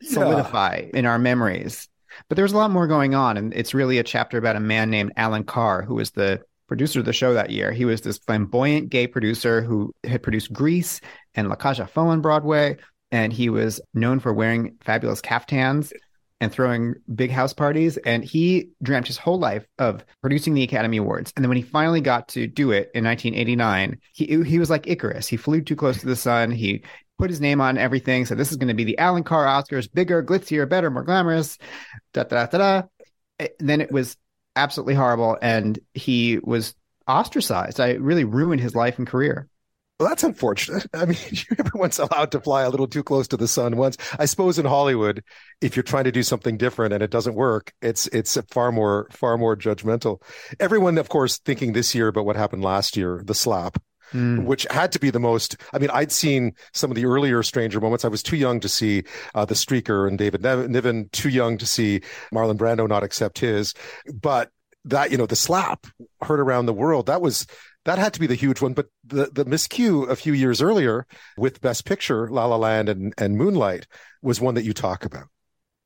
solidify 0.03 0.85
yeah. 0.85 0.99
in 0.99 1.07
our 1.07 1.19
memories. 1.19 1.89
But 2.29 2.37
there's 2.37 2.53
a 2.53 2.57
lot 2.57 2.71
more 2.71 2.87
going 2.87 3.15
on. 3.15 3.37
And 3.37 3.55
it's 3.55 3.75
really 3.75 3.99
a 3.99 4.03
chapter 4.03 4.39
about 4.39 4.57
a 4.57 4.61
man 4.61 4.91
named 4.91 5.13
Alan 5.17 5.45
Carr, 5.45 5.83
who 5.83 5.95
was 5.95 6.11
the 6.11 6.43
producer 6.67 6.99
of 6.99 7.05
the 7.05 7.13
show 7.13 7.35
that 7.35 7.51
year. 7.51 7.73
He 7.73 7.85
was 7.85 8.01
this 8.01 8.19
flamboyant 8.19 8.91
gay 8.91 9.07
producer 9.07 9.63
who 9.63 9.95
had 10.05 10.23
produced 10.23 10.53
Grease 10.53 11.01
and 11.35 11.49
La 11.49 11.55
Cage 11.55 11.81
aux 11.81 11.87
Folles 11.87 12.13
on 12.13 12.21
Broadway, 12.21 12.77
and 13.11 13.33
he 13.33 13.49
was 13.49 13.81
known 13.95 14.21
for 14.21 14.33
wearing 14.33 14.77
fabulous 14.83 15.21
caftans 15.21 15.93
and 16.41 16.53
throwing 16.53 16.95
big 17.15 17.31
house 17.31 17.53
parties. 17.53 17.97
And 17.99 18.25
he 18.25 18.71
dreamt 18.83 19.07
his 19.07 19.17
whole 19.17 19.39
life 19.39 19.67
of 19.79 20.05
producing 20.21 20.55
the 20.55 20.63
Academy 20.63 20.99
Awards. 20.99 21.33
And 21.35 21.45
then 21.45 21.49
when 21.49 21.57
he 21.57 21.63
finally 21.63 22.01
got 22.01 22.29
to 22.29 22.47
do 22.47 22.71
it 22.71 22.91
in 22.95 23.05
1989, 23.05 23.99
he 24.13 24.45
he 24.45 24.59
was 24.59 24.71
like 24.71 24.87
Icarus. 24.87 25.27
He 25.27 25.37
flew 25.37 25.61
too 25.63 25.77
close 25.77 25.99
to 26.01 26.07
the 26.07 26.17
sun. 26.17 26.51
He 26.51 26.85
put 27.19 27.31
his 27.31 27.41
name 27.41 27.61
on 27.61 27.79
everything. 27.79 28.25
So 28.27 28.35
this 28.35 28.51
is 28.51 28.57
going 28.57 28.69
to 28.69 28.75
be 28.75 28.85
the 28.85 28.99
Alan 28.99 29.25
Carr 29.25 29.47
Oscars, 29.47 29.93
bigger, 29.93 30.23
glitzier, 30.23 30.69
better, 30.69 30.91
more 30.91 31.03
glamorous. 31.03 31.59
Da 32.13 32.23
da 32.23 32.47
da 32.47 32.59
da. 32.59 32.83
Then 33.59 33.81
it 33.81 33.91
was 33.91 34.17
absolutely 34.57 34.95
horrible, 34.95 35.39
and 35.41 35.79
he 35.95 36.39
was 36.43 36.75
ostracized. 37.07 37.81
I 37.81 37.93
really 37.93 38.25
ruined 38.25 38.61
his 38.61 38.75
life 38.75 38.99
and 38.99 39.07
career. 39.07 39.49
Well, 39.99 40.09
that's 40.09 40.23
unfortunate. 40.23 40.87
I 40.95 41.07
mean, 41.07 41.19
everyone's 41.59 41.99
allowed 41.99 42.33
to 42.33 42.41
fly 42.41 42.63
a 42.63 42.71
little 42.71 42.87
too 42.87 43.03
close 43.03 43.29
to 43.29 43.37
the 43.37 43.49
sun 43.49 43.77
once. 43.77 43.97
I 44.19 44.27
suppose 44.27 44.59
in 44.59 44.67
Hollywood, 44.67 45.23
if 45.61 45.77
you're 45.77 45.83
trying 45.83 46.05
to 46.05 46.13
do 46.13 46.23
something 46.23 46.57
different 46.57 46.93
and 46.93 47.03
it 47.03 47.11
doesn't 47.11 47.35
work, 47.35 47.73
it's 47.83 48.07
it's 48.09 48.39
far 48.51 48.71
more 48.73 49.09
far 49.11 49.37
more 49.37 49.57
judgmental. 49.57 50.23
Everyone, 50.61 50.99
of 50.99 51.09
course, 51.09 51.39
thinking 51.39 51.73
this 51.73 51.95
year 51.95 52.09
about 52.09 52.27
what 52.27 52.37
happened 52.37 52.63
last 52.63 52.97
year, 52.97 53.23
the 53.25 53.35
slap. 53.35 53.79
Mm. 54.15 54.45
Which 54.45 54.67
had 54.71 54.91
to 54.93 54.99
be 54.99 55.11
the 55.11 55.21
most. 55.21 55.59
I 55.75 55.79
mean, 55.79 55.91
I'd 55.93 56.11
seen 56.11 56.55
some 56.73 56.91
of 56.91 56.95
the 56.95 57.05
earlier 57.05 57.43
Stranger 57.43 57.79
moments. 57.79 58.07
I 58.07 58.09
was 58.09 58.23
too 58.23 58.39
young 58.39 58.59
to 58.61 58.69
see 58.69 59.03
uh, 59.35 59.45
the 59.45 59.53
Streaker 59.53 60.09
and 60.09 60.17
David 60.17 60.41
Niven, 60.43 61.11
too 61.13 61.29
young 61.29 61.59
to 61.59 61.67
see 61.67 62.01
Marlon 62.33 62.57
Brando 62.57 62.89
not 62.89 63.03
accept 63.03 63.39
his. 63.39 63.75
But 64.11 64.51
that, 64.87 65.11
you 65.11 65.19
know, 65.19 65.27
the 65.27 65.37
slap 65.37 65.87
heard 66.23 66.41
around 66.41 66.65
the 66.65 66.73
world. 66.73 67.05
That 67.07 67.21
was 67.21 67.47
that 67.89 67.99
had 67.99 68.13
to 68.15 68.21
be 68.21 68.27
the 68.27 68.35
huge 68.35 68.61
one. 68.61 68.75
But 68.75 68.89
the 69.05 69.31
the 69.33 69.45
miscue 69.45 70.09
a 70.09 70.17
few 70.17 70.35
years 70.35 70.61
earlier 70.61 71.07
with 71.37 71.61
Best 71.61 71.85
Picture, 71.87 72.29
La 72.29 72.45
La 72.45 72.57
Land 72.57 72.89
and, 72.89 73.15
and 73.17 73.37
Moonlight 73.37 73.87
was 74.23 74.41
one 74.41 74.55
that 74.55 74.65
you 74.65 74.75
talk 74.75 75.05
about. 75.05 75.29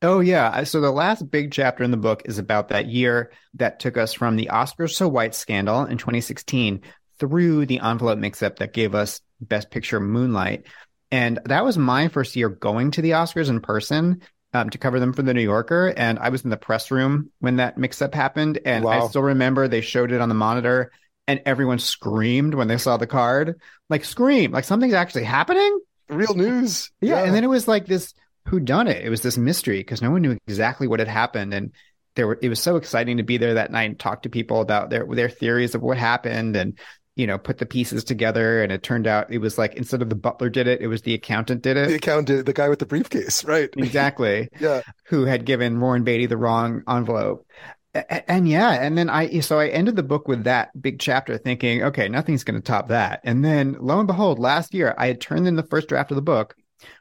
Oh 0.03 0.19
yeah. 0.19 0.65
So 0.65 0.81
the 0.81 0.91
last 0.91 1.31
big 1.31 1.53
chapter 1.53 1.85
in 1.85 1.93
the 1.93 1.97
book 1.97 2.23
is 2.25 2.39
about 2.39 2.69
that 2.69 2.87
year 2.87 3.31
that 3.55 3.79
took 3.79 3.97
us 3.97 4.13
from 4.13 4.35
the 4.35 4.51
Oscars 4.53 4.95
so 4.95 5.07
white 5.07 5.35
scandal 5.35 5.85
in 5.85 5.97
2016 5.97 6.81
through 7.21 7.67
the 7.67 7.79
envelope 7.79 8.19
mix-up 8.19 8.59
that 8.59 8.73
gave 8.73 8.97
us 8.97 9.21
Best 9.41 9.71
Picture 9.71 10.01
Moonlight. 10.01 10.67
And 11.13 11.39
that 11.45 11.65
was 11.65 11.79
my 11.79 12.09
first 12.09 12.35
year 12.35 12.49
going 12.49 12.91
to 12.93 13.03
the 13.03 13.11
Oscars 13.11 13.49
in 13.49 13.61
person 13.61 14.23
um, 14.53 14.71
to 14.71 14.79
cover 14.79 14.99
them 14.99 15.13
for 15.13 15.23
the 15.23 15.35
New 15.35 15.43
Yorker. 15.43 15.95
And 15.97 16.19
I 16.19 16.31
was 16.31 16.43
in 16.43 16.51
the 16.51 16.57
press 16.57 16.91
room 16.91 17.31
when 17.39 17.57
that 17.57 17.79
mix 17.79 18.03
up 18.03 18.13
happened. 18.13 18.59
And 18.65 18.85
wow. 18.85 19.05
I 19.05 19.09
still 19.09 19.23
remember 19.23 19.69
they 19.69 19.83
showed 19.83 20.11
it 20.11 20.21
on 20.21 20.29
the 20.29 20.35
monitor 20.35 20.91
and 21.33 21.43
everyone 21.47 21.79
screamed 21.79 22.55
when 22.55 22.69
they 22.69 22.79
saw 22.79 22.97
the 22.97 23.07
card. 23.07 23.61
Like 23.89 24.05
scream, 24.05 24.53
like 24.53 24.65
something's 24.65 24.95
actually 24.95 25.25
happening. 25.25 25.81
Real 26.09 26.35
news. 26.35 26.91
Yeah. 27.01 27.17
yeah. 27.17 27.25
And 27.25 27.35
then 27.35 27.45
it 27.45 27.49
was 27.49 27.67
like 27.67 27.87
this 27.87 28.15
who 28.49 28.61
done 28.61 28.87
it. 28.87 29.05
It 29.05 29.11
was 29.11 29.23
this 29.23 29.39
mystery 29.39 29.79
because 29.79 30.03
no 30.03 30.11
one 30.11 30.23
knew 30.23 30.37
exactly 30.47 30.87
what 30.87 31.01
had 31.01 31.09
happened. 31.09 31.55
And 31.55 31.73
there 32.15 32.27
were 32.27 32.39
it 32.43 32.49
was 32.49 32.61
so 32.61 32.77
exciting 32.77 33.17
to 33.17 33.23
be 33.23 33.39
there 33.39 33.55
that 33.55 33.71
night 33.71 33.85
and 33.91 33.99
talk 33.99 34.23
to 34.23 34.29
people 34.29 34.61
about 34.61 34.91
their 34.91 35.07
their 35.07 35.31
theories 35.31 35.75
of 35.75 35.83
what 35.83 35.97
happened 35.97 36.57
and 36.57 36.79
you 37.15 37.27
know 37.27 37.39
put 37.39 37.59
the 37.59 37.67
pieces 37.67 38.05
together 38.05 38.63
and 38.63 38.73
it 38.73 38.83
turned 38.83 39.07
out 39.07 39.33
it 39.33 39.39
was 39.39 39.59
like 39.59 39.75
instead 39.75 40.03
of 40.03 40.09
the 40.09 40.15
butler 40.15 40.49
did 40.49 40.67
it 40.67 40.81
it 40.81 40.87
was 40.87 41.03
the 41.03 41.15
accountant 41.15 41.63
did 41.63 41.77
it 41.77 41.89
the 41.89 41.95
accountant 41.95 42.47
the 42.47 42.53
guy 42.53 42.69
with 42.69 42.79
the 42.79 42.87
briefcase 42.87 43.45
right 43.45 43.71
exactly 43.77 44.49
yeah 44.61 44.81
who 45.07 45.25
had 45.25 45.45
given 45.45 45.79
Warren 45.81 46.05
Beatty 46.05 46.27
the 46.27 46.37
wrong 46.37 46.83
envelope 46.89 47.47
and 47.95 48.49
yeah, 48.49 48.71
and 48.71 48.97
then 48.97 49.11
I 49.11 49.41
so 49.41 49.59
I 49.59 49.69
ended 49.69 49.97
the 49.97 50.03
book 50.03 50.27
with 50.27 50.45
that 50.45 50.71
big 50.81 50.99
chapter 50.99 51.37
thinking, 51.37 51.83
okay, 51.85 52.09
nothing's 52.09 52.45
going 52.45 52.61
to 52.61 52.67
top 52.67 52.89
that. 52.89 53.21
And 53.25 53.45
then 53.45 53.77
lo 53.81 53.99
and 53.99 54.07
behold, 54.07 54.39
last 54.39 54.73
year 54.73 54.95
I 54.97 55.07
had 55.09 55.21
turned 55.21 55.47
in 55.47 55.57
the 55.57 55.63
first 55.63 55.89
draft 55.89 56.11
of 56.11 56.17
the 56.17 56.23
book, 56.23 56.55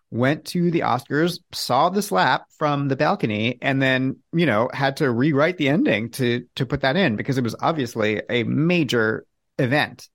went 0.10 0.46
to 0.46 0.70
the 0.70 0.82
Oscars, 0.82 1.40
saw 1.54 1.90
the 1.90 2.02
slap 2.02 2.46
from 2.58 2.90
the 2.90 2.98
balcony, 2.98 3.58
and 3.62 3.82
then, 3.82 4.18
you 4.34 4.46
know, 4.46 4.70
had 4.74 4.98
to 4.98 5.10
rewrite 5.10 5.58
the 5.58 5.70
ending 5.70 6.10
to 6.12 6.46
to 6.56 6.66
put 6.66 6.82
that 6.82 6.98
in 6.98 7.16
because 7.16 7.38
it 7.38 7.44
was 7.44 7.56
obviously 7.62 8.22
a 8.30 8.44
major 8.44 9.26
event. 9.58 10.10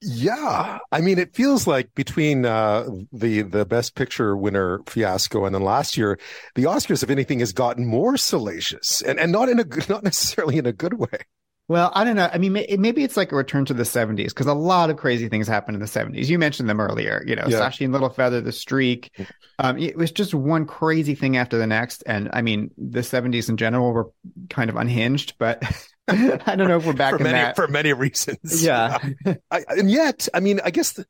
Yeah, 0.00 0.78
I 0.92 1.00
mean, 1.00 1.18
it 1.18 1.34
feels 1.34 1.66
like 1.66 1.94
between 1.94 2.44
uh, 2.44 2.86
the 3.12 3.42
the 3.42 3.64
Best 3.64 3.94
Picture 3.94 4.36
winner 4.36 4.80
fiasco 4.86 5.46
and 5.46 5.54
then 5.54 5.62
last 5.62 5.96
year, 5.96 6.18
the 6.54 6.64
Oscars, 6.64 7.02
if 7.02 7.10
anything, 7.10 7.40
has 7.40 7.52
gotten 7.52 7.86
more 7.86 8.16
salacious, 8.16 9.00
and 9.00 9.18
and 9.18 9.32
not 9.32 9.48
in 9.48 9.60
a 9.60 9.64
not 9.88 10.04
necessarily 10.04 10.58
in 10.58 10.66
a 10.66 10.72
good 10.72 10.94
way. 10.94 11.20
Well, 11.66 11.90
I 11.94 12.04
don't 12.04 12.16
know. 12.16 12.28
I 12.30 12.36
mean, 12.36 12.52
maybe 12.52 13.04
it's 13.04 13.16
like 13.16 13.32
a 13.32 13.36
return 13.36 13.64
to 13.66 13.74
the 13.74 13.84
70s 13.84 14.26
because 14.26 14.46
a 14.46 14.52
lot 14.52 14.90
of 14.90 14.98
crazy 14.98 15.30
things 15.30 15.48
happened 15.48 15.76
in 15.76 15.80
the 15.80 15.86
70s. 15.86 16.28
You 16.28 16.38
mentioned 16.38 16.68
them 16.68 16.78
earlier, 16.78 17.24
you 17.26 17.34
know, 17.36 17.46
yeah. 17.48 17.58
Sacheen 17.58 17.88
Littlefeather, 17.88 18.44
The 18.44 18.52
Streak. 18.52 19.10
Um, 19.58 19.78
it 19.78 19.96
was 19.96 20.12
just 20.12 20.34
one 20.34 20.66
crazy 20.66 21.14
thing 21.14 21.38
after 21.38 21.56
the 21.56 21.66
next. 21.66 22.02
And 22.04 22.28
I 22.34 22.42
mean, 22.42 22.70
the 22.76 23.00
70s 23.00 23.48
in 23.48 23.56
general 23.56 23.94
were 23.94 24.10
kind 24.50 24.68
of 24.68 24.76
unhinged, 24.76 25.36
but 25.38 25.62
I 26.08 26.56
don't 26.56 26.68
know 26.68 26.76
if 26.76 26.86
we're 26.86 26.92
back 26.92 27.12
for 27.12 27.16
in 27.18 27.22
many, 27.24 27.38
that. 27.38 27.56
For 27.56 27.68
many 27.68 27.92
reasons. 27.92 28.62
Yeah. 28.64 28.98
I, 29.50 29.64
and 29.68 29.90
yet, 29.90 30.28
I 30.32 30.40
mean, 30.40 30.60
I 30.64 30.70
guess 30.70 30.92
the, 30.92 31.06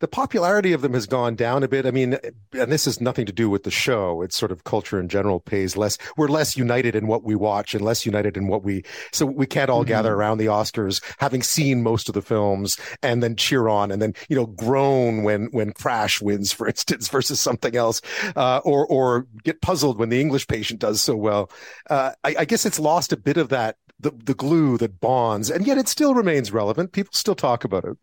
the 0.00 0.08
popularity 0.08 0.72
of 0.72 0.80
them 0.80 0.94
has 0.94 1.06
gone 1.06 1.34
down 1.34 1.62
a 1.62 1.68
bit. 1.68 1.86
I 1.86 1.90
mean, 1.90 2.16
and 2.52 2.72
this 2.72 2.86
has 2.86 3.00
nothing 3.00 3.26
to 3.26 3.32
do 3.32 3.48
with 3.48 3.64
the 3.64 3.70
show. 3.70 4.22
It's 4.22 4.36
sort 4.36 4.50
of 4.50 4.64
culture 4.64 4.98
in 4.98 5.08
general 5.08 5.40
pays 5.40 5.76
less. 5.76 5.98
We're 6.16 6.28
less 6.28 6.56
united 6.56 6.94
in 6.94 7.06
what 7.06 7.22
we 7.22 7.34
watch 7.34 7.74
and 7.74 7.84
less 7.84 8.04
united 8.04 8.36
in 8.36 8.48
what 8.48 8.64
we, 8.64 8.82
so 9.12 9.26
we 9.26 9.46
can't 9.46 9.70
all 9.70 9.82
mm-hmm. 9.82 9.88
gather 9.88 10.14
around 10.14 10.38
the 10.38 10.46
Oscars 10.46 11.02
having 11.18 11.42
seen 11.42 11.82
most 11.82 12.08
of 12.08 12.14
the 12.14 12.22
films 12.22 12.78
and 13.02 13.22
then 13.22 13.36
cheer 13.36 13.68
on 13.68 13.90
and 13.90 14.00
then, 14.00 14.14
you 14.28 14.36
know, 14.36 14.46
groan 14.46 15.22
when, 15.22 15.46
when 15.52 15.72
Crash 15.72 16.20
wins, 16.20 16.50
for 16.50 16.66
instance, 16.68 17.08
versus 17.08 17.40
something 17.40 17.76
else, 17.76 18.00
uh, 18.36 18.60
or, 18.64 18.86
or 18.86 19.26
get 19.44 19.60
puzzled 19.60 19.98
when 19.98 20.08
the 20.08 20.20
English 20.20 20.48
patient 20.48 20.80
does 20.80 21.02
so 21.02 21.14
well. 21.14 21.50
Uh, 21.88 22.12
I, 22.24 22.36
I 22.40 22.44
guess 22.46 22.64
it's 22.64 22.80
lost 22.80 23.12
a 23.12 23.16
bit 23.18 23.36
of 23.36 23.50
that, 23.50 23.76
the, 24.00 24.10
the 24.10 24.34
glue 24.34 24.78
that 24.78 25.00
bonds, 25.00 25.50
and 25.50 25.66
yet 25.66 25.78
it 25.78 25.88
still 25.88 26.14
remains 26.14 26.52
relevant. 26.52 26.92
People 26.92 27.12
still 27.14 27.34
talk 27.34 27.64
about 27.64 27.84
it. 27.84 27.96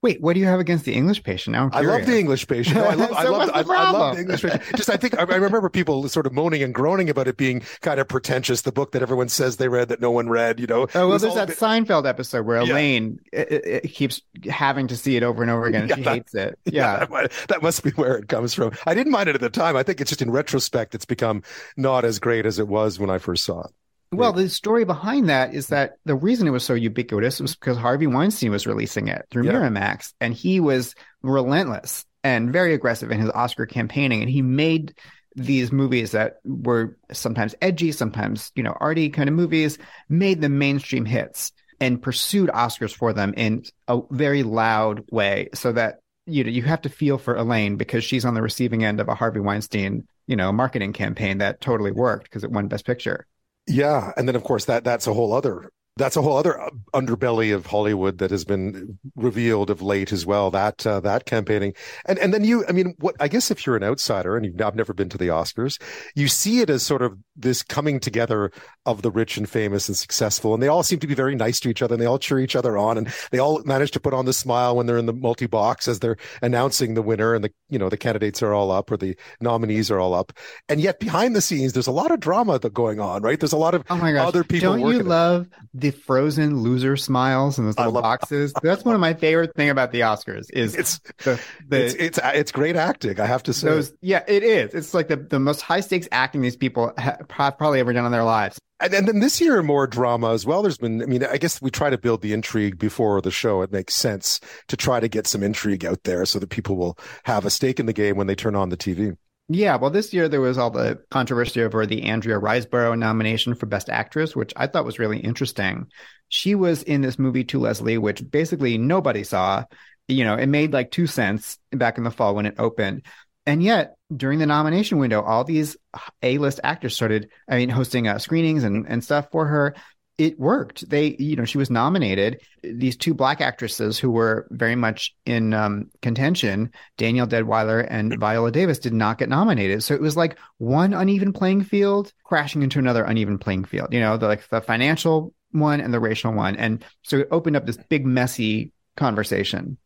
Wait, 0.00 0.20
what 0.20 0.34
do 0.34 0.38
you 0.40 0.46
have 0.46 0.60
against 0.60 0.84
the 0.84 0.94
English 0.94 1.24
patient? 1.24 1.54
Now 1.54 1.68
I'm 1.72 1.84
love 1.84 2.06
the. 2.06 2.16
English 2.16 2.46
patient. 2.46 2.76
No, 2.76 2.84
I 2.84 2.94
love, 2.94 3.10
I 3.16 3.24
love, 3.24 3.50
I, 3.52 3.58
I 3.58 3.90
love 3.90 4.14
the 4.14 4.20
English 4.20 4.42
patient. 4.42 4.62
Just, 4.76 4.88
I 4.88 4.96
think 4.96 5.18
I, 5.18 5.22
I 5.22 5.34
remember 5.36 5.68
people 5.68 6.08
sort 6.08 6.24
of 6.24 6.32
moaning 6.32 6.62
and 6.62 6.72
groaning 6.72 7.10
about 7.10 7.26
it 7.26 7.36
being 7.36 7.62
kind 7.80 7.98
of 7.98 8.06
pretentious. 8.06 8.62
The 8.62 8.70
book 8.70 8.92
that 8.92 9.02
everyone 9.02 9.28
says 9.28 9.56
they 9.56 9.66
read 9.66 9.88
that 9.88 10.00
no 10.00 10.12
one 10.12 10.28
read. 10.28 10.60
You 10.60 10.68
know. 10.68 10.86
Oh 10.94 11.08
well, 11.08 11.18
there's 11.18 11.34
that 11.34 11.48
bit- 11.48 11.58
Seinfeld 11.58 12.06
episode 12.06 12.46
where 12.46 12.62
Yeah. 12.62 12.72
Elaine 12.74 13.18
it, 13.32 13.50
it 13.84 13.88
keeps 13.92 14.22
having 14.48 14.86
to 14.86 14.96
see 14.96 15.16
it 15.16 15.24
over 15.24 15.42
and 15.42 15.50
over 15.50 15.66
again, 15.66 15.80
and 15.82 15.90
Yeah, 15.90 15.96
she 15.96 16.02
that- 16.02 16.14
hates 16.14 16.34
it. 16.36 16.58
Yeah, 16.72 17.00
Yeah, 17.00 17.06
that, 17.22 17.32
that 17.48 17.62
must 17.62 17.82
be 17.82 17.90
where 17.90 18.18
it 18.18 18.28
comes 18.28 18.54
from. 18.54 18.70
I 18.86 18.94
didn't 18.94 19.10
mind 19.10 19.28
it 19.28 19.34
at 19.34 19.40
the 19.40 19.50
time. 19.50 19.74
I 19.74 19.82
think 19.82 20.00
it's 20.00 20.10
just 20.10 20.22
in 20.22 20.30
retrospect, 20.30 20.94
it's 20.94 21.06
become 21.06 21.42
not 21.76 22.04
as 22.04 22.20
great 22.20 22.46
as 22.46 22.60
it 22.60 22.68
was 22.68 23.00
when 23.00 23.10
I 23.10 23.18
first 23.18 23.42
saw 23.44 23.62
it. 23.62 23.70
Well, 24.10 24.32
the 24.32 24.48
story 24.48 24.84
behind 24.84 25.28
that 25.28 25.54
is 25.54 25.68
that 25.68 25.94
the 26.04 26.14
reason 26.14 26.46
it 26.46 26.50
was 26.50 26.64
so 26.64 26.74
ubiquitous 26.74 27.40
was 27.40 27.54
because 27.54 27.76
Harvey 27.76 28.06
Weinstein 28.06 28.50
was 28.50 28.66
releasing 28.66 29.08
it 29.08 29.26
through 29.30 29.44
Yeah. 29.44 29.52
Miramax, 29.52 30.12
and 30.20 30.32
he 30.32 30.60
was 30.60 30.94
relentless 31.22 32.06
and 32.24 32.52
very 32.52 32.74
aggressive 32.74 33.10
in 33.10 33.20
his 33.20 33.30
Oscar 33.30 33.66
campaigning, 33.66 34.22
and 34.22 34.30
he 34.30 34.42
made 34.42 34.94
these 35.36 35.70
movies 35.70 36.12
that 36.12 36.38
were 36.44 36.96
sometimes 37.12 37.54
edgy, 37.60 37.92
sometimes 37.92 38.50
you 38.54 38.62
know 38.62 38.76
arty 38.80 39.10
kind 39.10 39.28
of 39.28 39.34
movies, 39.34 39.78
made 40.08 40.40
them 40.40 40.58
mainstream 40.58 41.04
hits 41.04 41.52
and 41.80 42.02
pursued 42.02 42.48
Oscars 42.50 42.94
for 42.94 43.12
them 43.12 43.34
in 43.36 43.62
a 43.86 44.00
very 44.10 44.42
loud 44.42 45.04
way, 45.10 45.48
so 45.54 45.70
that 45.72 46.00
you 46.26 46.44
know 46.44 46.50
you 46.50 46.62
have 46.62 46.82
to 46.82 46.88
feel 46.88 47.18
for 47.18 47.36
Elaine 47.36 47.76
because 47.76 48.04
she's 48.04 48.24
on 48.24 48.34
the 48.34 48.42
receiving 48.42 48.84
end 48.84 49.00
of 49.00 49.08
a 49.08 49.14
Harvey 49.14 49.40
Weinstein 49.40 50.06
you 50.26 50.34
know 50.36 50.50
marketing 50.50 50.92
campaign 50.92 51.38
that 51.38 51.60
totally 51.60 51.92
worked 51.92 52.24
because 52.24 52.42
it 52.42 52.50
won 52.50 52.68
Best 52.68 52.86
Picture. 52.86 53.26
Yeah, 53.68 54.12
and 54.16 54.26
then 54.26 54.34
of 54.34 54.44
course 54.44 54.64
that 54.64 54.82
that's 54.84 55.06
a 55.06 55.12
whole 55.14 55.32
other 55.32 55.70
that's 55.98 56.16
a 56.16 56.22
whole 56.22 56.36
other 56.36 56.60
uh, 56.60 56.70
underbelly 56.94 57.54
of 57.54 57.66
Hollywood 57.66 58.18
that 58.18 58.30
has 58.30 58.44
been 58.44 58.98
revealed 59.16 59.70
of 59.70 59.82
late 59.82 60.12
as 60.12 60.24
well. 60.24 60.50
That 60.50 60.86
uh, 60.86 61.00
that 61.00 61.26
campaigning, 61.26 61.74
and 62.06 62.18
and 62.18 62.32
then 62.32 62.44
you, 62.44 62.64
I 62.68 62.72
mean, 62.72 62.94
what 62.98 63.16
I 63.20 63.28
guess 63.28 63.50
if 63.50 63.66
you're 63.66 63.76
an 63.76 63.84
outsider 63.84 64.36
and 64.36 64.46
you've 64.46 64.60
I've 64.60 64.74
never 64.76 64.94
been 64.94 65.08
to 65.10 65.18
the 65.18 65.28
Oscars, 65.28 65.80
you 66.14 66.28
see 66.28 66.60
it 66.60 66.70
as 66.70 66.82
sort 66.82 67.02
of 67.02 67.18
this 67.36 67.62
coming 67.62 68.00
together 68.00 68.50
of 68.86 69.02
the 69.02 69.10
rich 69.10 69.36
and 69.36 69.48
famous 69.48 69.88
and 69.88 69.96
successful, 69.96 70.54
and 70.54 70.62
they 70.62 70.68
all 70.68 70.82
seem 70.82 70.98
to 71.00 71.06
be 71.06 71.14
very 71.14 71.34
nice 71.34 71.60
to 71.60 71.68
each 71.68 71.82
other, 71.82 71.94
and 71.94 72.02
they 72.02 72.06
all 72.06 72.18
cheer 72.18 72.38
each 72.40 72.56
other 72.56 72.78
on, 72.78 72.96
and 72.98 73.12
they 73.30 73.38
all 73.38 73.62
manage 73.64 73.90
to 73.92 74.00
put 74.00 74.14
on 74.14 74.24
the 74.24 74.32
smile 74.32 74.76
when 74.76 74.86
they're 74.86 74.98
in 74.98 75.06
the 75.06 75.12
multi 75.12 75.46
box 75.46 75.88
as 75.88 75.98
they're 76.00 76.16
announcing 76.42 76.94
the 76.94 77.02
winner, 77.02 77.34
and 77.34 77.44
the 77.44 77.52
you 77.68 77.78
know 77.78 77.88
the 77.88 77.96
candidates 77.96 78.42
are 78.42 78.54
all 78.54 78.70
up 78.70 78.90
or 78.90 78.96
the 78.96 79.16
nominees 79.40 79.90
are 79.90 79.98
all 80.00 80.14
up, 80.14 80.32
and 80.68 80.80
yet 80.80 81.00
behind 81.00 81.34
the 81.36 81.40
scenes 81.40 81.72
there's 81.72 81.86
a 81.86 81.92
lot 81.92 82.10
of 82.10 82.20
drama 82.20 82.58
that 82.58 82.72
going 82.74 83.00
on, 83.00 83.22
right? 83.22 83.40
There's 83.40 83.52
a 83.52 83.56
lot 83.58 83.74
of 83.74 83.84
Oh 83.90 83.96
my 83.96 84.12
gosh. 84.12 84.28
other 84.28 84.44
people 84.44 84.76
Don't 84.76 84.80
you 84.86 84.86
love 84.86 85.00
it. 85.00 85.06
love 85.06 85.48
the 85.90 85.98
frozen 85.98 86.60
loser 86.60 86.96
smiles 86.96 87.58
in 87.58 87.64
those 87.64 87.78
little 87.78 87.92
boxes? 87.92 88.52
That's 88.62 88.84
one 88.84 88.94
of 88.94 89.00
my 89.00 89.14
favorite 89.14 89.54
thing 89.54 89.70
about 89.70 89.92
the 89.92 90.00
Oscars 90.00 90.46
is 90.52 90.74
It's 90.74 91.00
the, 91.24 91.40
the 91.68 91.84
it's 91.84 91.94
it's 91.94 92.20
it's 92.22 92.52
great 92.52 92.76
acting, 92.76 93.20
I 93.20 93.26
have 93.26 93.42
to 93.44 93.52
say. 93.52 93.68
those 93.68 93.92
yeah, 94.00 94.22
it 94.26 94.42
is. 94.42 94.74
It's 94.74 94.94
like 94.94 95.08
the, 95.08 95.16
the 95.16 95.38
most 95.38 95.60
high 95.60 95.80
stakes 95.80 96.08
acting 96.12 96.40
these 96.40 96.56
people 96.56 96.92
have 96.98 97.26
probably 97.28 97.80
ever 97.80 97.92
done 97.92 98.06
in 98.06 98.12
their 98.12 98.24
lives. 98.24 98.58
And, 98.80 98.94
and 98.94 99.08
then 99.08 99.20
this 99.20 99.40
year, 99.40 99.62
more 99.62 99.86
drama 99.86 100.32
as 100.32 100.46
well. 100.46 100.62
There's 100.62 100.78
been, 100.78 101.02
I 101.02 101.06
mean, 101.06 101.24
I 101.24 101.36
guess 101.36 101.60
we 101.60 101.70
try 101.70 101.90
to 101.90 101.98
build 101.98 102.22
the 102.22 102.32
intrigue 102.32 102.78
before 102.78 103.20
the 103.20 103.30
show. 103.30 103.62
It 103.62 103.72
makes 103.72 103.94
sense 103.94 104.40
to 104.68 104.76
try 104.76 105.00
to 105.00 105.08
get 105.08 105.26
some 105.26 105.42
intrigue 105.42 105.84
out 105.84 106.04
there 106.04 106.24
so 106.24 106.38
that 106.38 106.50
people 106.50 106.76
will 106.76 106.96
have 107.24 107.44
a 107.44 107.50
stake 107.50 107.80
in 107.80 107.86
the 107.86 107.92
game 107.92 108.16
when 108.16 108.28
they 108.28 108.36
turn 108.36 108.54
on 108.54 108.68
the 108.68 108.76
TV. 108.76 109.16
Yeah, 109.50 109.76
well, 109.76 109.90
this 109.90 110.12
year 110.12 110.28
there 110.28 110.42
was 110.42 110.58
all 110.58 110.70
the 110.70 111.02
controversy 111.10 111.62
over 111.62 111.86
the 111.86 112.02
Andrea 112.02 112.38
Riseborough 112.38 112.98
nomination 112.98 113.54
for 113.54 113.64
Best 113.64 113.88
Actress, 113.88 114.36
which 114.36 114.52
I 114.56 114.66
thought 114.66 114.84
was 114.84 114.98
really 114.98 115.18
interesting. 115.18 115.86
She 116.28 116.54
was 116.54 116.82
in 116.82 117.00
this 117.00 117.18
movie 117.18 117.44
To 117.44 117.58
Leslie, 117.58 117.96
which 117.96 118.30
basically 118.30 118.76
nobody 118.76 119.24
saw. 119.24 119.64
You 120.06 120.24
know, 120.24 120.34
it 120.34 120.48
made 120.48 120.74
like 120.74 120.90
two 120.90 121.06
cents 121.06 121.58
back 121.70 121.96
in 121.96 122.04
the 122.04 122.10
fall 122.10 122.34
when 122.34 122.44
it 122.44 122.56
opened. 122.58 123.06
And 123.46 123.62
yet, 123.62 123.94
during 124.14 124.38
the 124.38 124.44
nomination 124.44 124.98
window, 124.98 125.22
all 125.22 125.44
these 125.44 125.78
A-list 126.22 126.60
actors 126.62 126.94
started, 126.94 127.30
I 127.48 127.56
mean, 127.56 127.70
hosting 127.70 128.06
uh, 128.06 128.18
screenings 128.18 128.64
and, 128.64 128.86
and 128.86 129.02
stuff 129.02 129.30
for 129.30 129.46
her. 129.46 129.74
It 130.18 130.38
worked. 130.38 130.90
They, 130.90 131.14
you 131.18 131.36
know, 131.36 131.44
she 131.44 131.58
was 131.58 131.70
nominated. 131.70 132.40
These 132.62 132.96
two 132.96 133.14
black 133.14 133.40
actresses 133.40 133.98
who 133.98 134.10
were 134.10 134.48
very 134.50 134.74
much 134.74 135.14
in 135.24 135.54
um, 135.54 135.90
contention, 136.02 136.72
Danielle 136.96 137.28
Deadwyler 137.28 137.86
and 137.88 138.18
Viola 138.18 138.50
Davis, 138.50 138.80
did 138.80 138.92
not 138.92 139.18
get 139.18 139.28
nominated. 139.28 139.84
So 139.84 139.94
it 139.94 140.00
was 140.00 140.16
like 140.16 140.36
one 140.58 140.92
uneven 140.92 141.32
playing 141.32 141.62
field 141.62 142.12
crashing 142.24 142.62
into 142.62 142.80
another 142.80 143.04
uneven 143.04 143.38
playing 143.38 143.64
field. 143.64 143.92
You 143.92 144.00
know, 144.00 144.16
the, 144.16 144.26
like 144.26 144.48
the 144.48 144.60
financial 144.60 145.32
one 145.52 145.80
and 145.80 145.94
the 145.94 146.00
racial 146.00 146.32
one, 146.32 146.56
and 146.56 146.84
so 147.02 147.18
it 147.18 147.28
opened 147.30 147.56
up 147.56 147.64
this 147.64 147.78
big 147.88 148.04
messy 148.04 148.72
conversation. 148.96 149.78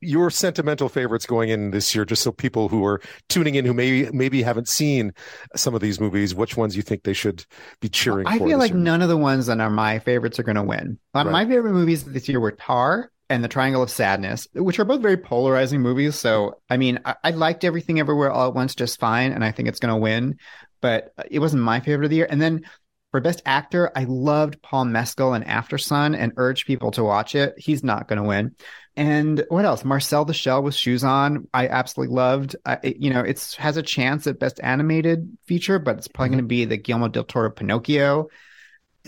Your 0.00 0.30
sentimental 0.30 0.88
favorites 0.88 1.26
going 1.26 1.50
in 1.50 1.70
this 1.70 1.94
year, 1.94 2.04
just 2.04 2.22
so 2.22 2.32
people 2.32 2.68
who 2.68 2.84
are 2.84 3.00
tuning 3.28 3.54
in 3.54 3.64
who 3.64 3.74
maybe 3.74 4.10
maybe 4.12 4.42
haven't 4.42 4.68
seen 4.68 5.12
some 5.56 5.74
of 5.74 5.80
these 5.80 6.00
movies, 6.00 6.34
which 6.34 6.56
ones 6.56 6.76
you 6.76 6.82
think 6.82 7.02
they 7.02 7.12
should 7.12 7.44
be 7.80 7.88
cheering 7.88 8.26
for. 8.26 8.32
I 8.32 8.38
feel 8.38 8.58
like 8.58 8.70
year? 8.70 8.80
none 8.80 9.02
of 9.02 9.08
the 9.08 9.16
ones 9.16 9.46
that 9.46 9.60
are 9.60 9.70
my 9.70 9.98
favorites 9.98 10.38
are 10.38 10.42
going 10.42 10.56
to 10.56 10.62
win. 10.62 10.98
Right. 11.14 11.26
My 11.26 11.46
favorite 11.46 11.72
movies 11.72 12.04
this 12.04 12.28
year 12.28 12.40
were 12.40 12.52
Tar 12.52 13.10
and 13.30 13.44
The 13.44 13.48
Triangle 13.48 13.82
of 13.82 13.90
Sadness, 13.90 14.48
which 14.54 14.78
are 14.78 14.84
both 14.84 15.00
very 15.00 15.16
polarizing 15.16 15.80
movies. 15.80 16.16
So, 16.16 16.60
I 16.68 16.76
mean, 16.76 16.98
I, 17.04 17.14
I 17.22 17.30
liked 17.30 17.64
Everything 17.64 18.00
Everywhere 18.00 18.32
All 18.32 18.48
at 18.48 18.54
Once 18.54 18.74
just 18.74 18.98
fine, 18.98 19.32
and 19.32 19.44
I 19.44 19.52
think 19.52 19.68
it's 19.68 19.78
going 19.78 19.94
to 19.94 20.00
win, 20.00 20.36
but 20.80 21.14
it 21.30 21.38
wasn't 21.38 21.62
my 21.62 21.78
favorite 21.78 22.06
of 22.06 22.10
the 22.10 22.16
year. 22.16 22.26
And 22.28 22.42
then 22.42 22.62
for 23.10 23.20
Best 23.20 23.42
Actor, 23.44 23.90
I 23.96 24.04
loved 24.04 24.62
Paul 24.62 24.84
Mescal 24.86 25.34
and 25.34 25.44
Aftersun 25.44 26.16
and 26.16 26.32
urged 26.36 26.66
people 26.66 26.90
to 26.92 27.02
watch 27.04 27.34
it. 27.34 27.54
He's 27.58 27.82
not 27.82 28.08
going 28.08 28.18
to 28.22 28.28
win. 28.28 28.54
And 28.96 29.44
what 29.48 29.64
else? 29.64 29.84
Marcel 29.84 30.24
the 30.24 30.34
Shell 30.34 30.62
with 30.62 30.74
Shoes 30.74 31.02
On, 31.04 31.48
I 31.54 31.68
absolutely 31.68 32.14
loved. 32.14 32.56
I, 32.64 32.78
it- 32.82 32.96
you 32.98 33.10
know, 33.10 33.20
it 33.20 33.56
has 33.58 33.76
a 33.76 33.82
chance 33.82 34.26
at 34.26 34.38
Best 34.38 34.60
Animated 34.62 35.36
Feature, 35.46 35.78
but 35.78 35.98
it's 35.98 36.08
probably 36.08 36.28
mm-hmm. 36.28 36.34
going 36.36 36.44
to 36.44 36.48
be 36.48 36.64
the 36.66 36.76
Guillermo 36.76 37.08
del 37.08 37.24
Toro 37.24 37.50
Pinocchio. 37.50 38.28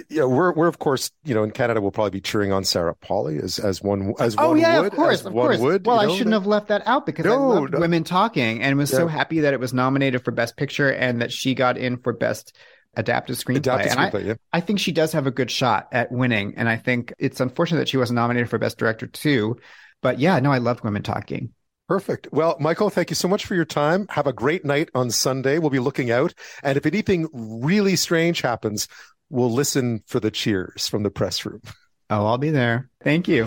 yeah, 0.09 0.25
we're 0.25 0.53
we're 0.55 0.69
of 0.69 0.79
course, 0.79 1.11
you 1.25 1.35
know, 1.35 1.43
in 1.43 1.51
Canada, 1.51 1.81
we'll 1.81 1.91
probably 1.91 2.11
be 2.11 2.21
cheering 2.21 2.51
on 2.51 2.65
Sarah 2.65 2.95
Polley 2.95 3.39
as 3.39 3.59
as 3.59 3.83
one 3.83 4.15
as 4.19 4.35
Oh 4.39 4.51
one 4.51 4.59
yeah, 4.59 4.81
would, 4.81 4.87
of 4.87 4.93
course, 4.93 5.25
of 5.25 5.37
course. 5.37 5.59
would. 5.59 5.85
well, 5.85 6.03
you 6.03 6.09
I 6.09 6.09
shouldn't 6.09 6.33
have 6.33 6.47
left 6.47 6.69
that 6.69 6.83
out 6.87 7.05
because 7.05 7.29
I 7.29 7.37
No, 7.37 7.49
loved 7.49 7.73
no. 7.73 7.79
women 7.79 8.03
talking 8.03 8.63
and 8.63 8.79
was 8.79 8.91
so 8.91 9.07
happy 9.07 9.41
that 9.41 9.53
it 9.53 9.61
was 9.61 9.75
nominated 9.75 10.25
for 10.25 10.31
Best 10.31 10.57
Picture 10.57 10.91
and 10.91 11.21
that 11.21 11.31
she 11.31 11.55
got 11.55 11.77
in 11.77 11.99
for 11.99 12.13
Best 12.15 12.57
Adapted 12.95 13.37
Screenplay. 13.37 13.57
Adapted 13.57 13.93
and 13.93 14.01
I, 14.01 14.19
yeah. 14.19 14.35
I 14.53 14.61
think 14.61 14.79
she 14.79 14.93
does 14.93 15.13
have 15.13 15.27
a 15.27 15.31
good 15.31 15.51
shot 15.51 15.89
at 15.93 16.13
winning, 16.13 16.55
and 16.57 16.69
I 16.69 16.77
think 16.77 17.15
it's 17.19 17.41
unfortunate 17.41 17.79
that 17.79 17.89
she 17.89 17.97
wasn't 17.97 18.17
nominated 18.17 18.51
for 18.51 18.59
Best 18.59 18.79
Director 18.79 19.07
too. 19.07 19.59
But 20.03 20.19
yeah, 20.19 20.39
no, 20.41 20.53
I 20.53 20.59
loved 20.59 20.85
women 20.85 21.03
talking. 21.03 21.53
Perfect. 21.89 22.29
Well, 22.33 22.57
Michael, 22.61 22.91
thank 22.91 23.11
you 23.11 23.17
so 23.17 23.29
much 23.29 23.45
for 23.45 23.55
your 23.55 23.65
time. 23.65 24.07
Have 24.11 24.27
a 24.27 24.33
great 24.33 24.65
night 24.65 24.89
on 24.95 25.11
Sunday. 25.11 25.59
We'll 25.59 25.71
be 25.71 25.79
looking 25.79 26.11
out. 26.11 26.33
And 26.63 26.77
if 26.77 26.87
anything 26.87 27.29
really 27.33 27.97
strange 27.97 28.41
happens, 28.41 28.89
we'll 29.31 29.53
listen 29.53 30.03
for 30.07 30.21
the 30.21 30.31
cheers 30.31 30.89
from 30.89 31.03
the 31.03 31.11
press 31.11 31.45
room. 31.45 31.61
Oh, 32.09 32.27
I'll 32.27 32.39
be 32.39 32.51
there. 32.51 32.89
Thank 33.03 33.29
you. 33.29 33.47